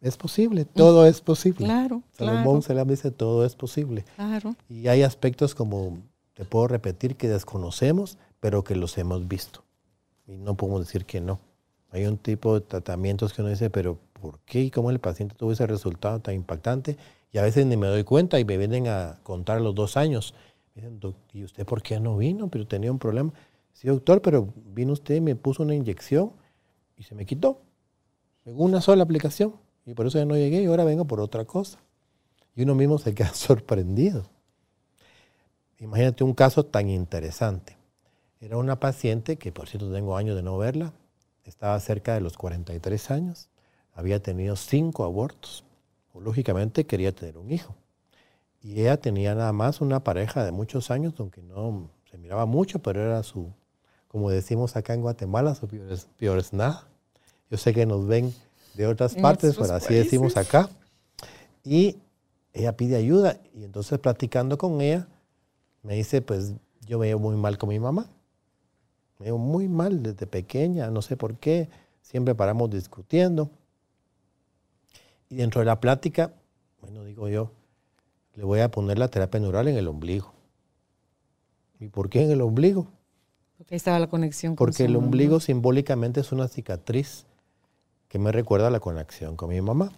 Es 0.00 0.16
posible, 0.16 0.64
todo 0.64 1.06
es 1.06 1.20
posible. 1.20 1.64
Claro, 1.64 2.02
Salomón 2.12 2.62
se 2.62 2.74
dice 2.84 3.12
todo 3.12 3.46
es 3.46 3.54
posible. 3.54 4.04
Claro. 4.16 4.56
Y 4.68 4.88
hay 4.88 5.02
aspectos 5.02 5.54
como, 5.54 5.98
te 6.34 6.44
puedo 6.44 6.66
repetir, 6.66 7.16
que 7.16 7.28
desconocemos, 7.28 8.18
pero 8.40 8.64
que 8.64 8.74
los 8.74 8.98
hemos 8.98 9.28
visto. 9.28 9.62
Y 10.26 10.36
no 10.36 10.56
podemos 10.56 10.80
decir 10.80 11.04
que 11.04 11.20
no. 11.20 11.38
Hay 11.90 12.04
un 12.06 12.18
tipo 12.18 12.54
de 12.54 12.60
tratamientos 12.60 13.32
que 13.32 13.42
uno 13.42 13.50
dice, 13.50 13.70
pero 13.70 13.98
¿por 14.12 14.40
qué 14.40 14.62
y 14.62 14.70
cómo 14.70 14.90
el 14.90 14.98
paciente 14.98 15.34
tuvo 15.34 15.52
ese 15.52 15.66
resultado 15.66 16.20
tan 16.20 16.34
impactante? 16.34 16.96
Y 17.32 17.38
a 17.38 17.42
veces 17.42 17.66
ni 17.66 17.76
me 17.76 17.86
doy 17.86 18.04
cuenta 18.04 18.40
y 18.40 18.44
me 18.44 18.56
vienen 18.56 18.88
a 18.88 19.18
contar 19.22 19.60
los 19.60 19.74
dos 19.74 19.96
años. 19.96 20.34
dicen, 20.74 21.00
¿y 21.32 21.44
usted 21.44 21.64
por 21.64 21.82
qué 21.82 22.00
no 22.00 22.16
vino? 22.16 22.48
Pero 22.48 22.66
tenía 22.66 22.90
un 22.90 22.98
problema. 22.98 23.32
Sí, 23.72 23.88
doctor, 23.88 24.22
pero 24.22 24.52
vino 24.72 24.92
usted 24.92 25.16
y 25.16 25.20
me 25.20 25.36
puso 25.36 25.62
una 25.62 25.74
inyección 25.74 26.32
y 26.96 27.02
se 27.02 27.14
me 27.14 27.26
quitó. 27.26 27.60
En 28.44 28.58
una 28.58 28.80
sola 28.80 29.02
aplicación. 29.02 29.54
Y 29.84 29.94
por 29.94 30.06
eso 30.06 30.18
ya 30.18 30.24
no 30.24 30.34
llegué 30.34 30.62
y 30.62 30.66
ahora 30.66 30.84
vengo 30.84 31.04
por 31.04 31.20
otra 31.20 31.44
cosa. 31.44 31.78
Y 32.54 32.62
uno 32.62 32.74
mismo 32.74 32.98
se 32.98 33.14
queda 33.14 33.32
sorprendido. 33.34 34.24
Imagínate 35.78 36.24
un 36.24 36.32
caso 36.32 36.64
tan 36.64 36.88
interesante. 36.88 37.76
Era 38.40 38.56
una 38.56 38.80
paciente 38.80 39.36
que, 39.36 39.52
por 39.52 39.68
cierto, 39.68 39.92
tengo 39.92 40.16
años 40.16 40.36
de 40.36 40.42
no 40.42 40.56
verla. 40.56 40.92
Estaba 41.46 41.78
cerca 41.80 42.14
de 42.14 42.20
los 42.20 42.36
43 42.36 43.10
años. 43.10 43.48
Había 43.94 44.20
tenido 44.20 44.56
cinco 44.56 45.04
abortos 45.04 45.64
lógicamente 46.20 46.86
quería 46.86 47.12
tener 47.12 47.38
un 47.38 47.50
hijo. 47.52 47.74
Y 48.62 48.80
ella 48.80 48.96
tenía 48.96 49.34
nada 49.34 49.52
más 49.52 49.80
una 49.80 50.02
pareja 50.02 50.44
de 50.44 50.52
muchos 50.52 50.90
años, 50.90 51.14
aunque 51.18 51.42
no 51.42 51.90
se 52.10 52.18
miraba 52.18 52.46
mucho, 52.46 52.80
pero 52.80 53.02
era 53.02 53.22
su, 53.22 53.52
como 54.08 54.30
decimos 54.30 54.76
acá 54.76 54.94
en 54.94 55.02
Guatemala, 55.02 55.54
su 55.54 55.68
peor 55.68 56.38
es, 56.38 56.52
nada. 56.52 56.88
Yo 57.50 57.58
sé 57.58 57.72
que 57.72 57.86
nos 57.86 58.06
ven 58.06 58.34
de 58.74 58.86
otras 58.86 59.14
partes, 59.14 59.56
pero 59.56 59.74
así 59.74 59.94
decimos 59.94 60.36
acá. 60.36 60.68
Y 61.62 61.98
ella 62.52 62.76
pide 62.76 62.96
ayuda 62.96 63.38
y 63.54 63.64
entonces 63.64 63.98
platicando 63.98 64.58
con 64.58 64.80
ella, 64.80 65.06
me 65.82 65.94
dice, 65.94 66.22
pues 66.22 66.54
yo 66.86 66.98
me 66.98 67.06
veo 67.06 67.18
muy 67.18 67.36
mal 67.36 67.58
con 67.58 67.68
mi 67.68 67.78
mamá. 67.78 68.08
Me 69.18 69.26
veo 69.26 69.38
muy 69.38 69.68
mal 69.68 70.02
desde 70.02 70.26
pequeña, 70.26 70.90
no 70.90 71.02
sé 71.02 71.16
por 71.16 71.36
qué, 71.36 71.68
siempre 72.02 72.34
paramos 72.34 72.70
discutiendo. 72.70 73.50
Y 75.28 75.36
dentro 75.36 75.60
de 75.60 75.64
la 75.64 75.80
plática, 75.80 76.32
bueno, 76.80 77.04
digo 77.04 77.28
yo, 77.28 77.50
le 78.34 78.44
voy 78.44 78.60
a 78.60 78.70
poner 78.70 78.98
la 78.98 79.08
terapia 79.08 79.40
neural 79.40 79.68
en 79.68 79.76
el 79.76 79.88
ombligo. 79.88 80.32
¿Y 81.80 81.88
por 81.88 82.08
qué 82.08 82.22
en 82.22 82.30
el 82.30 82.42
ombligo? 82.42 82.86
Porque 83.58 83.74
ahí 83.74 83.76
estaba 83.76 83.98
la 83.98 84.08
conexión 84.08 84.54
con 84.54 84.66
Porque 84.66 84.84
el 84.84 84.96
ombligo 84.96 85.40
simbólicamente 85.40 86.20
es 86.20 86.32
una 86.32 86.48
cicatriz 86.48 87.26
que 88.08 88.18
me 88.18 88.32
recuerda 88.32 88.68
a 88.68 88.70
la 88.70 88.80
conexión 88.80 89.36
con 89.36 89.48
mi 89.50 89.60
mamá. 89.60 89.92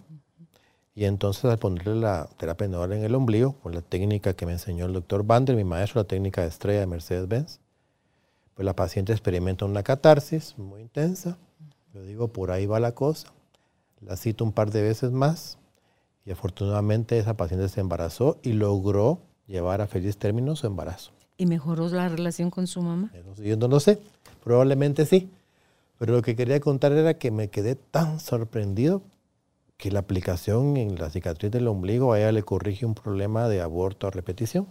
Y 0.95 1.05
entonces 1.05 1.45
al 1.45 1.59
ponerle 1.59 1.95
la 1.95 2.29
terapia 2.37 2.67
neural 2.67 2.93
en 2.93 3.03
el 3.03 3.15
ombligo, 3.15 3.53
con 3.61 3.73
la 3.73 3.81
técnica 3.81 4.33
que 4.33 4.45
me 4.45 4.53
enseñó 4.53 4.85
el 4.85 4.93
doctor 4.93 5.23
Bander, 5.23 5.55
mi 5.55 5.63
maestro, 5.63 6.01
la 6.01 6.07
técnica 6.07 6.41
de 6.41 6.47
estrella 6.47 6.79
de 6.81 6.87
Mercedes-Benz, 6.87 7.59
pues 8.59 8.65
la 8.65 8.75
paciente 8.75 9.13
experimenta 9.13 9.63
una 9.63 9.83
catarsis 9.83 10.57
muy 10.57 10.81
intensa. 10.81 11.37
Yo 11.93 12.03
digo, 12.03 12.27
por 12.27 12.51
ahí 12.51 12.65
va 12.65 12.81
la 12.81 12.91
cosa. 12.91 13.29
La 14.01 14.17
cito 14.17 14.43
un 14.43 14.51
par 14.51 14.69
de 14.69 14.81
veces 14.81 15.11
más 15.13 15.57
y 16.25 16.31
afortunadamente 16.31 17.17
esa 17.17 17.37
paciente 17.37 17.69
se 17.69 17.79
embarazó 17.79 18.37
y 18.43 18.51
logró 18.51 19.21
llevar 19.47 19.79
a 19.79 19.87
feliz 19.87 20.17
término 20.17 20.57
su 20.57 20.67
embarazo. 20.67 21.13
¿Y 21.37 21.45
mejoró 21.45 21.87
la 21.87 22.09
relación 22.09 22.49
con 22.49 22.67
su 22.67 22.81
mamá? 22.81 23.13
Yo 23.37 23.55
no 23.55 23.69
lo 23.69 23.79
sé, 23.79 23.97
probablemente 24.43 25.05
sí. 25.05 25.29
Pero 25.97 26.11
lo 26.11 26.21
que 26.21 26.35
quería 26.35 26.59
contar 26.59 26.91
era 26.91 27.13
que 27.13 27.31
me 27.31 27.47
quedé 27.47 27.75
tan 27.75 28.19
sorprendido 28.19 29.03
que 29.77 29.89
la 29.89 29.99
aplicación 29.99 30.75
en 30.75 30.99
la 30.99 31.09
cicatriz 31.09 31.49
del 31.49 31.69
ombligo 31.69 32.11
a 32.11 32.19
ella 32.19 32.33
le 32.33 32.43
corrige 32.43 32.85
un 32.85 32.93
problema 32.93 33.47
de 33.47 33.61
aborto 33.61 34.05
a 34.05 34.11
repetición, 34.11 34.67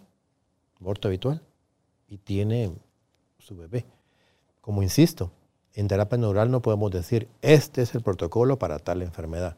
aborto 0.79 1.09
habitual, 1.09 1.41
y 2.07 2.19
tiene 2.19 2.75
su 3.49 3.57
bebé. 3.57 3.87
Como 4.61 4.83
insisto, 4.83 5.33
en 5.73 5.89
terapia 5.89 6.19
neural 6.19 6.51
no 6.51 6.61
podemos 6.61 6.91
decir, 6.91 7.29
este 7.41 7.83
es 7.83 7.95
el 7.95 8.03
protocolo 8.03 8.59
para 8.59 8.79
tal 8.79 9.01
enfermedad. 9.01 9.57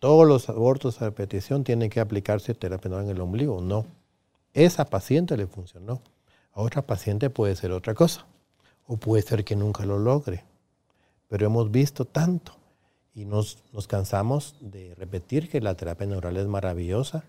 Todos 0.00 0.26
los 0.26 0.48
abortos 0.48 1.00
a 1.00 1.04
repetición 1.04 1.62
tienen 1.62 1.90
que 1.90 2.00
aplicarse 2.00 2.54
terapia 2.54 2.88
neural 2.88 3.08
en 3.08 3.16
el 3.16 3.20
ombligo. 3.20 3.60
No. 3.60 3.86
Esa 4.52 4.84
paciente 4.84 5.36
le 5.36 5.46
funcionó. 5.46 6.02
A 6.52 6.62
otra 6.62 6.82
paciente 6.82 7.30
puede 7.30 7.54
ser 7.54 7.70
otra 7.70 7.94
cosa. 7.94 8.26
O 8.86 8.96
puede 8.96 9.22
ser 9.22 9.44
que 9.44 9.54
nunca 9.54 9.84
lo 9.86 9.98
logre. 9.98 10.44
Pero 11.28 11.46
hemos 11.46 11.70
visto 11.70 12.04
tanto 12.04 12.56
y 13.14 13.26
nos, 13.26 13.58
nos 13.72 13.86
cansamos 13.86 14.56
de 14.60 14.94
repetir 14.96 15.48
que 15.48 15.60
la 15.60 15.74
terapia 15.74 16.06
neural 16.06 16.36
es 16.36 16.48
maravillosa, 16.48 17.22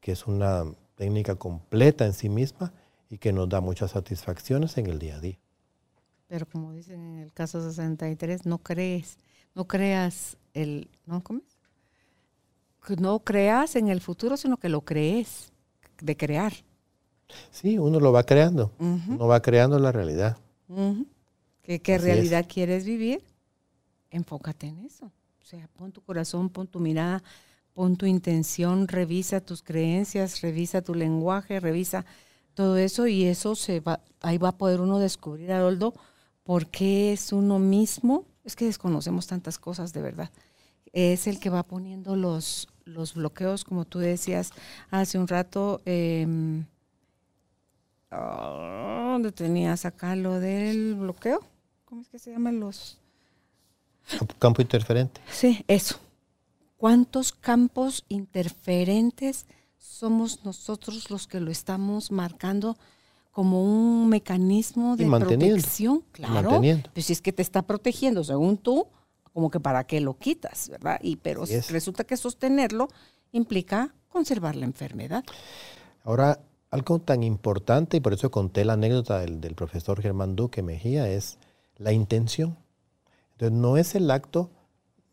que 0.00 0.12
es 0.12 0.26
una 0.26 0.64
técnica 0.94 1.34
completa 1.34 2.06
en 2.06 2.14
sí 2.14 2.30
misma 2.30 2.72
y 3.12 3.18
que 3.18 3.30
nos 3.30 3.46
da 3.46 3.60
muchas 3.60 3.90
satisfacciones 3.90 4.78
en 4.78 4.86
el 4.86 4.98
día 4.98 5.16
a 5.16 5.20
día. 5.20 5.38
Pero 6.28 6.46
como 6.46 6.72
dicen 6.72 6.98
en 7.02 7.18
el 7.18 7.30
caso 7.30 7.62
63, 7.62 8.46
no 8.46 8.56
crees, 8.56 9.18
no 9.54 9.66
creas 9.66 10.38
el, 10.54 10.88
¿no? 11.04 11.22
¿Cómo 11.22 11.42
No 12.98 13.18
creas 13.20 13.76
en 13.76 13.88
el 13.88 14.00
futuro, 14.00 14.38
sino 14.38 14.56
que 14.56 14.70
lo 14.70 14.80
crees, 14.80 15.52
de 16.00 16.16
crear. 16.16 16.54
Sí, 17.50 17.76
uno 17.76 18.00
lo 18.00 18.12
va 18.12 18.22
creando, 18.22 18.72
uno 18.78 19.26
va 19.26 19.42
creando 19.42 19.78
la 19.78 19.92
realidad. 19.92 20.38
¿Qué, 21.60 21.98
realidad 21.98 22.46
quieres 22.48 22.86
vivir? 22.86 23.22
Enfócate 24.10 24.68
en 24.68 24.78
eso. 24.86 25.12
O 25.42 25.44
sea, 25.44 25.68
pon 25.76 25.92
tu 25.92 26.00
corazón, 26.00 26.48
pon 26.48 26.66
tu 26.66 26.80
mirada, 26.80 27.22
pon 27.74 27.94
tu 27.96 28.06
intención, 28.06 28.88
revisa 28.88 29.42
tus 29.42 29.62
creencias, 29.62 30.40
revisa 30.40 30.80
tu 30.80 30.94
lenguaje, 30.94 31.60
revisa 31.60 32.06
todo 32.54 32.76
eso 32.76 33.06
y 33.06 33.24
eso 33.24 33.54
se 33.54 33.80
va, 33.80 34.00
ahí 34.20 34.38
va 34.38 34.50
a 34.50 34.58
poder 34.58 34.80
uno 34.80 34.98
descubrir, 34.98 35.52
Haroldo, 35.52 35.94
por 36.44 36.66
qué 36.66 37.12
es 37.12 37.32
uno 37.32 37.58
mismo, 37.58 38.24
es 38.44 38.56
que 38.56 38.64
desconocemos 38.64 39.26
tantas 39.26 39.58
cosas 39.58 39.92
de 39.92 40.02
verdad. 40.02 40.30
Es 40.92 41.26
el 41.26 41.40
que 41.40 41.50
va 41.50 41.62
poniendo 41.62 42.16
los, 42.16 42.68
los 42.84 43.14
bloqueos, 43.14 43.64
como 43.64 43.84
tú 43.84 43.98
decías 43.98 44.52
hace 44.90 45.18
un 45.18 45.28
rato. 45.28 45.80
Eh, 45.86 46.26
¿Dónde 48.10 49.32
tenías 49.32 49.86
acá 49.86 50.16
lo 50.16 50.38
del 50.38 50.94
bloqueo? 50.94 51.40
¿Cómo 51.86 52.02
es 52.02 52.08
que 52.08 52.18
se 52.18 52.30
llaman 52.30 52.60
los? 52.60 52.98
Campo 54.38 54.60
interferente. 54.60 55.20
Sí, 55.30 55.64
eso. 55.68 55.98
¿Cuántos 56.76 57.32
campos 57.32 58.04
interferentes 58.08 59.46
somos 59.82 60.44
nosotros 60.44 61.10
los 61.10 61.26
que 61.26 61.40
lo 61.40 61.50
estamos 61.50 62.10
marcando? 62.10 62.76
como 63.32 63.64
un 63.64 64.10
mecanismo 64.10 64.94
de 64.94 65.06
protección, 65.06 66.04
claro. 66.12 66.60
Pues 66.92 67.06
si 67.06 67.14
es 67.14 67.22
que 67.22 67.32
te 67.32 67.40
está 67.40 67.62
protegiendo, 67.62 68.22
según 68.22 68.58
tú, 68.58 68.86
como 69.32 69.50
que 69.50 69.58
para 69.58 69.84
qué 69.84 70.02
lo 70.02 70.18
quitas, 70.18 70.68
¿verdad? 70.68 70.98
Y 71.02 71.16
pero 71.16 71.44
resulta 71.70 72.04
que 72.04 72.18
sostenerlo 72.18 72.88
implica 73.32 73.94
conservar 74.10 74.54
la 74.54 74.66
enfermedad. 74.66 75.24
Ahora, 76.04 76.40
algo 76.70 76.98
tan 76.98 77.22
importante, 77.22 77.96
y 77.96 78.00
por 78.00 78.12
eso 78.12 78.30
conté 78.30 78.66
la 78.66 78.74
anécdota 78.74 79.20
del, 79.20 79.40
del 79.40 79.54
profesor 79.54 80.02
Germán 80.02 80.36
Duque 80.36 80.62
Mejía, 80.62 81.08
es 81.08 81.38
la 81.78 81.92
intención. 81.92 82.58
Entonces, 83.32 83.58
no 83.58 83.78
es 83.78 83.94
el 83.94 84.10
acto 84.10 84.50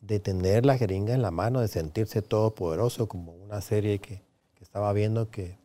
de 0.01 0.19
tener 0.19 0.65
la 0.65 0.77
jeringa 0.77 1.13
en 1.13 1.21
la 1.21 1.31
mano, 1.31 1.61
de 1.61 1.69
sentirse 1.69 2.21
todopoderoso, 2.21 3.07
como 3.07 3.31
una 3.31 3.61
serie 3.61 3.99
que, 3.99 4.15
que 4.17 4.28
estaba 4.69 4.93
viendo 4.93 5.31
que 5.31 5.57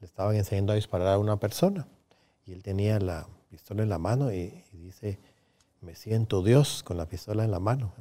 le 0.00 0.06
estaban 0.06 0.34
enseñando 0.34 0.72
a 0.72 0.76
disparar 0.76 1.06
a 1.14 1.18
una 1.18 1.38
persona 1.38 1.86
y 2.44 2.52
él 2.52 2.64
tenía 2.64 2.98
la 2.98 3.28
pistola 3.48 3.84
en 3.84 3.88
la 3.88 3.98
mano 3.98 4.32
y, 4.32 4.64
dice, 4.72 5.20
me 5.80 5.94
siento 5.94 6.42
Dios 6.42 6.82
con 6.82 6.96
la 6.96 7.06
pistola 7.06 7.44
en 7.44 7.52
la 7.52 7.60
mano. 7.60 7.92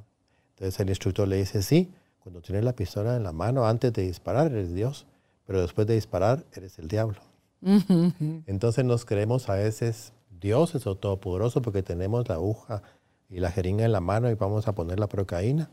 Entonces 0.55 0.79
el 0.79 0.89
instructor 0.89 1.27
le 1.27 1.35
dice, 1.35 1.61
sí, 1.61 1.91
cuando 2.21 2.41
tienes 2.41 2.63
la 2.63 2.73
pistola 2.73 3.15
en 3.15 3.23
la 3.23 3.33
mano, 3.33 3.67
antes 3.67 3.93
de 3.93 4.01
disparar 4.01 4.47
eres 4.47 4.73
Dios, 4.73 5.05
pero 5.45 5.61
después 5.61 5.85
de 5.85 5.93
disparar 5.93 6.43
eres 6.53 6.79
el 6.79 6.87
diablo. 6.87 7.19
Entonces 7.61 8.83
nos 8.83 9.05
creemos 9.05 9.47
a 9.49 9.53
veces 9.53 10.11
dioses 10.41 10.87
o 10.87 10.95
todopoderosos 10.95 11.61
porque 11.61 11.83
tenemos 11.83 12.27
la 12.27 12.35
aguja 12.35 12.81
y 13.29 13.41
la 13.41 13.51
jeringa 13.51 13.85
en 13.85 13.91
la 13.91 14.01
mano 14.01 14.27
y 14.31 14.33
vamos 14.33 14.67
a 14.67 14.73
poner 14.73 14.99
la 14.99 15.07
procaína. 15.07 15.69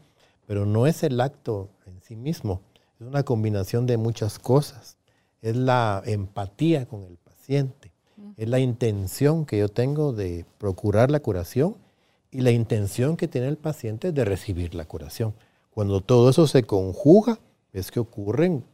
Pero 0.46 0.66
no 0.66 0.86
es 0.86 1.02
el 1.04 1.18
acto 1.22 1.70
en 1.86 2.02
sí 2.02 2.16
mismo, 2.16 2.60
es 3.00 3.06
una 3.06 3.22
combinación 3.22 3.86
de 3.86 3.96
muchas 3.96 4.38
cosas. 4.38 4.96
Es 5.42 5.56
la 5.56 6.02
empatía 6.06 6.86
con 6.86 7.02
el 7.04 7.16
paciente, 7.16 7.92
es 8.36 8.48
la 8.48 8.58
intención 8.58 9.44
que 9.44 9.58
yo 9.58 9.68
tengo 9.68 10.12
de 10.12 10.46
procurar 10.58 11.10
la 11.10 11.20
curación 11.20 11.76
y 12.30 12.40
la 12.40 12.50
intención 12.50 13.16
que 13.16 13.28
tiene 13.28 13.48
el 13.48 13.58
paciente 13.58 14.12
de 14.12 14.24
recibir 14.24 14.74
la 14.74 14.86
curación. 14.86 15.34
Cuando 15.70 16.00
todo 16.00 16.30
eso 16.30 16.46
se 16.46 16.62
conjuga, 16.62 17.38
es 17.72 17.90
que 17.90 18.00
ocurren 18.00 18.64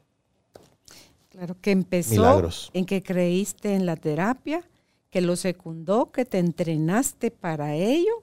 Claro, 1.31 1.57
que 1.61 1.71
empezó 1.71 2.49
en 2.75 2.85
que 2.85 3.03
creíste 3.03 3.75
en 3.75 3.87
la 3.87 3.97
terapia, 3.97 4.69
que 5.11 5.21
lo 5.21 5.37
secundó, 5.37 6.11
que 6.11 6.25
te 6.25 6.39
entrenaste 6.39 7.31
para 7.31 7.75
ello 7.77 8.23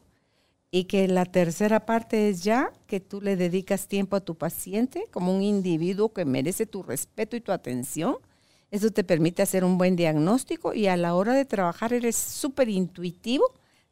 y 0.72 0.86
que 0.86 1.08
la 1.08 1.26
tercera 1.26 1.86
parte 1.86 2.30
es 2.30 2.44
ya 2.44 2.72
que 2.88 3.00
tú 3.00 3.22
le 3.22 3.36
dedicas 3.36 3.88
tiempo 3.88 4.16
a 4.16 4.22
tu 4.22 4.36
paciente 4.36 5.06
como 5.12 5.36
un 5.36 5.42
individuo 5.42 6.14
que 6.14 6.26
merece 6.26 6.66
tu 6.66 6.84
respeto 6.84 7.36
y 7.36 7.42
tu 7.42 7.52
atención. 7.52 8.18
Eso 8.70 8.92
te 8.92 9.04
permite 9.06 9.42
hacer 9.42 9.64
un 9.64 9.78
buen 9.78 9.96
diagnóstico 9.96 10.74
y 10.74 10.88
a 10.88 10.98
la 10.98 11.16
hora 11.16 11.34
de 11.34 11.46
trabajar 11.46 11.94
eres 11.94 12.18
súper 12.18 12.68
intuitivo, 12.68 13.46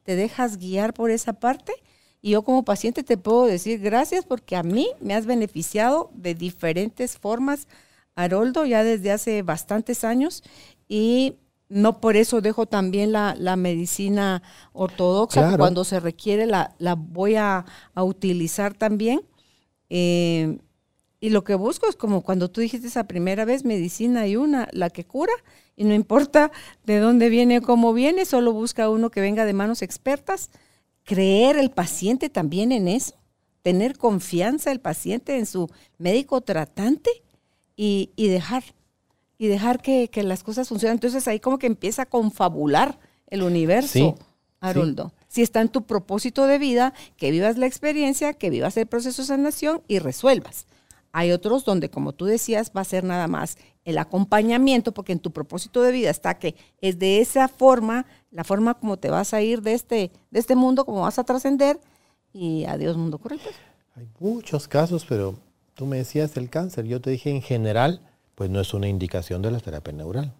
te 0.03 0.15
dejas 0.15 0.57
guiar 0.57 0.93
por 0.93 1.11
esa 1.11 1.33
parte. 1.33 1.73
Y 2.21 2.31
yo 2.31 2.43
como 2.43 2.65
paciente 2.65 3.03
te 3.03 3.17
puedo 3.17 3.45
decir 3.45 3.79
gracias 3.79 4.25
porque 4.25 4.55
a 4.55 4.63
mí 4.63 4.89
me 4.99 5.13
has 5.13 5.25
beneficiado 5.25 6.09
de 6.13 6.35
diferentes 6.35 7.17
formas, 7.17 7.67
Haroldo, 8.15 8.65
ya 8.65 8.83
desde 8.83 9.11
hace 9.11 9.43
bastantes 9.43 10.03
años. 10.03 10.43
Y 10.89 11.35
no 11.69 11.99
por 11.99 12.15
eso 12.15 12.41
dejo 12.41 12.65
también 12.65 13.11
la, 13.11 13.55
medicina 13.57 14.43
ortodoxa, 14.73 15.57
cuando 15.57 15.83
se 15.83 15.99
requiere 15.99 16.45
la, 16.45 16.73
voy 16.97 17.35
a, 17.35 17.65
utilizar 17.95 18.73
también. 18.73 19.21
Eh, 19.89 20.57
y 21.19 21.29
lo 21.29 21.43
que 21.43 21.55
busco 21.55 21.87
es 21.87 21.95
como 21.95 22.21
cuando 22.21 22.51
tú 22.51 22.61
dijiste 22.61 22.87
esa 22.87 23.05
primera 23.05 23.45
vez, 23.45 23.65
medicina 23.65 24.21
hay 24.21 24.35
una, 24.35 24.67
la 24.73 24.89
que 24.89 25.05
cura, 25.05 25.33
y 25.75 25.83
no 25.83 25.93
importa 25.93 26.51
de 26.85 26.99
dónde 26.99 27.29
viene 27.29 27.57
o 27.57 27.61
cómo 27.61 27.93
viene, 27.93 28.25
solo 28.25 28.53
busca 28.53 28.89
uno 28.89 29.09
que 29.09 29.21
venga 29.21 29.45
de 29.45 29.53
manos 29.53 29.81
expertas. 29.81 30.51
Creer 31.03 31.57
el 31.57 31.71
paciente 31.71 32.29
también 32.29 32.71
en 32.71 32.87
eso, 32.87 33.15
tener 33.61 33.97
confianza 33.97 34.71
el 34.71 34.79
paciente 34.79 35.37
en 35.37 35.45
su 35.45 35.69
médico 35.97 36.41
tratante 36.41 37.09
y, 37.75 38.11
y 38.15 38.27
dejar 38.27 38.63
y 39.45 39.47
dejar 39.47 39.81
que, 39.81 40.09
las 40.23 40.43
cosas 40.43 40.67
funcionen. 40.67 40.95
Entonces 40.95 41.27
ahí 41.27 41.39
como 41.39 41.59
que 41.59 41.67
empieza 41.67 42.03
a 42.03 42.05
confabular 42.05 42.99
el 43.27 43.43
universo, 43.43 44.15
Haroldo. 44.59 45.13
Si 45.27 45.41
está 45.41 45.61
en 45.61 45.69
tu 45.69 45.83
propósito 45.83 46.47
de 46.47 46.57
vida, 46.57 46.93
que 47.17 47.31
vivas 47.31 47.57
la 47.57 47.67
experiencia, 47.67 48.33
que 48.33 48.49
vivas 48.49 48.77
el 48.77 48.87
proceso 48.87 49.21
de 49.21 49.27
sanación 49.27 49.81
y 49.87 49.99
resuelvas. 49.99 50.65
Hay 51.11 51.31
otros 51.31 51.63
donde, 51.63 51.89
como 51.89 52.11
tú 52.13 52.25
decías, 52.25 52.71
va 52.75 52.81
a 52.81 52.85
ser 52.85 53.03
nada 53.03 53.27
más 53.27 53.57
el 53.85 53.97
acompañamiento, 53.97 54.93
porque 54.93 55.13
en 55.13 55.19
tu 55.19 55.31
propósito 55.31 55.81
de 55.81 55.91
vida 55.91 56.09
está 56.09 56.39
que 56.39 56.55
es 56.81 56.99
de 56.99 57.21
esa 57.21 57.47
forma, 57.47 58.05
la 58.31 58.43
forma 58.43 58.73
como 58.73 58.97
te 58.97 59.09
vas 59.09 59.33
a 59.33 59.41
ir 59.41 59.61
de 59.61 59.73
este, 59.73 60.11
de 60.31 60.39
este 60.39 60.55
mundo, 60.55 60.85
como 60.85 61.01
vas 61.01 61.19
a 61.19 61.23
trascender, 61.23 61.79
y 62.33 62.65
adiós 62.65 62.97
mundo 62.97 63.17
correcto. 63.17 63.49
Hay 63.95 64.07
muchos 64.19 64.67
casos, 64.67 65.05
pero 65.07 65.35
tú 65.73 65.85
me 65.85 65.97
decías 65.97 66.35
el 66.35 66.49
cáncer, 66.49 66.85
yo 66.85 66.99
te 66.99 67.11
dije 67.11 67.29
en 67.29 67.41
general, 67.41 68.01
pues 68.35 68.49
no 68.49 68.59
es 68.59 68.73
una 68.73 68.87
indicación 68.87 69.41
de 69.41 69.51
la 69.51 69.59
terapia 69.59 69.93
neural. 69.93 70.33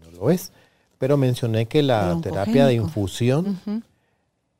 No 0.00 0.10
lo 0.10 0.30
es. 0.30 0.52
Pero 0.98 1.16
mencioné 1.16 1.66
que 1.66 1.82
la 1.82 2.18
terapia 2.22 2.66
de 2.66 2.74
infusión 2.74 3.58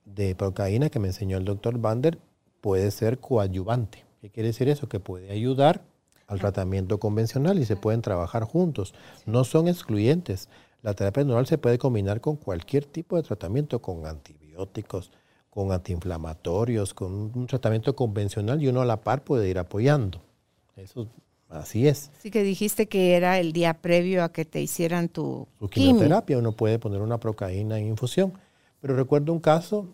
de 0.05 0.35
procaína 0.35 0.91
que 0.91 0.99
me 0.99 1.09
enseñó 1.09 1.39
el 1.39 1.45
doctor 1.45 1.79
Bander 1.79 2.19
puede 2.61 2.91
ser 2.91 3.19
coadyuvante. 3.19 4.05
¿Qué 4.21 4.31
quiere 4.31 4.49
decir 4.49 4.69
eso? 4.69 4.89
Que 4.89 5.01
puede 5.01 5.31
ayudar 5.31 5.83
al 6.27 6.41
tratamiento 6.41 6.99
convencional 6.99 7.59
y 7.59 7.65
se 7.65 7.77
pueden 7.77 8.03
trabajar 8.03 8.45
juntos. 8.45 8.95
No 9.25 9.45
son 9.45 9.69
excluyentes. 9.69 10.49
La 10.83 10.95
terapia 10.95 11.25
neural 11.25 11.47
se 11.47 11.59
puede 11.59 11.79
combinar 11.79 12.21
con 12.21 12.37
cualquier 12.37 12.85
tipo 12.85 13.17
de 13.17 13.23
tratamiento, 13.23 13.81
con 13.81 14.07
antibióticos, 14.07 15.13
con 15.49 15.73
antiinflamatorios, 15.73 16.93
con 16.93 17.33
un 17.35 17.47
tratamiento 17.47 17.97
convencional 17.97 18.63
y 18.63 18.69
uno 18.69 18.83
a 18.83 18.85
la 18.85 19.01
par 19.01 19.25
puede 19.25 19.49
ir 19.49 19.59
apoyando. 19.59 20.21
Eso 20.77 21.09
Así 21.49 21.87
es. 21.87 22.11
Sí 22.21 22.31
que 22.31 22.43
dijiste 22.43 22.87
que 22.87 23.15
era 23.15 23.39
el 23.39 23.53
día 23.53 23.75
previo 23.75 24.25
a 24.25 24.33
que 24.33 24.45
te 24.45 24.61
hicieran 24.61 25.09
tu, 25.09 25.47
Su 25.59 25.69
quimioterapia. 25.69 26.39
Uno 26.39 26.53
puede 26.53 26.79
poner 26.79 27.01
una 27.01 27.19
procaína 27.19 27.79
en 27.79 27.87
infusión. 27.87 28.33
Pero 28.81 28.97
recuerdo 28.97 29.33
un 29.33 29.41
caso 29.41 29.87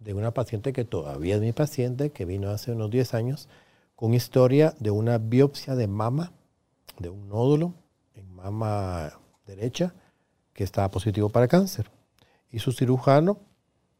de 0.00 0.14
una 0.14 0.32
paciente 0.32 0.72
que 0.72 0.84
todavía 0.84 1.36
es 1.36 1.40
mi 1.40 1.52
paciente, 1.52 2.10
que 2.10 2.24
vino 2.24 2.50
hace 2.50 2.72
unos 2.72 2.90
10 2.90 3.14
años, 3.14 3.48
con 3.94 4.14
historia 4.14 4.74
de 4.80 4.90
una 4.90 5.18
biopsia 5.18 5.74
de 5.74 5.86
mama, 5.86 6.32
de 6.98 7.08
un 7.08 7.28
nódulo 7.28 7.74
en 8.14 8.34
mama 8.34 9.12
derecha, 9.46 9.94
que 10.52 10.64
estaba 10.64 10.90
positivo 10.90 11.28
para 11.28 11.48
cáncer. 11.48 11.90
Y 12.50 12.58
su 12.58 12.72
cirujano, 12.72 13.38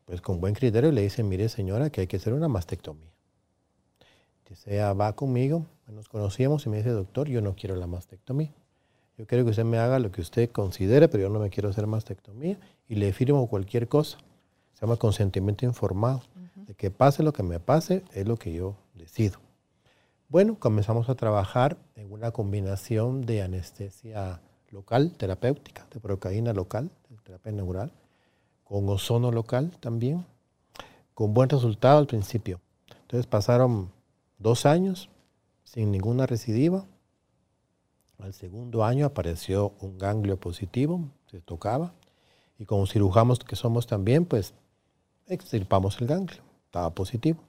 pues 0.06 0.20
con 0.20 0.40
buen 0.40 0.54
criterio, 0.54 0.90
le 0.90 1.02
dice, 1.02 1.22
mire 1.22 1.48
señora, 1.48 1.90
que 1.90 2.02
hay 2.02 2.06
que 2.06 2.16
hacer 2.16 2.32
una 2.32 2.48
mastectomía. 2.48 3.10
Dice, 4.48 4.82
va 4.94 5.12
conmigo, 5.14 5.66
nos 5.90 6.08
conocíamos 6.08 6.66
y 6.66 6.70
me 6.70 6.78
dice, 6.78 6.90
doctor, 6.90 7.28
yo 7.28 7.40
no 7.40 7.54
quiero 7.54 7.76
la 7.76 7.86
mastectomía. 7.86 8.52
Yo 9.18 9.26
quiero 9.26 9.44
que 9.44 9.50
usted 9.50 9.64
me 9.64 9.78
haga 9.78 9.98
lo 9.98 10.10
que 10.10 10.20
usted 10.20 10.50
considere, 10.50 11.08
pero 11.08 11.24
yo 11.24 11.28
no 11.28 11.40
me 11.40 11.50
quiero 11.50 11.68
hacer 11.68 11.86
mastectomía 11.86 12.58
y 12.88 12.94
le 12.94 13.12
firmo 13.12 13.48
cualquier 13.48 13.86
cosa. 13.86 14.18
Se 14.72 14.80
llama 14.80 14.96
consentimiento 14.96 15.66
informado. 15.66 16.22
De 16.54 16.74
que 16.74 16.90
pase 16.90 17.22
lo 17.22 17.32
que 17.32 17.42
me 17.42 17.60
pase, 17.60 18.02
es 18.14 18.26
lo 18.26 18.36
que 18.36 18.52
yo 18.52 18.76
decido. 18.94 19.38
Bueno, 20.28 20.56
comenzamos 20.58 21.08
a 21.08 21.16
trabajar 21.16 21.76
en 21.96 22.12
una 22.12 22.30
combinación 22.30 23.26
de 23.26 23.42
anestesia 23.42 24.40
local, 24.70 25.12
terapéutica, 25.16 25.86
de 25.92 26.00
procaína 26.00 26.52
local, 26.52 26.90
de 27.08 27.16
terapia 27.16 27.52
neural, 27.52 27.92
con 28.64 28.88
ozono 28.88 29.32
local 29.32 29.72
también, 29.80 30.24
con 31.12 31.34
buen 31.34 31.48
resultado 31.48 31.98
al 31.98 32.06
principio. 32.06 32.60
Entonces 33.02 33.26
pasaron 33.26 33.90
dos 34.38 34.64
años 34.64 35.10
sin 35.72 35.92
ninguna 35.92 36.26
recidiva. 36.26 36.84
Al 38.18 38.34
segundo 38.34 38.84
año 38.84 39.06
apareció 39.06 39.74
un 39.80 39.98
ganglio 39.98 40.38
positivo, 40.38 41.09
se 41.30 41.40
tocaba, 41.40 41.94
y 42.59 42.64
como 42.66 42.86
cirujanos 42.86 43.38
que 43.38 43.55
somos 43.55 43.86
también, 43.86 44.24
pues 44.24 44.52
extirpamos 45.28 46.01
el 46.01 46.09
ganglio, 46.09 46.42
estaba 46.66 46.90
positivo. 46.90 47.40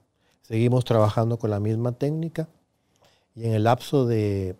Seguimos 0.42 0.84
trabajando 0.84 1.36
con 1.38 1.50
la 1.50 1.58
misma 1.58 1.92
técnica 1.92 2.48
y 3.34 3.44
en 3.44 3.54
el 3.54 3.64
lapso 3.64 4.06
de 4.06 4.56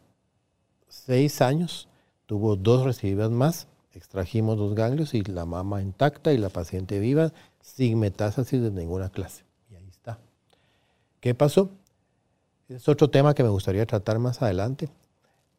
seis 0.89 1.40
años 1.40 1.89
tuvo 2.26 2.56
dos 2.56 2.84
recidivas 2.84 3.30
más, 3.30 3.68
extrajimos 3.93 4.59
dos 4.59 4.74
ganglios 4.74 5.14
y 5.14 5.22
la 5.22 5.47
mama 5.47 5.82
intacta 5.82 6.32
y 6.32 6.39
la 6.39 6.48
paciente 6.48 6.98
viva 6.98 7.32
sin 7.60 8.01
metástasis 8.01 8.60
de 8.60 8.70
ninguna 8.72 9.09
clase. 9.10 9.44
Y 9.70 9.76
ahí 9.76 9.89
está. 9.89 10.18
¿Qué 11.20 11.34
pasó? 11.34 11.70
Es 12.68 12.89
otro 12.89 13.10
tema 13.10 13.34
que 13.34 13.43
me 13.43 13.48
gustaría 13.48 13.86
tratar 13.86 14.18
más 14.18 14.40
adelante. 14.43 14.89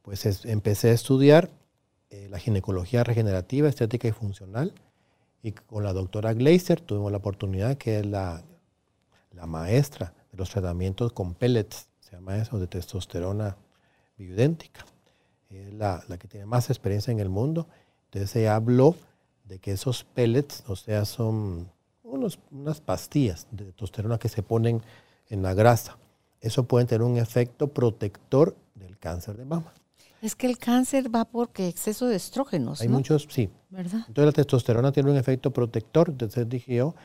Pues 0.02 0.46
empecé 0.46 0.90
a 0.90 0.94
estudiar 0.94 1.50
eh, 2.10 2.28
la 2.30 2.40
ginecología 2.40 3.04
regenerativa, 3.04 3.70
estética 3.70 4.08
y 4.08 4.12
funcional. 4.12 4.74
Y 5.42 5.52
con 5.52 5.84
la 5.84 5.94
doctora 5.94 6.34
Gleiser 6.34 6.82
tuvimos 6.82 7.12
la 7.12 7.18
oportunidad, 7.18 7.78
que 7.78 8.00
es 8.00 8.06
la, 8.06 8.44
la 9.32 9.46
maestra 9.46 10.14
de 10.32 10.38
los 10.38 10.50
tratamientos 10.50 11.12
con 11.14 11.34
pellets, 11.34 11.88
se 12.00 12.14
llama 12.14 12.38
eso, 12.38 12.60
de 12.60 12.68
testosterona 12.68 13.58
bioidéntica. 14.18 14.86
Es 15.50 15.74
la, 15.74 16.04
la 16.08 16.18
que 16.18 16.28
tiene 16.28 16.46
más 16.46 16.70
experiencia 16.70 17.12
en 17.12 17.20
el 17.20 17.30
mundo. 17.30 17.68
Entonces 18.06 18.36
ella 18.38 18.56
habló 18.56 18.96
de 19.44 19.60
que 19.60 19.74
esos 19.74 20.04
pellets, 20.04 20.64
o 20.68 20.76
sea, 20.76 21.06
son 21.06 21.70
unos, 22.04 22.40
unas 22.52 22.80
pastillas 22.80 23.48
de 23.52 23.66
testosterona 23.66 24.18
que 24.18 24.30
se 24.30 24.42
ponen 24.42 24.82
en 25.30 25.44
la 25.44 25.54
grasa 25.54 25.98
eso 26.44 26.66
puede 26.66 26.86
tener 26.86 27.04
un 27.04 27.18
efecto 27.18 27.70
protector 27.70 28.56
del 28.76 28.98
cáncer 29.00 29.38
de 29.38 29.46
mama. 29.46 29.74
Es 30.22 30.36
que 30.36 30.46
el 30.46 30.58
cáncer 30.58 31.14
va 31.14 31.24
porque 31.24 31.70
exceso 31.70 32.06
de 32.08 32.18
estrógenos. 32.18 32.82
Hay 32.82 32.90
muchos, 32.90 33.28
sí. 33.30 33.50
¿Verdad? 33.70 34.02
Entonces 34.08 34.26
la 34.26 34.32
testosterona 34.34 34.92
tiene 34.92 35.10
un 35.10 35.18
efecto 35.18 35.52
protector. 35.52 36.10
Entonces 36.10 36.48
dije 36.50 36.76
yo, 36.76 36.96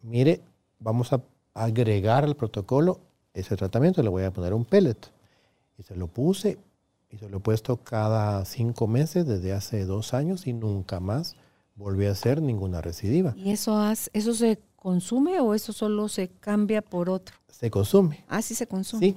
mire, 0.00 0.40
vamos 0.78 1.12
a 1.12 1.22
agregar 1.52 2.24
al 2.24 2.36
protocolo 2.36 3.00
ese 3.34 3.54
tratamiento, 3.54 4.02
le 4.02 4.08
voy 4.08 4.24
a 4.24 4.32
poner 4.32 4.54
un 4.54 4.64
pellet. 4.64 5.12
Y 5.78 5.82
se 5.82 5.94
lo 5.94 6.06
puse 6.06 6.58
y 7.10 7.18
se 7.18 7.28
lo 7.28 7.36
he 7.36 7.40
puesto 7.40 7.76
cada 7.76 8.42
cinco 8.46 8.86
meses 8.86 9.26
desde 9.26 9.52
hace 9.52 9.84
dos 9.84 10.14
años 10.14 10.46
y 10.46 10.54
nunca 10.54 11.00
más 11.00 11.36
volví 11.74 12.06
a 12.06 12.12
hacer 12.12 12.40
ninguna 12.40 12.80
recidiva. 12.80 13.34
¿Y 13.36 13.50
eso, 13.50 13.78
eso 13.90 14.34
se 14.34 14.58
consume 14.80 15.38
o 15.38 15.54
eso 15.54 15.72
solo 15.72 16.08
se 16.08 16.28
cambia 16.28 16.82
por 16.82 17.08
otro? 17.08 17.36
Se 17.48 17.70
consume. 17.70 18.24
Ah, 18.26 18.42
sí 18.42 18.56
se 18.56 18.66
consume. 18.66 19.06
Sí. 19.06 19.16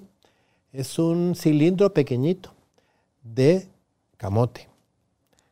Es 0.72 1.00
un 1.00 1.34
cilindro 1.36 1.92
pequeñito 1.94 2.54
de 3.24 3.68
camote. 4.18 4.70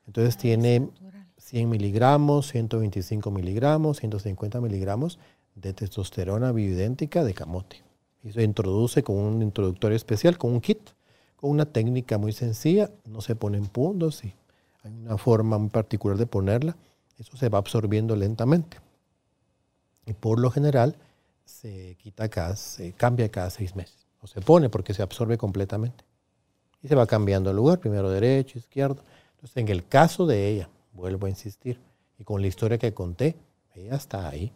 Entonces 0.06 0.36
ah, 0.36 0.40
tiene 0.42 0.90
100 1.38 1.70
miligramos, 1.70 2.48
125 2.50 3.32
miligramos, 3.32 3.98
150 3.98 4.62
miligramos 4.62 5.18
de 5.56 5.74
testosterona 5.74 6.52
bioidéntica 6.52 7.24
de 7.24 7.34
camote. 7.34 7.82
Y 8.24 8.32
se 8.32 8.44
introduce 8.44 9.04
con 9.04 9.16
un 9.16 9.42
introductor 9.42 9.94
especial, 9.94 10.38
con 10.38 10.52
un 10.52 10.62
kit, 10.62 10.80
con 11.38 11.50
una 11.50 11.66
técnica 11.66 12.18
muy 12.18 12.34
sencilla, 12.34 12.92
no 13.06 13.22
se 13.22 13.36
ponen 13.36 13.66
puntos 13.68 14.24
y 14.24 14.34
hay 14.84 14.92
una 14.92 15.18
forma 15.18 15.58
muy 15.58 15.70
particular 15.70 16.18
de 16.18 16.28
ponerla, 16.28 16.76
eso 17.18 17.38
se 17.38 17.50
va 17.50 17.60
absorbiendo 17.60 18.16
lentamente. 18.16 18.78
Y 20.12 20.14
por 20.14 20.40
lo 20.40 20.52
general 20.52 20.98
se 21.46 21.96
quita 21.96 22.28
cada, 22.28 22.58
se 22.58 22.92
cambia 22.92 23.30
cada 23.30 23.50
seis 23.50 23.78
meses, 23.78 24.06
o 24.20 24.28
se 24.28 24.42
pone 24.42 24.70
porque 24.70 24.94
se 24.94 25.02
absorbe 25.02 25.38
completamente. 25.38 26.04
Y 26.82 26.90
se 26.90 26.96
va 26.96 27.08
cambiando 27.08 27.50
el 27.50 27.56
lugar, 27.56 27.80
primero 27.80 28.10
derecho, 28.10 28.60
izquierdo. 28.60 29.04
Entonces, 29.36 29.56
en 29.56 29.70
el 29.70 29.88
caso 29.88 30.26
de 30.26 30.50
ella, 30.50 30.70
vuelvo 30.92 31.28
a 31.28 31.30
insistir, 31.30 31.80
y 32.20 32.26
con 32.26 32.42
la 32.42 32.48
historia 32.48 32.78
que 32.78 32.94
conté, 32.94 33.38
ella 33.74 33.96
está 33.96 34.28
ahí 34.28 34.52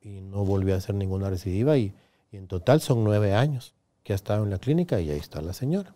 y 0.00 0.20
no 0.20 0.44
volvió 0.44 0.74
a 0.74 0.78
hacer 0.78 0.96
ninguna 0.96 1.30
recidiva 1.30 1.78
y, 1.78 1.94
en 2.32 2.48
total 2.48 2.80
son 2.80 3.04
nueve 3.04 3.32
años 3.32 3.74
que 4.02 4.12
ha 4.12 4.16
estado 4.16 4.42
en 4.42 4.50
la 4.50 4.58
clínica 4.58 5.00
y 5.00 5.08
ahí 5.08 5.18
está 5.18 5.40
la 5.40 5.52
señora. 5.52 5.94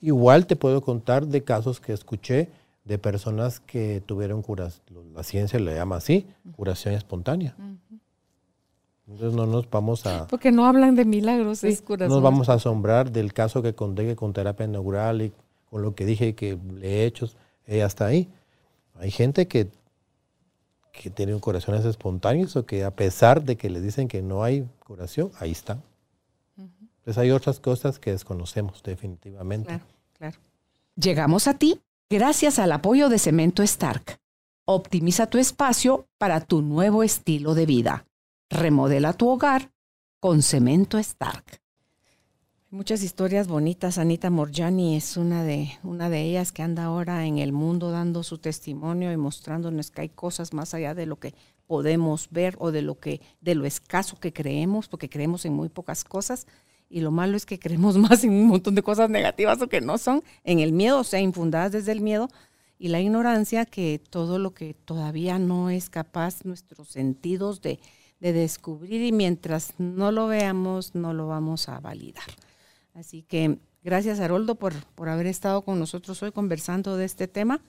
Igual 0.00 0.46
te 0.46 0.54
puedo 0.54 0.82
contar 0.82 1.26
de 1.26 1.42
casos 1.42 1.80
que 1.80 1.92
escuché 1.92 2.48
de 2.88 2.98
personas 2.98 3.60
que 3.60 4.02
tuvieron 4.04 4.42
curación, 4.42 4.82
la 5.14 5.22
ciencia 5.22 5.60
le 5.60 5.74
llama 5.74 5.96
así, 5.96 6.26
curación 6.56 6.94
espontánea. 6.94 7.54
Entonces 9.06 9.34
no 9.36 9.46
nos 9.46 9.70
vamos 9.70 10.06
a... 10.06 10.26
Porque 10.26 10.50
no 10.50 10.66
hablan 10.66 10.94
de 10.94 11.04
milagros, 11.04 11.62
es 11.64 11.82
curación. 11.82 12.10
Nos 12.10 12.22
vamos 12.22 12.48
a 12.48 12.54
asombrar 12.54 13.12
del 13.12 13.32
caso 13.32 13.62
que 13.62 13.74
conté 13.74 14.06
que 14.06 14.16
con 14.16 14.32
terapia 14.32 14.66
neural 14.66 15.22
y 15.22 15.32
con 15.70 15.82
lo 15.82 15.94
que 15.94 16.04
dije 16.04 16.34
que 16.34 16.58
le 16.74 16.88
he 16.88 17.04
hecho, 17.04 17.28
ella 17.66 17.86
está 17.86 18.06
ahí. 18.06 18.28
Hay 18.98 19.10
gente 19.10 19.46
que 19.46 19.70
que 20.90 21.10
tienen 21.10 21.38
curaciones 21.38 21.84
espontáneas 21.84 22.56
o 22.56 22.66
que 22.66 22.82
a 22.84 22.90
pesar 22.90 23.44
de 23.44 23.56
que 23.56 23.70
les 23.70 23.84
dicen 23.84 24.08
que 24.08 24.20
no 24.20 24.42
hay 24.42 24.68
curación, 24.80 25.30
ahí 25.38 25.52
están. 25.52 25.80
Entonces 26.56 27.18
hay 27.18 27.30
otras 27.30 27.60
cosas 27.60 28.00
que 28.00 28.10
desconocemos 28.10 28.82
definitivamente. 28.82 29.68
Claro, 29.68 29.84
claro. 30.18 30.38
Llegamos 30.96 31.46
a 31.46 31.54
ti 31.54 31.80
gracias 32.10 32.58
al 32.58 32.72
apoyo 32.72 33.08
de 33.08 33.18
Cemento 33.18 33.62
Stark. 33.62 34.18
Optimiza 34.64 35.26
tu 35.26 35.38
espacio 35.38 36.08
para 36.16 36.40
tu 36.40 36.62
nuevo 36.62 37.02
estilo 37.02 37.54
de 37.54 37.66
vida. 37.66 38.06
Remodela 38.48 39.12
tu 39.12 39.28
hogar 39.28 39.72
con 40.20 40.42
Cemento 40.42 40.98
Stark. 40.98 41.60
Muchas 42.70 43.02
historias 43.02 43.48
bonitas. 43.48 43.98
Anita 43.98 44.30
Morjani 44.30 44.96
es 44.96 45.16
una 45.16 45.42
de, 45.42 45.70
una 45.82 46.08
de 46.10 46.22
ellas 46.22 46.52
que 46.52 46.62
anda 46.62 46.84
ahora 46.84 47.26
en 47.26 47.38
el 47.38 47.52
mundo 47.52 47.90
dando 47.90 48.22
su 48.22 48.38
testimonio 48.38 49.12
y 49.12 49.16
mostrándonos 49.16 49.90
que 49.90 50.02
hay 50.02 50.08
cosas 50.08 50.52
más 50.52 50.74
allá 50.74 50.94
de 50.94 51.06
lo 51.06 51.16
que 51.16 51.34
podemos 51.66 52.28
ver 52.30 52.56
o 52.58 52.70
de 52.70 52.82
lo 52.82 52.98
que, 52.98 53.20
de 53.40 53.54
lo 53.54 53.66
escaso 53.66 54.18
que 54.18 54.32
creemos, 54.32 54.88
porque 54.88 55.10
creemos 55.10 55.44
en 55.44 55.52
muy 55.54 55.68
pocas 55.68 56.04
cosas. 56.04 56.46
Y 56.88 57.00
lo 57.00 57.10
malo 57.10 57.36
es 57.36 57.46
que 57.46 57.58
creemos 57.58 57.96
más 57.98 58.24
en 58.24 58.32
un 58.32 58.46
montón 58.46 58.74
de 58.74 58.82
cosas 58.82 59.10
negativas 59.10 59.60
o 59.62 59.68
que 59.68 59.80
no 59.80 59.98
son, 59.98 60.22
en 60.44 60.60
el 60.60 60.72
miedo, 60.72 61.00
o 61.00 61.04
sea, 61.04 61.20
infundadas 61.20 61.72
desde 61.72 61.92
el 61.92 62.00
miedo 62.00 62.28
y 62.78 62.88
la 62.88 63.00
ignorancia, 63.00 63.66
que 63.66 64.00
todo 64.10 64.38
lo 64.38 64.54
que 64.54 64.74
todavía 64.74 65.38
no 65.38 65.70
es 65.70 65.90
capaz 65.90 66.44
nuestros 66.44 66.88
sentidos 66.88 67.60
de, 67.60 67.80
de 68.20 68.32
descubrir 68.32 69.02
y 69.02 69.12
mientras 69.12 69.74
no 69.78 70.12
lo 70.12 70.28
veamos, 70.28 70.94
no 70.94 71.12
lo 71.12 71.26
vamos 71.26 71.68
a 71.68 71.80
validar. 71.80 72.24
Así 72.94 73.22
que 73.22 73.58
gracias, 73.82 74.20
Haroldo, 74.20 74.54
por, 74.54 74.74
por 74.94 75.08
haber 75.08 75.26
estado 75.26 75.62
con 75.62 75.78
nosotros 75.78 76.22
hoy 76.22 76.32
conversando 76.32 76.96
de 76.96 77.04
este 77.04 77.28
tema 77.28 77.60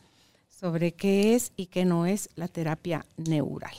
sobre 0.48 0.94
qué 0.94 1.36
es 1.36 1.54
y 1.56 1.68
qué 1.68 1.86
no 1.86 2.06
es 2.06 2.30
la 2.36 2.48
terapia 2.48 3.06
neural. 3.18 3.74